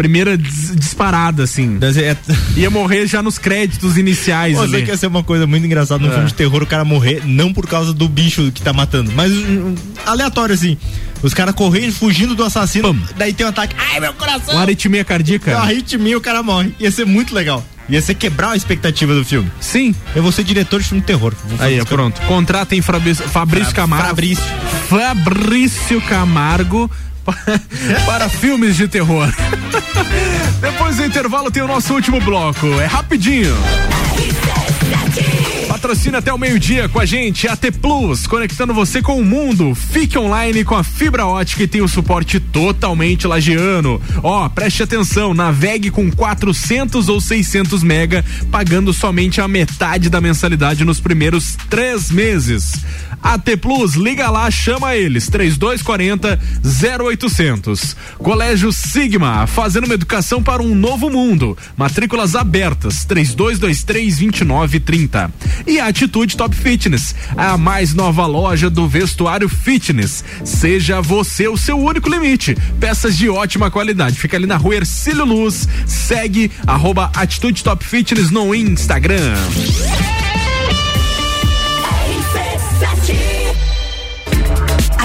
Primeira 0.00 0.38
dis- 0.38 0.74
disparada, 0.74 1.42
assim. 1.44 1.78
É, 1.82 2.16
Ia 2.58 2.70
morrer 2.70 3.06
já 3.06 3.22
nos 3.22 3.36
créditos 3.38 3.98
iniciais 3.98 4.58
ali. 4.58 4.70
Você 4.70 4.82
quer 4.82 4.96
ser 4.96 5.08
uma 5.08 5.22
coisa 5.22 5.46
muito 5.46 5.66
engraçada 5.66 6.02
num 6.02 6.08
É. 6.10 6.12
filme 6.14 6.26
de 6.28 6.34
terror, 6.34 6.62
o 6.62 6.66
cara 6.66 6.84
morrer, 6.86 7.22
não 7.26 7.52
por 7.52 7.66
causa 7.66 7.92
do 7.92 8.08
bicho 8.08 8.50
que 8.50 8.62
tá 8.62 8.72
matando, 8.72 9.12
mas 9.14 9.30
hum, 9.30 9.74
aleatório 10.06 10.54
assim. 10.54 10.78
Os 11.22 11.34
caras 11.34 11.54
correndo, 11.54 11.92
fugindo 11.92 12.34
do 12.34 12.42
assassino, 12.42 12.98
daí 13.18 13.34
tem 13.34 13.44
um 13.44 13.50
ataque. 13.50 13.76
Ai, 13.92 14.00
meu 14.00 14.14
coração! 14.14 14.54
Uma 14.54 14.62
aritmia 14.62 15.04
cardíaca? 15.04 15.50
Uma 15.50 15.60
arritmia, 15.64 16.16
o 16.16 16.20
cara 16.20 16.42
morre. 16.42 16.72
Ia 16.80 16.90
ser 16.90 17.04
muito 17.04 17.34
legal. 17.34 17.62
Ia 17.90 18.00
ser 18.00 18.14
quebrar 18.14 18.52
a 18.52 18.56
expectativa 18.56 19.12
do 19.14 19.22
filme. 19.24 19.50
Sim. 19.60 19.94
Eu 20.14 20.22
vou 20.22 20.32
ser 20.32 20.44
diretor 20.44 20.80
de 20.80 20.86
filme 20.86 21.00
de 21.02 21.06
terror. 21.08 21.34
Aí, 21.58 21.76
isso. 21.76 21.86
pronto. 21.86 22.18
Contratem 22.22 22.80
Fabrício, 22.80 23.28
Fabrício 23.28 23.74
Camargo. 23.74 24.06
Fabrício. 24.08 24.44
Fabrício 24.88 26.00
Camargo 26.02 26.90
para 28.06 28.28
filmes 28.28 28.76
de 28.76 28.88
terror. 28.88 29.28
Depois 30.60 30.96
do 30.96 31.04
intervalo 31.04 31.50
tem 31.50 31.62
o 31.62 31.68
nosso 31.68 31.94
último 31.94 32.20
bloco. 32.20 32.66
É 32.80 32.86
rapidinho. 32.86 33.54
Patrocina 35.80 36.18
até 36.18 36.32
o 36.32 36.36
meio-dia 36.36 36.88
com 36.88 37.00
a 37.00 37.06
gente, 37.06 37.48
AT 37.48 37.70
Plus, 37.80 38.26
conectando 38.26 38.74
você 38.74 39.00
com 39.00 39.18
o 39.18 39.24
mundo. 39.24 39.74
Fique 39.74 40.18
online 40.18 40.62
com 40.62 40.74
a 40.74 40.84
fibra 40.84 41.24
ótica 41.26 41.62
e 41.62 41.68
tem 41.68 41.80
o 41.80 41.88
suporte 41.88 42.38
totalmente 42.38 43.26
lagiano. 43.26 44.02
Ó, 44.22 44.48
preste 44.48 44.82
atenção, 44.82 45.32
navegue 45.32 45.90
com 45.90 46.10
400 46.10 47.08
ou 47.08 47.20
600 47.20 47.82
mega, 47.82 48.22
pagando 48.50 48.92
somente 48.92 49.40
a 49.40 49.48
metade 49.48 50.10
da 50.10 50.20
mensalidade 50.20 50.84
nos 50.84 51.00
primeiros 51.00 51.56
três 51.70 52.10
meses. 52.10 52.72
AT 53.22 53.56
Plus, 53.60 53.94
liga 53.94 54.30
lá, 54.30 54.50
chama 54.50 54.96
eles, 54.96 55.28
3240 55.28 56.38
0800. 56.64 57.96
Colégio 58.18 58.72
Sigma, 58.72 59.46
fazendo 59.46 59.84
uma 59.84 59.94
educação 59.94 60.42
para 60.42 60.62
um 60.62 60.74
novo 60.74 61.10
mundo. 61.10 61.56
Matrículas 61.76 62.34
abertas, 62.34 63.04
3223 63.04 64.18
2930. 64.18 65.32
E 65.66 65.78
a 65.78 65.86
Atitude 65.86 66.36
Top 66.36 66.54
Fitness, 66.54 67.14
a 67.36 67.56
mais 67.56 67.94
nova 67.94 68.26
loja 68.26 68.70
do 68.70 68.88
vestuário 68.88 69.48
fitness. 69.48 70.24
Seja 70.44 71.00
você 71.00 71.48
o 71.48 71.56
seu 71.56 71.78
único 71.78 72.08
limite. 72.08 72.56
Peças 72.78 73.16
de 73.16 73.28
ótima 73.28 73.70
qualidade. 73.70 74.18
Fica 74.18 74.36
ali 74.36 74.46
na 74.46 74.56
rua 74.56 74.76
Ercílio 74.76 75.24
Luz. 75.24 75.68
Segue 75.86 76.50
arroba 76.66 77.10
Atitude 77.14 77.62
Top 77.62 77.84
Fitness 77.84 78.30
no 78.30 78.54
Instagram. 78.54 79.34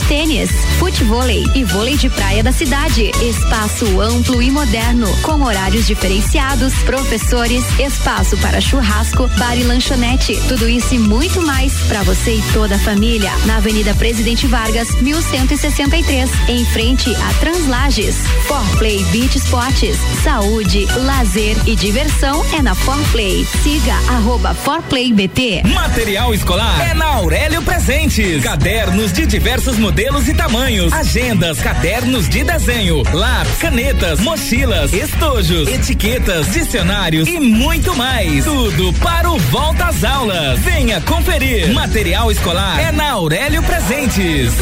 Tênis, 0.00 0.50
Futevôlei 0.78 1.44
e 1.54 1.64
vôlei 1.64 1.96
de 1.96 2.08
praia 2.10 2.42
da 2.42 2.52
cidade. 2.52 3.10
Espaço 3.22 4.00
amplo 4.00 4.42
e 4.42 4.50
moderno, 4.50 5.06
com 5.22 5.42
horários 5.42 5.86
diferenciados, 5.86 6.74
professores, 6.84 7.64
espaço 7.78 8.36
para 8.38 8.60
churrasco, 8.60 9.28
bar 9.38 9.56
e 9.56 9.64
lanchonete. 9.64 10.38
Tudo 10.48 10.68
isso 10.68 10.94
e 10.94 10.98
muito 10.98 11.40
mais 11.42 11.72
para 11.88 12.02
você 12.02 12.36
e 12.36 12.42
toda 12.52 12.76
a 12.76 12.78
família. 12.78 13.30
Na 13.46 13.56
Avenida 13.56 13.94
Presidente 13.94 14.46
Vargas, 14.46 14.90
1163, 15.00 16.30
em 16.48 16.64
frente 16.66 17.14
a 17.14 17.34
Translages. 17.40 18.16
Forplay 18.46 19.02
Beach 19.06 19.36
Esportes, 19.38 19.96
saúde, 20.22 20.86
lazer 20.96 21.56
e 21.66 21.74
diversão 21.74 22.44
é 22.52 22.62
na 22.62 22.74
Forplay. 22.74 23.46
Siga 23.62 23.94
arroba 24.08 24.54
ForplayBT. 24.54 25.62
Material 25.64 26.34
escolar 26.34 26.80
é 26.80 26.94
na 26.94 27.06
Aurélio 27.06 27.62
Presentes. 27.62 28.42
Cadernos 28.42 29.12
de 29.12 29.26
diversos 29.26 29.78
modelos 29.86 30.26
e 30.26 30.34
tamanhos. 30.34 30.92
Agendas, 30.92 31.60
cadernos 31.60 32.28
de 32.28 32.42
desenho, 32.42 33.04
lápis, 33.12 33.58
canetas, 33.58 34.18
mochilas, 34.18 34.92
estojos, 34.92 35.68
etiquetas, 35.68 36.50
dicionários 36.50 37.28
e 37.28 37.38
muito 37.38 37.94
mais. 37.94 38.44
Tudo 38.44 38.92
para 38.94 39.30
o 39.30 39.38
volta 39.38 39.84
às 39.84 40.02
aulas. 40.02 40.58
Venha 40.58 41.00
conferir. 41.02 41.72
Material 41.72 42.32
escolar 42.32 42.80
é 42.80 42.90
na 42.90 43.12
Aurélio 43.12 43.62
Presentes. 43.62 44.54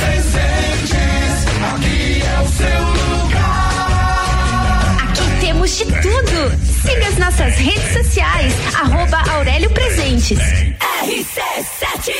Aqui 1.72 2.22
é 2.22 2.40
o 2.42 2.48
seu 2.48 2.82
lugar. 3.22 3.88
Aqui 5.09 5.40
temos 5.40 5.78
de 5.78 5.86
tudo. 5.86 6.73
Siga 6.85 7.09
as 7.09 7.19
nossas 7.19 7.55
redes 7.56 7.93
sociais. 7.93 8.52
Arroba 8.74 9.23
Aurélio 9.32 9.70
Presentes. 9.70 10.39
RC7 11.05 12.15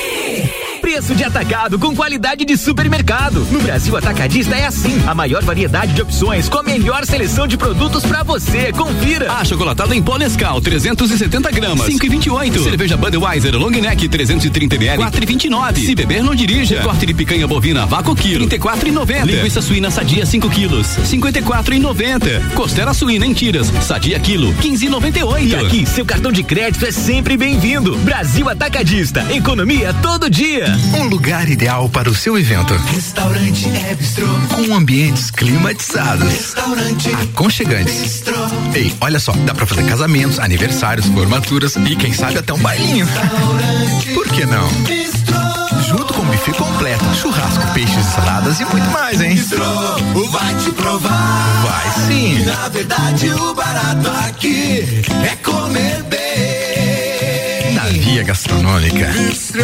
Preço 0.81 1.15
de 1.15 1.25
atacado 1.25 1.79
com 1.79 1.95
qualidade 1.95 2.45
de 2.45 2.57
supermercado. 2.57 3.41
No 3.51 3.61
Brasil 3.61 3.97
Atacadista 3.97 4.55
é 4.55 4.67
assim. 4.67 5.03
A 5.07 5.15
maior 5.15 5.43
variedade 5.43 5.93
de 5.93 6.03
opções 6.03 6.49
com 6.49 6.59
a 6.59 6.63
melhor 6.63 7.05
seleção 7.05 7.47
de 7.47 7.57
produtos 7.57 8.05
pra 8.05 8.23
você. 8.23 8.73
Confira. 8.73 9.33
Achocolatado 9.33 9.93
em 9.93 10.03
pó 10.03 10.17
Nescau, 10.19 10.61
370 10.61 11.51
gramas, 11.51 11.89
5,28. 11.89 12.63
Cerveja 12.63 12.97
Budweiser 12.97 13.57
Long 13.57 13.71
Neck, 13.71 14.09
330 14.09 14.77
ml, 14.77 15.03
4,29. 15.05 15.87
Se 15.87 15.95
beber, 15.95 16.23
não 16.23 16.35
dirija. 16.35 16.81
Corte 16.83 17.07
de 17.07 17.15
picanha 17.15 17.47
bovina 17.47 17.87
vácuo 17.87 18.15
quilo, 18.15 18.47
34,90. 18.47 19.25
Linguiça 19.25 19.61
suína 19.61 19.91
sadia 19.91 20.25
5 20.25 20.49
quilos, 20.51 20.87
54,90. 21.11 22.53
Costela 22.55 22.95
suína 22.95 23.27
em 23.27 23.33
tiras, 23.33 23.67
sadia 23.83 24.21
quilo, 24.21 24.54
15,98. 24.55 25.47
E 25.49 25.55
aqui, 25.57 25.87
seu 25.87 26.05
cartão 26.05 26.33
de 26.33 26.43
crédito 26.43 26.87
é 26.87 26.91
sempre 26.93 27.37
bem-vindo. 27.37 27.97
Brasil 27.99 28.49
Atacadista. 28.49 29.25
Economia 29.33 29.93
todo 29.95 30.29
dia. 30.31 30.67
Um 30.99 31.05
lugar 31.05 31.49
ideal 31.49 31.89
para 31.89 32.09
o 32.11 32.15
seu 32.15 32.39
evento. 32.39 32.75
Restaurante 32.93 33.67
é 33.69 33.95
bistrô. 33.95 34.27
Com 34.55 34.75
ambientes 34.75 35.31
climatizados. 35.31 36.29
Restaurante 36.33 37.09
Aconchegantes. 37.11 38.01
bistrô. 38.01 38.35
Ei, 38.75 38.95
olha 39.01 39.19
só, 39.19 39.33
dá 39.33 39.55
pra 39.55 39.67
fazer 39.67 39.85
casamentos, 39.85 40.39
aniversários, 40.39 41.07
formaturas 41.07 41.77
e 41.77 41.97
quem 41.97 42.13
sabe 42.13 42.39
até 42.39 42.53
um 42.53 42.59
bailinho. 42.59 43.07
Por 44.15 44.29
que 44.29 44.45
não? 44.47 44.69
Junto 45.97 46.13
com 46.13 46.23
buffet 46.25 46.53
completo, 46.55 47.05
churrasco, 47.15 47.73
peixes, 47.73 48.05
saladas 48.07 48.59
e 48.59 48.65
muito 48.65 48.91
mais, 48.91 49.21
hein? 49.21 49.31
Bistrô, 49.31 49.65
vai 50.29 50.55
te 50.57 50.73
provar. 50.73 51.63
Vai 51.63 52.07
sim. 52.09 52.45
Na 52.45 52.69
verdade, 52.69 53.31
o 53.31 53.55
barato 53.55 54.11
aqui 54.27 54.85
é 55.25 55.37
comer 55.37 56.03
bem. 56.03 57.75
Na 57.75 57.85
via 57.85 58.25
gastronômica. 58.25 59.07
Bistrô. 59.07 59.63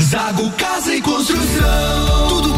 Zago 0.00 0.48
Casa 0.52 0.94
e 0.94 1.00
Construção. 1.02 2.28
Tudo 2.28 2.57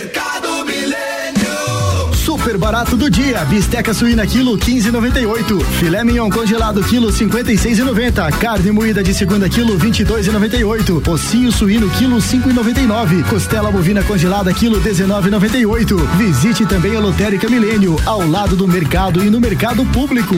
Mercado 0.01 0.65
Milênio. 0.65 2.15
Super 2.15 2.57
barato 2.57 2.97
do 2.97 3.07
dia. 3.07 3.45
Bisteca 3.45 3.93
suína 3.93 4.25
quilo 4.25 4.57
15,98. 4.57 5.63
Filé 5.79 6.03
mignon 6.03 6.27
congelado 6.27 6.83
quilo 6.83 7.09
56,90. 7.09 8.31
Carne 8.39 8.71
moída 8.71 9.03
de 9.03 9.13
segunda 9.13 9.47
quilo 9.47 9.77
22,98. 9.77 11.07
Ossinho 11.07 11.51
suíno 11.51 11.87
quilo 11.91 12.17
5,99. 12.17 13.29
Costela 13.29 13.71
bovina 13.71 14.01
congelada 14.01 14.51
quilo 14.51 14.81
19,98. 14.81 15.95
Visite 16.17 16.65
também 16.65 16.95
a 16.95 16.99
Lotérica 16.99 17.47
Milênio 17.47 17.95
ao 18.03 18.27
lado 18.27 18.55
do 18.55 18.67
mercado 18.67 19.23
e 19.23 19.29
no 19.29 19.39
mercado 19.39 19.85
público. 19.85 20.35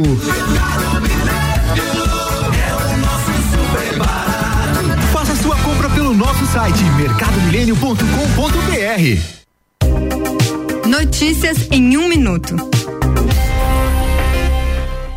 Faça 5.14 5.38
sua 5.38 5.56
compra 5.56 5.90
pelo 5.90 6.14
nosso 6.14 6.46
site 6.48 6.84
mercadomilênio.com.br. 6.98 9.43
Notícias 10.94 11.72
em 11.72 11.98
um 11.98 12.08
minuto. 12.08 12.56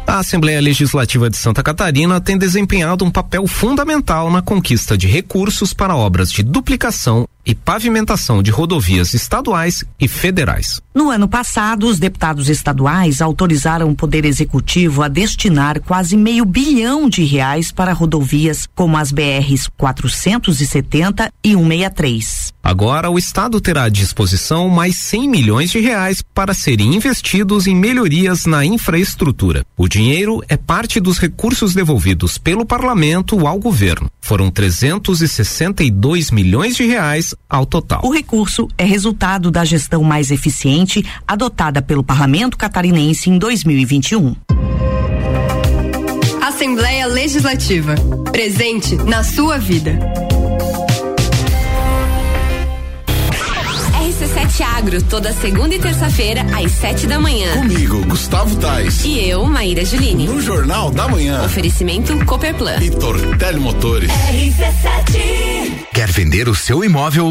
A 0.06 0.20
Assembleia 0.20 0.58
Legislativa 0.58 1.28
de 1.28 1.36
Santa 1.36 1.62
Catarina 1.62 2.18
tem 2.18 2.38
desempenhado 2.38 3.04
um 3.04 3.10
papel 3.10 3.46
fundamental 3.46 4.30
na 4.30 4.40
conquista 4.40 4.96
de 4.96 5.06
recursos 5.06 5.74
para 5.74 5.94
obras 5.94 6.32
de 6.32 6.42
duplicação 6.42 7.28
e 7.46 7.54
pavimentação 7.54 8.42
de 8.42 8.50
rodovias 8.50 9.14
estaduais 9.14 9.84
e 10.00 10.08
federais. 10.08 10.82
No 10.92 11.10
ano 11.10 11.28
passado, 11.28 11.86
os 11.86 12.00
deputados 12.00 12.48
estaduais 12.48 13.22
autorizaram 13.22 13.88
o 13.88 13.94
Poder 13.94 14.24
Executivo 14.24 15.02
a 15.02 15.08
destinar 15.08 15.80
quase 15.80 16.16
meio 16.16 16.44
bilhão 16.44 17.08
de 17.08 17.22
reais 17.24 17.70
para 17.70 17.92
rodovias 17.92 18.66
como 18.74 18.96
as 18.96 19.12
BRs 19.12 19.68
470 19.76 21.32
e 21.44 21.54
163. 21.54 22.56
Agora, 22.66 23.08
o 23.10 23.16
Estado 23.16 23.60
terá 23.60 23.84
à 23.84 23.88
disposição 23.88 24.68
mais 24.68 24.96
100 24.96 25.28
milhões 25.28 25.70
de 25.70 25.78
reais 25.78 26.20
para 26.34 26.52
serem 26.52 26.96
investidos 26.96 27.68
em 27.68 27.76
melhorias 27.76 28.44
na 28.44 28.64
infraestrutura. 28.64 29.64
O 29.76 29.86
dinheiro 29.86 30.42
é 30.48 30.56
parte 30.56 30.98
dos 30.98 31.18
recursos 31.18 31.74
devolvidos 31.74 32.38
pelo 32.38 32.66
parlamento 32.66 33.46
ao 33.46 33.60
governo. 33.60 34.10
Foram 34.20 34.50
362 34.50 36.32
milhões 36.32 36.74
de 36.74 36.84
reais 36.84 37.35
ao 37.48 37.64
total. 37.64 38.00
O 38.04 38.12
recurso 38.12 38.68
é 38.76 38.84
resultado 38.84 39.50
da 39.50 39.64
gestão 39.64 40.02
mais 40.02 40.30
eficiente 40.30 41.04
adotada 41.26 41.80
pelo 41.80 42.02
Parlamento 42.02 42.56
Catarinense 42.56 43.30
em 43.30 43.38
2021. 43.38 44.34
Assembleia 46.42 47.06
Legislativa. 47.06 47.94
Presente 48.32 48.96
na 48.96 49.22
sua 49.22 49.58
vida. 49.58 50.25
RC7 54.56 54.62
Agro, 54.62 55.02
toda 55.02 55.32
segunda 55.32 55.74
e 55.74 55.78
terça-feira, 55.78 56.42
às 56.56 56.72
sete 56.72 57.06
da 57.06 57.18
manhã. 57.18 57.52
Comigo, 57.58 58.04
Gustavo 58.06 58.56
Tais. 58.56 59.04
E 59.04 59.28
eu, 59.28 59.44
Maíra 59.44 59.84
Juline. 59.84 60.26
No 60.26 60.40
Jornal 60.40 60.90
da 60.90 61.06
Manhã. 61.06 61.44
Oferecimento 61.44 62.16
Cooperplan. 62.24 62.78
E 62.80 62.90
Tortelli 62.90 63.60
Motores. 63.60 64.10
RC7. 64.10 65.86
Quer 65.92 66.10
vender 66.10 66.48
o 66.48 66.54
seu 66.54 66.82
imóvel? 66.82 67.30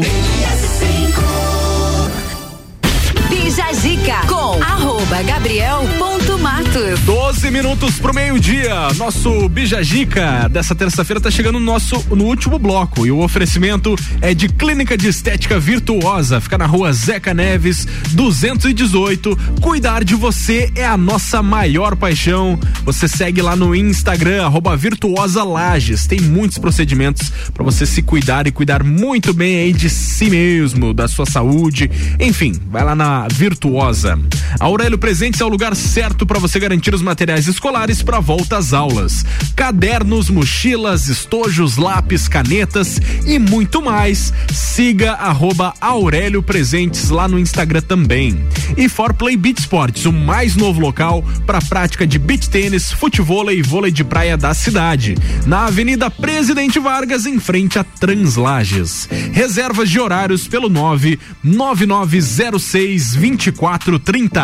Bija 3.46 3.72
Zica 3.74 4.26
com 4.26 4.60
arroba 4.60 5.22
gabriel.matos. 5.22 6.98
12 7.04 7.50
minutos 7.52 7.94
pro 7.94 8.12
meio-dia. 8.12 8.88
Nosso 8.96 9.48
Bijagica 9.48 10.48
dessa 10.50 10.74
terça-feira 10.74 11.20
tá 11.20 11.30
chegando 11.30 11.60
no 11.60 11.64
nosso 11.64 12.04
no 12.10 12.24
último 12.24 12.58
bloco. 12.58 13.06
E 13.06 13.12
o 13.12 13.20
oferecimento 13.20 13.94
é 14.20 14.34
de 14.34 14.48
Clínica 14.48 14.98
de 14.98 15.06
Estética 15.06 15.60
Virtuosa. 15.60 16.40
Fica 16.40 16.58
na 16.58 16.66
rua 16.66 16.92
Zeca 16.92 17.32
Neves, 17.32 17.86
218. 18.10 19.38
Cuidar 19.60 20.02
de 20.02 20.16
você 20.16 20.72
é 20.74 20.84
a 20.84 20.96
nossa 20.96 21.40
maior 21.40 21.94
paixão. 21.94 22.58
Você 22.84 23.06
segue 23.06 23.40
lá 23.40 23.54
no 23.54 23.76
Instagram, 23.76 24.44
arroba 24.44 24.76
Virtuosa 24.76 25.44
Lages. 25.44 26.04
Tem 26.08 26.20
muitos 26.20 26.58
procedimentos 26.58 27.30
para 27.54 27.62
você 27.62 27.86
se 27.86 28.02
cuidar 28.02 28.48
e 28.48 28.50
cuidar 28.50 28.82
muito 28.82 29.32
bem 29.32 29.56
aí 29.58 29.72
de 29.72 29.88
si 29.88 30.28
mesmo, 30.28 30.92
da 30.92 31.06
sua 31.06 31.26
saúde. 31.26 31.88
Enfim, 32.18 32.52
vai 32.72 32.82
lá 32.82 32.96
na 32.96 33.28
Virtuosa. 33.36 34.18
Aurélio 34.58 34.96
Presentes 34.96 35.40
é 35.40 35.44
o 35.44 35.48
lugar 35.48 35.76
certo 35.76 36.24
para 36.24 36.38
você 36.38 36.58
garantir 36.58 36.94
os 36.94 37.02
materiais 37.02 37.46
escolares 37.46 38.02
para 38.02 38.18
volta 38.18 38.56
às 38.56 38.72
aulas. 38.72 39.24
Cadernos, 39.54 40.30
mochilas, 40.30 41.08
estojos, 41.08 41.76
lápis, 41.76 42.28
canetas 42.28 42.98
e 43.26 43.38
muito 43.38 43.82
mais. 43.82 44.32
Siga 44.50 45.12
arroba 45.12 45.74
Aurélio 45.80 46.42
Presentes 46.42 47.10
lá 47.10 47.28
no 47.28 47.38
Instagram 47.38 47.82
também. 47.82 48.46
E 48.76 48.88
For 48.88 49.12
Play 49.12 49.36
Beach 49.36 49.60
Sports, 49.60 50.06
o 50.06 50.12
mais 50.12 50.56
novo 50.56 50.80
local 50.80 51.22
para 51.46 51.60
prática 51.60 52.06
de 52.06 52.18
beach 52.18 52.48
tênis, 52.48 52.90
futebol 52.90 53.50
e 53.50 53.60
vôlei 53.60 53.92
de 53.92 54.02
praia 54.02 54.36
da 54.36 54.54
cidade. 54.54 55.14
Na 55.46 55.66
Avenida 55.66 56.10
Presidente 56.10 56.78
Vargas, 56.78 57.26
em 57.26 57.38
frente 57.38 57.78
a 57.78 57.84
Translages. 57.84 59.06
Reservas 59.32 59.90
de 59.90 60.00
horários 60.00 60.48
pelo 60.48 60.70
99906 60.70 63.25
2430. 63.30 64.40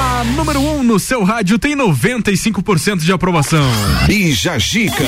A 0.00 0.24
número 0.36 0.60
1 0.60 0.78
um 0.78 0.82
no 0.82 0.98
seu 0.98 1.22
rádio 1.22 1.56
tem 1.58 1.76
95% 1.76 2.98
de 2.98 3.12
aprovação. 3.12 3.64
Bija 4.06 4.58
Gica. 4.58 5.04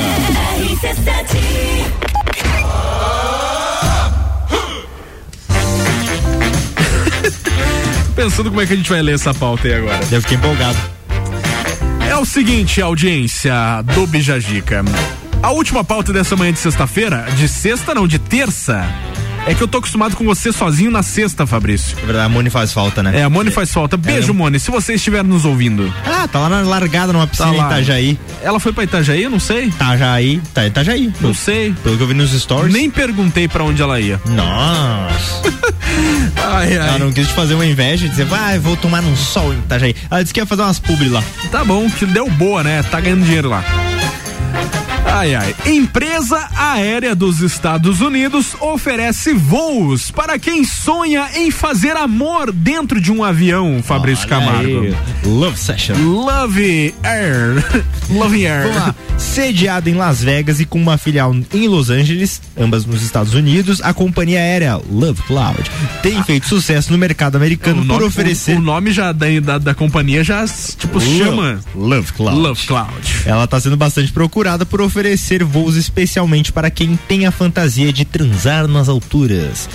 Pensando 8.14 8.48
como 8.50 8.60
é 8.60 8.66
que 8.66 8.74
a 8.74 8.76
gente 8.76 8.88
vai 8.88 9.02
ler 9.02 9.16
essa 9.16 9.34
pauta 9.34 9.66
aí 9.66 9.74
agora. 9.74 9.98
Eu 10.12 10.22
fiquei 10.22 10.36
empolgado. 10.36 10.78
É 12.08 12.14
o 12.16 12.24
seguinte, 12.24 12.80
audiência 12.80 13.82
do 13.92 14.06
Bijagica. 14.06 14.84
A 15.44 15.50
última 15.50 15.84
pauta 15.84 16.10
dessa 16.10 16.34
manhã 16.34 16.54
de 16.54 16.58
sexta-feira, 16.58 17.26
de 17.36 17.46
sexta 17.48 17.94
não, 17.94 18.08
de 18.08 18.18
terça, 18.18 18.82
é 19.46 19.52
que 19.52 19.62
eu 19.62 19.68
tô 19.68 19.76
acostumado 19.76 20.16
com 20.16 20.24
você 20.24 20.50
sozinho 20.50 20.90
na 20.90 21.02
sexta, 21.02 21.46
Fabrício. 21.46 21.98
É 22.02 22.06
verdade, 22.06 22.24
a 22.24 22.28
Moni 22.30 22.48
faz 22.48 22.72
falta, 22.72 23.02
né? 23.02 23.20
É, 23.20 23.24
a 23.24 23.28
Moni 23.28 23.50
faz 23.50 23.70
falta. 23.70 23.94
Beijo, 23.94 24.32
Moni, 24.32 24.58
se 24.58 24.70
você 24.70 24.94
estiver 24.94 25.22
nos 25.22 25.44
ouvindo. 25.44 25.92
Ah, 26.06 26.26
tá 26.26 26.38
lá 26.38 26.48
na 26.48 26.62
largada 26.62 27.12
numa 27.12 27.26
piscina 27.26 27.48
Tá 27.50 27.54
em. 27.54 27.66
Itajaí. 27.66 28.18
Ela 28.42 28.58
foi 28.58 28.72
pra 28.72 28.84
Itajaí? 28.84 29.22
Eu 29.22 29.28
não 29.28 29.38
sei. 29.38 29.66
Itajaí, 29.66 30.40
tá 30.54 30.64
Itajaí. 30.64 31.12
Não 31.20 31.34
sei. 31.34 31.74
Pelo 31.82 31.98
que 31.98 32.02
eu 32.02 32.06
vi 32.06 32.14
nos 32.14 32.30
stories. 32.32 32.72
Nem 32.72 32.88
perguntei 32.88 33.46
pra 33.46 33.64
onde 33.64 33.82
ela 33.82 34.00
ia. 34.00 34.18
Nossa. 34.24 35.42
Ai, 36.42 36.76
ai. 36.78 36.88
Ela 36.88 36.98
não 36.98 37.12
quis 37.12 37.28
te 37.28 37.34
fazer 37.34 37.54
uma 37.54 37.66
inveja 37.66 38.06
e 38.06 38.08
dizer, 38.08 38.24
vai, 38.24 38.58
vou 38.58 38.76
tomar 38.76 39.02
um 39.02 39.14
sol 39.14 39.52
em 39.52 39.58
Itajaí. 39.58 39.94
Ela 40.10 40.22
disse 40.22 40.32
que 40.32 40.40
ia 40.40 40.46
fazer 40.46 40.62
umas 40.62 40.78
publi 40.78 41.08
lá. 41.10 41.22
Tá 41.50 41.64
bom, 41.64 41.88
que 41.90 42.06
deu 42.06 42.28
boa, 42.30 42.62
né? 42.64 42.82
Tá 42.82 43.00
ganhando 43.00 43.24
dinheiro 43.24 43.48
lá. 43.48 43.62
Ai, 45.16 45.32
ai. 45.36 45.54
Empresa 45.66 46.48
aérea 46.56 47.14
dos 47.14 47.40
Estados 47.40 48.00
Unidos 48.00 48.56
oferece 48.60 49.32
voos 49.32 50.10
para 50.10 50.38
quem 50.40 50.64
sonha 50.64 51.28
em 51.36 51.52
fazer 51.52 51.96
amor 51.96 52.50
dentro 52.50 53.00
de 53.00 53.12
um 53.12 53.22
avião, 53.22 53.80
Fabrício 53.80 54.26
Olha 54.26 54.40
Camargo. 54.44 54.80
aí. 54.82 54.96
Love 55.24 55.56
Session. 55.56 55.94
Love 55.98 56.92
Air. 57.04 57.64
Love 58.10 58.44
Air. 58.44 58.62
Vamos 58.66 58.76
lá. 58.76 58.94
Sediada 59.16 59.88
em 59.88 59.94
Las 59.94 60.20
Vegas 60.20 60.58
e 60.58 60.64
com 60.64 60.80
uma 60.80 60.98
filial 60.98 61.32
em 61.52 61.68
Los 61.68 61.90
Angeles, 61.90 62.42
ambas 62.58 62.84
nos 62.84 63.02
Estados 63.02 63.34
Unidos, 63.34 63.80
a 63.82 63.94
companhia 63.94 64.40
aérea 64.40 64.80
Love 64.90 65.22
Cloud 65.22 65.62
tem 66.02 66.22
feito 66.24 66.48
sucesso 66.48 66.90
no 66.92 66.98
mercado 66.98 67.36
americano 67.36 67.82
O 67.82 67.86
por 67.86 67.92
nome, 67.94 68.04
oferecer 68.04 68.56
o, 68.56 68.58
o 68.58 68.62
nome 68.62 68.90
já 68.92 69.12
da, 69.12 69.26
da, 69.40 69.58
da 69.58 69.74
companhia 69.74 70.24
já, 70.24 70.44
tipo, 70.46 70.98
Love- 70.98 71.18
chama 71.18 71.60
Love 71.74 72.12
Cloud. 72.12 72.38
Love 72.40 72.66
Cloud. 72.66 72.92
Ela 73.24 73.44
está 73.44 73.60
sendo 73.60 73.76
bastante 73.76 74.10
procurada 74.12 74.66
por 74.66 74.80
oferecer 74.80 75.03
voos 75.44 75.76
especialmente 75.76 76.52
para 76.52 76.70
quem 76.70 76.96
tem 77.08 77.26
a 77.26 77.30
fantasia 77.30 77.92
de 77.92 78.04
transar 78.04 78.66
nas 78.66 78.88
alturas. 78.88 79.68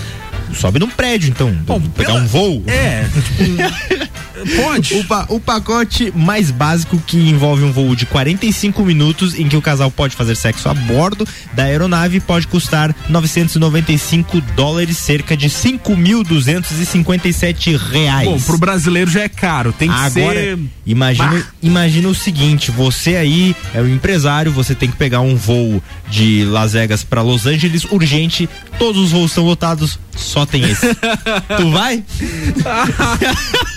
Sobe 0.54 0.80
num 0.80 0.90
prédio, 0.90 1.30
então. 1.30 1.56
pegar 1.96 2.14
um 2.14 2.26
voo. 2.26 2.64
É, 2.68 3.04
tipo, 3.04 4.10
pode. 4.46 4.94
O, 4.96 5.04
pa- 5.04 5.26
o 5.30 5.40
pacote 5.40 6.12
mais 6.16 6.50
básico 6.52 7.02
que 7.06 7.18
envolve 7.18 7.64
um 7.64 7.72
voo 7.72 7.96
de 7.96 8.06
45 8.06 8.84
minutos 8.84 9.38
em 9.38 9.48
que 9.48 9.56
o 9.58 9.62
casal 9.62 9.92
pode 9.92 10.16
fazer 10.16 10.36
sexo 10.36 10.68
a 10.70 10.74
bordo 10.74 11.28
da 11.54 11.64
aeronave 11.64 12.20
pode 12.20 12.48
custar 12.48 12.96
995 13.10 14.42
dólares, 14.56 14.98
cerca 14.98 15.36
de 15.38 15.50
5.257 15.50 17.78
reais. 17.78 18.28
Bom, 18.28 18.40
pro 18.40 18.58
brasileiro 18.58 19.10
já 19.10 19.22
é 19.22 19.30
caro, 19.30 19.72
tem 19.74 19.90
que 19.90 19.96
Agora, 19.96 20.40
ser. 20.40 20.60
imagina, 20.86 21.30
Bah. 21.30 21.44
imagina 21.62 22.08
o 22.10 22.16
seguinte: 22.16 22.72
você 22.72 23.16
aí 23.16 23.56
é 23.74 23.82
um 23.82 23.88
empresário, 23.88 24.52
você 24.52 24.74
tem 24.76 24.90
que 24.90 24.98
pegar 24.98 25.22
um 25.22 25.36
voo 25.36 25.82
de 26.10 26.44
Las 26.46 26.74
Vegas 26.74 27.04
para 27.04 27.22
Los 27.22 27.46
Angeles 27.46 27.86
urgente, 27.86 28.50
todos 28.78 29.02
os 29.06 29.12
voos 29.12 29.32
são 29.32 29.44
lotados, 29.46 30.00
só 30.16 30.46
tem 30.46 30.64
esse. 30.64 30.88
tu 31.58 31.72
vai? 31.72 32.04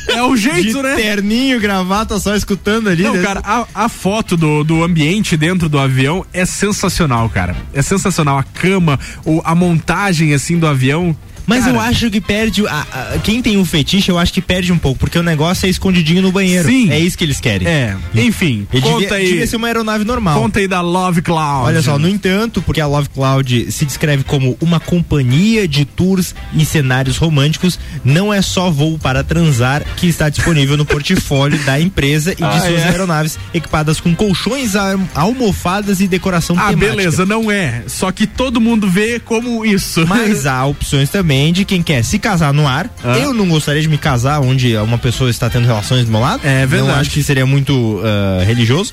É 0.08 0.22
o 0.22 0.36
jeito, 0.36 0.51
de 0.60 0.82
né? 0.82 0.96
Terninho, 0.96 1.60
gravata, 1.60 2.18
só 2.18 2.34
escutando 2.34 2.88
ali. 2.88 3.02
Não, 3.02 3.14
né? 3.14 3.22
cara, 3.22 3.40
a, 3.44 3.66
a 3.74 3.88
foto 3.88 4.36
do, 4.36 4.64
do 4.64 4.82
ambiente 4.82 5.36
dentro 5.36 5.68
do 5.68 5.78
avião 5.78 6.24
é 6.32 6.44
sensacional, 6.44 7.28
cara. 7.28 7.56
É 7.72 7.82
sensacional. 7.82 8.38
A 8.38 8.42
cama, 8.42 8.98
o, 9.24 9.40
a 9.44 9.54
montagem, 9.54 10.34
assim, 10.34 10.58
do 10.58 10.66
avião. 10.66 11.16
Mas 11.46 11.64
Cara, 11.64 11.76
eu 11.76 11.80
acho 11.80 12.10
que 12.10 12.20
perde. 12.20 12.66
a- 12.66 12.86
a- 13.14 13.18
quem 13.18 13.42
tem 13.42 13.56
um 13.56 13.64
fetiche, 13.64 14.10
eu 14.10 14.18
acho 14.18 14.32
que 14.32 14.40
perde 14.40 14.72
um 14.72 14.78
pouco, 14.78 14.98
porque 15.00 15.18
o 15.18 15.22
negócio 15.22 15.66
é 15.66 15.68
escondidinho 15.68 16.22
no 16.22 16.30
banheiro. 16.32 16.68
Sim. 16.68 16.90
É 16.90 16.98
isso 16.98 17.16
que 17.18 17.24
eles 17.24 17.40
querem. 17.40 17.66
É, 17.66 17.96
enfim, 18.14 18.66
Ele 18.72 18.82
conta 18.82 18.98
devia, 19.00 19.16
aí. 19.16 19.26
devia 19.26 19.46
ser 19.46 19.56
uma 19.56 19.66
aeronave 19.66 20.04
normal. 20.04 20.40
Conta 20.40 20.58
aí 20.60 20.68
da 20.68 20.80
Love 20.80 21.22
Cloud. 21.22 21.66
Olha 21.66 21.82
só, 21.82 21.98
no 21.98 22.08
entanto, 22.08 22.62
porque 22.62 22.80
a 22.80 22.86
Love 22.86 23.08
Cloud 23.08 23.70
se 23.72 23.84
descreve 23.84 24.24
como 24.24 24.56
uma 24.60 24.78
companhia 24.80 25.66
de 25.66 25.84
tours 25.84 26.34
e 26.54 26.64
cenários 26.64 27.16
românticos, 27.16 27.78
não 28.04 28.32
é 28.32 28.40
só 28.42 28.70
voo 28.70 28.98
para 28.98 29.24
transar 29.24 29.82
que 29.96 30.06
está 30.06 30.28
disponível 30.28 30.76
no 30.76 30.84
portfólio 30.84 31.58
da 31.64 31.80
empresa 31.80 32.32
e 32.32 32.36
de 32.36 32.44
Ah, 32.44 32.60
suas 32.60 32.80
é? 32.80 32.84
aeronaves 32.88 33.38
equipadas 33.52 34.00
com 34.00 34.14
colchões, 34.14 34.76
al- 34.76 35.00
almofadas 35.14 36.00
e 36.00 36.06
decoração 36.06 36.56
Ah, 36.58 36.68
temática. 36.70 36.96
beleza, 36.96 37.26
não 37.26 37.50
é. 37.50 37.82
Só 37.86 38.12
que 38.12 38.26
todo 38.26 38.60
mundo 38.60 38.88
vê 38.88 39.18
como 39.18 39.64
isso. 39.64 40.06
Mas 40.06 40.46
há 40.46 40.64
opções 40.66 41.08
também 41.10 41.31
de 41.52 41.64
quem 41.64 41.82
quer 41.82 42.04
se 42.04 42.18
casar 42.18 42.52
no 42.52 42.66
ar. 42.66 42.90
Ah. 43.02 43.16
Eu 43.18 43.32
não 43.32 43.48
gostaria 43.48 43.80
de 43.80 43.88
me 43.88 43.96
casar 43.96 44.40
onde 44.40 44.76
uma 44.76 44.98
pessoa 44.98 45.30
está 45.30 45.48
tendo 45.48 45.64
relações 45.66 46.04
do 46.04 46.10
meu 46.10 46.20
lado. 46.20 46.42
É 46.44 46.66
verdade. 46.66 46.92
Não 46.92 47.00
acho 47.00 47.08
que 47.10 47.22
seria 47.22 47.46
muito 47.46 48.02
ah, 48.04 48.42
religioso. 48.44 48.92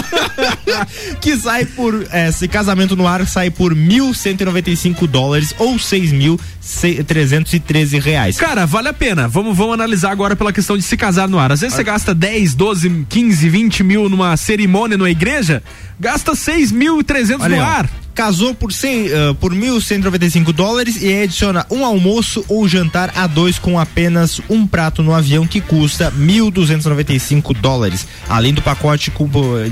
que 1.20 1.36
sai 1.36 1.66
por. 1.66 2.06
esse 2.12 2.48
casamento 2.48 2.96
no 2.96 3.06
ar 3.06 3.26
sai 3.26 3.50
por 3.50 3.74
1.195 3.74 5.06
dólares 5.06 5.54
ou 5.58 5.76
6.313 5.76 8.00
reais. 8.00 8.38
Cara, 8.38 8.64
vale 8.66 8.88
a 8.88 8.94
pena. 8.94 9.28
Vamos, 9.28 9.56
vamos 9.56 9.74
analisar 9.74 10.10
agora 10.10 10.34
pela 10.34 10.52
questão 10.52 10.76
de 10.76 10.82
se 10.82 10.96
casar 10.96 11.28
no 11.28 11.38
ar. 11.38 11.52
Às 11.52 11.60
vezes 11.60 11.76
você 11.76 11.84
gasta 11.84 12.14
10, 12.14 12.54
12, 12.54 13.06
15, 13.08 13.48
20 13.48 13.82
mil 13.82 14.08
numa 14.08 14.36
cerimônia 14.36 14.96
numa 14.96 15.10
igreja, 15.10 15.60
gasta 15.98 16.30
6.300 16.32 17.38
no 17.38 17.44
Olha, 17.44 17.62
ó, 17.62 17.64
ar. 17.64 17.90
Casou 18.14 18.54
por, 18.54 18.72
cem, 18.72 19.06
ah, 19.12 19.34
por 19.34 19.54
1.195 19.54 20.52
dólares 20.52 21.02
e 21.02 21.22
adiciona 21.22 21.66
um 21.70 21.84
almoço 21.84 22.44
ou 22.48 22.68
jantar 22.68 23.12
a 23.16 23.26
dois 23.26 23.58
com 23.58 23.78
apenas 23.78 24.40
um 24.48 24.66
prato 24.66 25.02
no 25.02 25.14
avião 25.14 25.46
que 25.46 25.60
custa 25.60 26.12
1.295 26.12 27.54
dólares. 27.56 28.06
Além 28.28 28.52
do 28.52 28.62
pacote 28.62 29.10
com, 29.10 29.28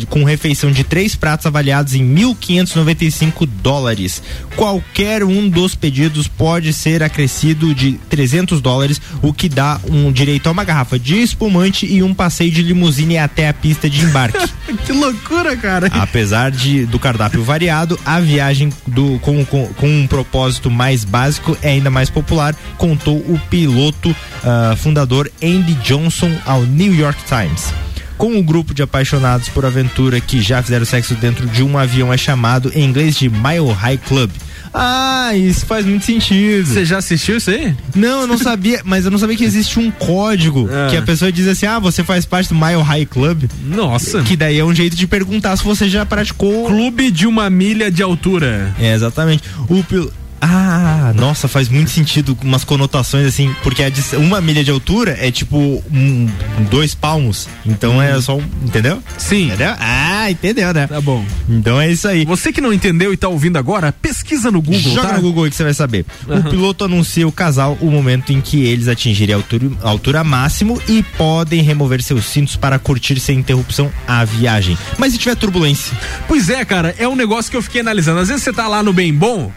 com 0.09 0.25
refeição 0.25 0.71
de 0.71 0.85
três 0.85 1.15
pratos 1.15 1.47
avaliados 1.47 1.95
em 1.95 2.03
1.595 2.15 3.47
dólares. 3.63 4.23
Qualquer 4.57 5.25
um 5.25 5.49
dos 5.49 5.75
pedidos 5.75 6.29
pode 6.29 6.73
ser 6.73 7.03
acrescido 7.03 7.75
de 7.75 7.93
300 8.09 8.61
dólares, 8.61 9.01
o 9.23 9.33
que 9.33 9.49
dá 9.49 9.81
um 9.89 10.11
direito 10.11 10.49
a 10.49 10.53
uma 10.53 10.65
garrafa 10.65 10.99
de 10.99 11.21
espumante 11.21 11.87
e 11.87 12.03
um 12.03 12.15
passeio 12.15 12.51
de 12.51 12.63
limusine 12.63 13.19
até 13.19 13.49
a 13.49 13.55
pista 13.55 13.89
de 13.89 14.05
embarque. 14.05 14.39
que 14.85 14.93
loucura, 14.93 15.57
cara. 15.57 15.89
Apesar 15.93 16.51
de, 16.51 16.87
do 16.87 16.99
cardápio 16.99 17.43
variado, 17.43 17.99
a 18.05 18.21
viagem 18.29 18.71
do, 18.87 19.19
com, 19.21 19.43
com, 19.47 19.67
com 19.69 19.89
um 19.89 20.07
propósito 20.07 20.71
mais 20.71 21.03
básico 21.03 21.57
é 21.63 21.71
ainda 21.71 21.91
mais 21.91 22.11
popular, 22.11 22.55
contou 22.77 23.17
o 23.17 23.41
piloto 23.49 24.15
ah, 24.45 24.77
fundador 24.77 25.31
Andy 25.43 25.73
Johnson 25.77 26.31
ao 26.45 26.63
New 26.63 26.95
York 26.95 27.19
Times. 27.25 27.73
com 28.19 28.33
um 28.33 28.43
grupo 28.43 28.75
de 28.75 28.83
apaixonados 28.83 29.49
por 29.49 29.65
aventura 29.65 30.21
que 30.21 30.43
já 30.43 30.63
fizeram 30.63 30.85
sexo 30.85 31.15
dentro 31.15 31.47
de 31.47 31.63
um 31.63 31.79
avião 31.79 32.13
é 32.13 32.19
chamado 32.19 32.71
em 32.75 32.85
inglês 32.85 33.17
de 33.17 33.31
Mile 33.31 33.73
High 33.73 33.99
Club. 33.99 34.31
Ah, 34.73 35.31
isso 35.35 35.65
faz 35.67 35.85
muito 35.87 36.05
sentido. 36.05 36.67
Você 36.67 36.85
já 36.85 36.99
assistiu 36.99 37.37
isso 37.39 37.51
aí? 37.51 37.75
Não, 37.95 38.23
eu 38.23 38.27
não 38.27 38.39
sabia, 38.39 38.81
mas 38.85 39.05
eu 39.05 39.11
não 39.11 39.19
sabia 39.19 39.37
que 39.37 39.45
existe 39.45 39.79
um 39.79 39.91
código 39.91 40.69
Ah. 40.73 40.89
que 40.91 40.97
a 40.97 41.03
pessoa 41.03 41.31
diz 41.33 41.47
assim: 41.47 41.67
ah, 41.67 41.79
você 41.79 42.03
faz 42.05 42.25
parte 42.25 42.49
do 42.49 42.55
Mile 42.55 42.83
High 42.83 43.07
Club. 43.07 43.45
Nossa. 43.65 44.23
Que 44.23 44.37
daí 44.37 44.59
é 44.59 44.65
um 44.65 44.75
jeito 44.75 44.97
de 44.97 45.07
perguntar 45.07 45.57
se 45.57 45.65
você 45.65 45.89
já 45.89 46.05
praticou. 46.07 46.67
Clube 46.67 47.11
de 47.11 47.27
uma 47.27 47.49
milha 47.51 47.91
de 47.91 48.03
altura. 48.03 48.75
É, 48.79 48.95
exatamente. 48.95 49.43
O 49.69 49.83
pil... 49.85 50.11
Ah, 50.41 51.13
nossa, 51.15 51.49
faz 51.49 51.69
muito 51.69 51.91
sentido 51.91 52.37
umas 52.43 52.65
conotações 52.65 53.27
assim, 53.27 53.55
porque 53.63 53.83
uma 54.17 54.41
milha 54.41 54.63
de 54.63 54.71
altura 54.71 55.17
é 55.21 55.31
tipo 55.31 55.83
um, 55.93 56.29
dois 56.71 56.95
palmos. 56.95 57.49
Então 57.67 58.01
é 58.01 58.21
só 58.21 58.37
um. 58.37 58.45
Entendeu? 58.63 59.03
Sim. 59.17 59.47
Entendeu? 59.47 59.75
Ah, 59.79 60.31
entendeu, 60.31 60.73
né? 60.73 60.87
Tá 60.87 61.01
bom. 61.01 61.25
Então 61.49 61.81
é 61.81 61.91
isso 61.91 62.07
aí. 62.07 62.25
Você 62.25 62.53
que 62.53 62.61
não 62.61 62.73
entendeu 62.73 63.13
e 63.13 63.17
tá 63.17 63.29
ouvindo 63.29 63.57
agora, 63.57 63.93
pesquisa 63.93 64.51
no 64.51 64.63
Google, 64.63 64.95
Joga 64.95 65.09
tá? 65.09 65.15
no 65.17 65.23
Google 65.23 65.45
aí 65.45 65.51
que 65.51 65.57
você 65.57 65.65
vai 65.65 65.75
saber. 65.75 66.05
Aham. 66.29 66.41
O 66.41 66.51
piloto 66.51 66.85
anuncia 66.85 67.27
o 67.27 67.33
casal 67.33 67.77
o 67.81 67.91
momento 67.91 68.33
em 68.33 68.41
que 68.41 68.65
eles 68.65 68.89
atingirem 68.89 69.35
a 69.35 69.39
altura, 69.39 69.71
a 69.83 69.89
altura 69.89 70.25
máximo 70.25 70.81
e 70.89 71.03
podem 71.03 71.63
remover 71.63 72.03
seus 72.03 72.25
cintos 72.27 72.57
para 72.57 72.79
curtir 72.79 73.19
sem 73.19 73.39
interrupção 73.39 73.91
a 74.07 74.25
viagem. 74.25 74.79
Mas 74.97 75.13
se 75.13 75.19
tiver 75.19 75.35
turbulência? 75.35 75.97
Pois 76.27 76.49
é, 76.49 76.65
cara, 76.65 76.95
é 76.99 77.09
um 77.09 77.17
negócio 77.17 77.51
que 77.51 77.57
eu 77.57 77.63
fiquei 77.63 77.81
analisando. 77.81 78.21
Às 78.21 78.29
vezes 78.29 78.43
você 78.43 78.53
tá 78.53 78.69
lá 78.69 78.83
no 78.83 78.93
bem 78.93 79.13
bom 79.13 79.51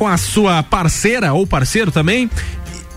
com 0.00 0.08
a 0.08 0.16
sua 0.16 0.62
parceira 0.62 1.34
ou 1.34 1.46
parceiro 1.46 1.92
também 1.92 2.30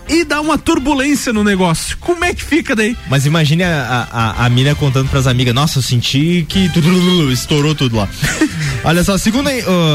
e 0.08 0.24
dá 0.24 0.40
uma 0.40 0.58
turbulência 0.58 1.32
no 1.32 1.42
negócio. 1.44 1.96
Como 1.98 2.24
é 2.24 2.34
que 2.34 2.42
fica 2.42 2.74
daí? 2.76 2.96
Mas 3.08 3.26
imagine 3.26 3.62
a, 3.62 4.08
a, 4.10 4.46
a 4.46 4.48
mina 4.48 4.74
contando 4.74 5.08
pras 5.08 5.26
amigas, 5.26 5.54
nossa, 5.54 5.78
eu 5.78 5.82
senti 5.82 6.44
que 6.48 6.70
estourou 7.32 7.74
tudo 7.74 7.96
lá. 7.96 8.08
Olha 8.84 9.02
só, 9.02 9.16
segundo, 9.16 9.48
a- 9.48 9.52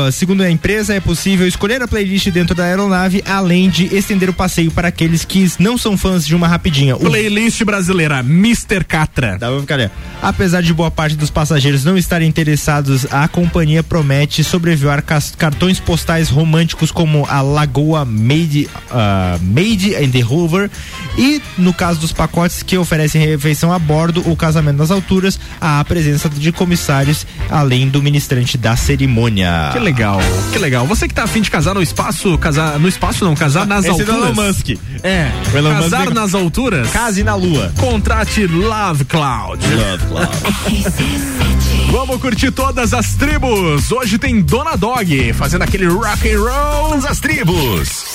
uh, 0.07 0.11
segundo 0.11 0.41
a 0.41 0.49
empresa, 0.49 0.93
é 0.95 0.99
possível 0.99 1.47
escolher 1.47 1.81
a 1.81 1.87
playlist 1.87 2.27
dentro 2.29 2.55
da 2.55 2.63
aeronave, 2.63 3.23
além 3.27 3.69
de 3.69 3.85
estender 3.95 4.29
o 4.29 4.33
passeio 4.33 4.71
para 4.71 4.87
aqueles 4.87 5.23
que 5.23 5.47
não 5.59 5.77
são 5.77 5.95
fãs 5.97 6.25
de 6.25 6.35
uma 6.35 6.47
rapidinha. 6.47 6.95
O 6.95 6.99
Playlist 6.99 7.63
brasileira, 7.63 8.19
Mr. 8.19 8.83
Catra. 8.87 9.37
Dá 9.39 9.49
pra 9.49 9.59
ficar 9.59 9.75
ali. 9.75 9.89
Apesar 10.21 10.61
de 10.61 10.73
boa 10.73 10.89
parte 10.89 11.15
dos 11.15 11.29
passageiros 11.29 11.83
não 11.85 11.97
estarem 11.97 12.27
interessados, 12.27 13.05
a 13.11 13.27
companhia 13.27 13.83
promete 13.83 14.43
sobrevoar 14.43 15.03
cartões 15.37 15.79
postais 15.79 16.29
românticos 16.29 16.91
como 16.91 17.25
a 17.29 17.41
Lagoa 17.41 18.03
Made, 18.05 18.67
ah, 18.91 19.37
Made 19.41 19.95
in 20.01 20.09
the 20.11 20.23
Hoover 20.23 20.69
e, 21.17 21.41
no 21.57 21.73
caso 21.73 21.99
dos 21.99 22.11
pacotes 22.11 22.63
que 22.63 22.77
oferecem 22.77 23.21
refeição 23.25 23.71
a 23.73 23.79
bordo, 23.79 24.21
o 24.29 24.35
casamento 24.35 24.77
nas 24.77 24.91
alturas, 24.91 25.39
há 25.59 25.79
a 25.79 25.85
presença 25.85 26.29
de 26.29 26.51
comissários, 26.51 27.25
além 27.49 27.87
do 27.89 28.01
ministrante 28.01 28.57
da 28.57 28.75
cerimônia. 28.75 29.69
Que 29.73 29.79
legal, 29.79 30.19
que 30.51 30.59
legal. 30.59 30.85
Você 30.87 31.07
que 31.07 31.13
tá 31.13 31.23
afim 31.23 31.41
de 31.41 31.49
casar 31.51 31.73
no 31.75 31.81
espaço, 31.81 32.37
casar 32.37 32.79
no 32.79 32.87
espaço 32.87 33.23
não, 33.25 33.35
casar 33.35 33.65
nas 33.65 33.85
Esse 33.85 34.01
é 34.01 34.05
do 34.05 34.11
alturas. 34.11 34.37
Elon 34.37 34.47
Musk. 34.47 34.69
É, 35.03 35.31
O 35.53 35.57
Elon 35.57 35.69
Musk 35.75 35.81
casar 35.83 36.07
é- 36.07 36.13
nas 36.13 36.33
alturas. 36.33 36.89
Case 36.91 37.23
na 37.23 37.35
lua. 37.35 37.71
Contrate 37.77 38.45
Love 38.47 39.05
Cloud. 39.05 39.63
Love 39.67 40.05
Cloud. 40.07 40.29
Vamos 41.91 42.21
curtir 42.21 42.51
todas 42.51 42.93
as 42.93 43.15
tribos. 43.15 43.91
Hoje 43.91 44.17
tem 44.19 44.41
Dona 44.41 44.75
Dog 44.75 45.33
fazendo 45.33 45.63
aquele 45.63 45.87
rock 45.87 46.31
and 46.31 46.39
roll. 46.39 46.89
Todas 46.89 47.05
as 47.05 47.19
tribos. 47.19 48.05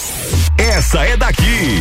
Essa 0.58 1.04
é 1.06 1.16
daqui. 1.16 1.80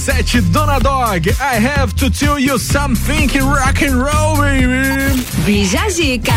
RC7 0.00 0.40
Dona 0.50 0.78
Dog, 0.78 1.28
I 1.28 1.60
have 1.60 1.94
to 1.96 2.10
tell 2.10 2.38
you 2.38 2.58
something 2.58 3.28
rock 3.42 3.84
and 3.84 4.02
roll, 4.02 4.36
baby. 4.38 5.22
Bija 5.44 5.90
Zica. 5.90 6.32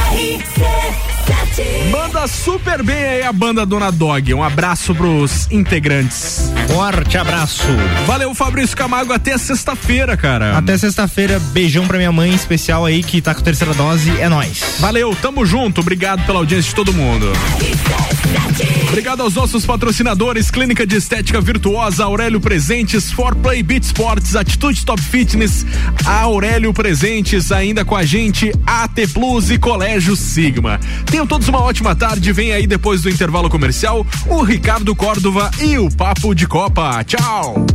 Manda 1.89 2.27
super 2.27 2.83
bem 2.83 3.03
aí 3.05 3.23
a 3.23 3.31
banda 3.31 3.65
Dona 3.65 3.89
Dog. 3.89 4.33
Um 4.33 4.43
abraço 4.43 4.93
pros 4.93 5.49
integrantes. 5.49 6.51
Forte 6.67 7.17
abraço. 7.17 7.63
Valeu, 8.05 8.35
Fabrício 8.35 8.75
Camargo. 8.75 9.13
Até 9.13 9.37
sexta-feira, 9.37 10.17
cara. 10.17 10.57
Até 10.57 10.77
sexta-feira, 10.77 11.39
beijão 11.39 11.87
pra 11.87 11.97
minha 11.97 12.11
mãe 12.11 12.33
especial 12.33 12.85
aí 12.85 13.01
que 13.01 13.21
tá 13.21 13.33
com 13.33 13.39
a 13.39 13.43
terceira 13.43 13.73
dose. 13.73 14.11
É 14.19 14.27
nóis. 14.27 14.61
Valeu, 14.79 15.15
tamo 15.21 15.45
junto. 15.45 15.79
Obrigado 15.79 16.25
pela 16.25 16.39
audiência 16.39 16.67
de 16.69 16.75
todo 16.75 16.91
mundo. 16.91 17.31
Obrigado 18.93 19.23
aos 19.23 19.33
nossos 19.33 19.65
patrocinadores, 19.65 20.51
Clínica 20.51 20.85
de 20.85 20.95
Estética 20.97 21.41
Virtuosa, 21.41 22.03
Aurélio 22.03 22.39
Presentes, 22.39 23.11
For 23.11 23.35
Play 23.35 23.63
Beat 23.63 23.85
Sports, 23.85 24.35
Atitude 24.35 24.85
Top 24.85 25.01
Fitness, 25.01 25.65
Aurélio 26.05 26.71
Presentes, 26.71 27.51
ainda 27.51 27.83
com 27.83 27.95
a 27.95 28.03
gente, 28.03 28.51
AT 28.67 29.07
Plus 29.11 29.49
e 29.49 29.57
Colégio 29.57 30.15
Sigma. 30.15 30.79
Tenham 31.07 31.25
todos 31.25 31.47
uma 31.47 31.59
ótima 31.59 31.95
tarde, 31.95 32.31
vem 32.31 32.53
aí 32.53 32.67
depois 32.67 33.01
do 33.01 33.09
intervalo 33.09 33.49
comercial, 33.49 34.05
o 34.27 34.43
Ricardo 34.43 34.95
Córdova 34.95 35.49
e 35.59 35.75
o 35.79 35.89
Papo 35.89 36.35
de 36.35 36.45
Copa. 36.45 37.03
Tchau! 37.03 37.65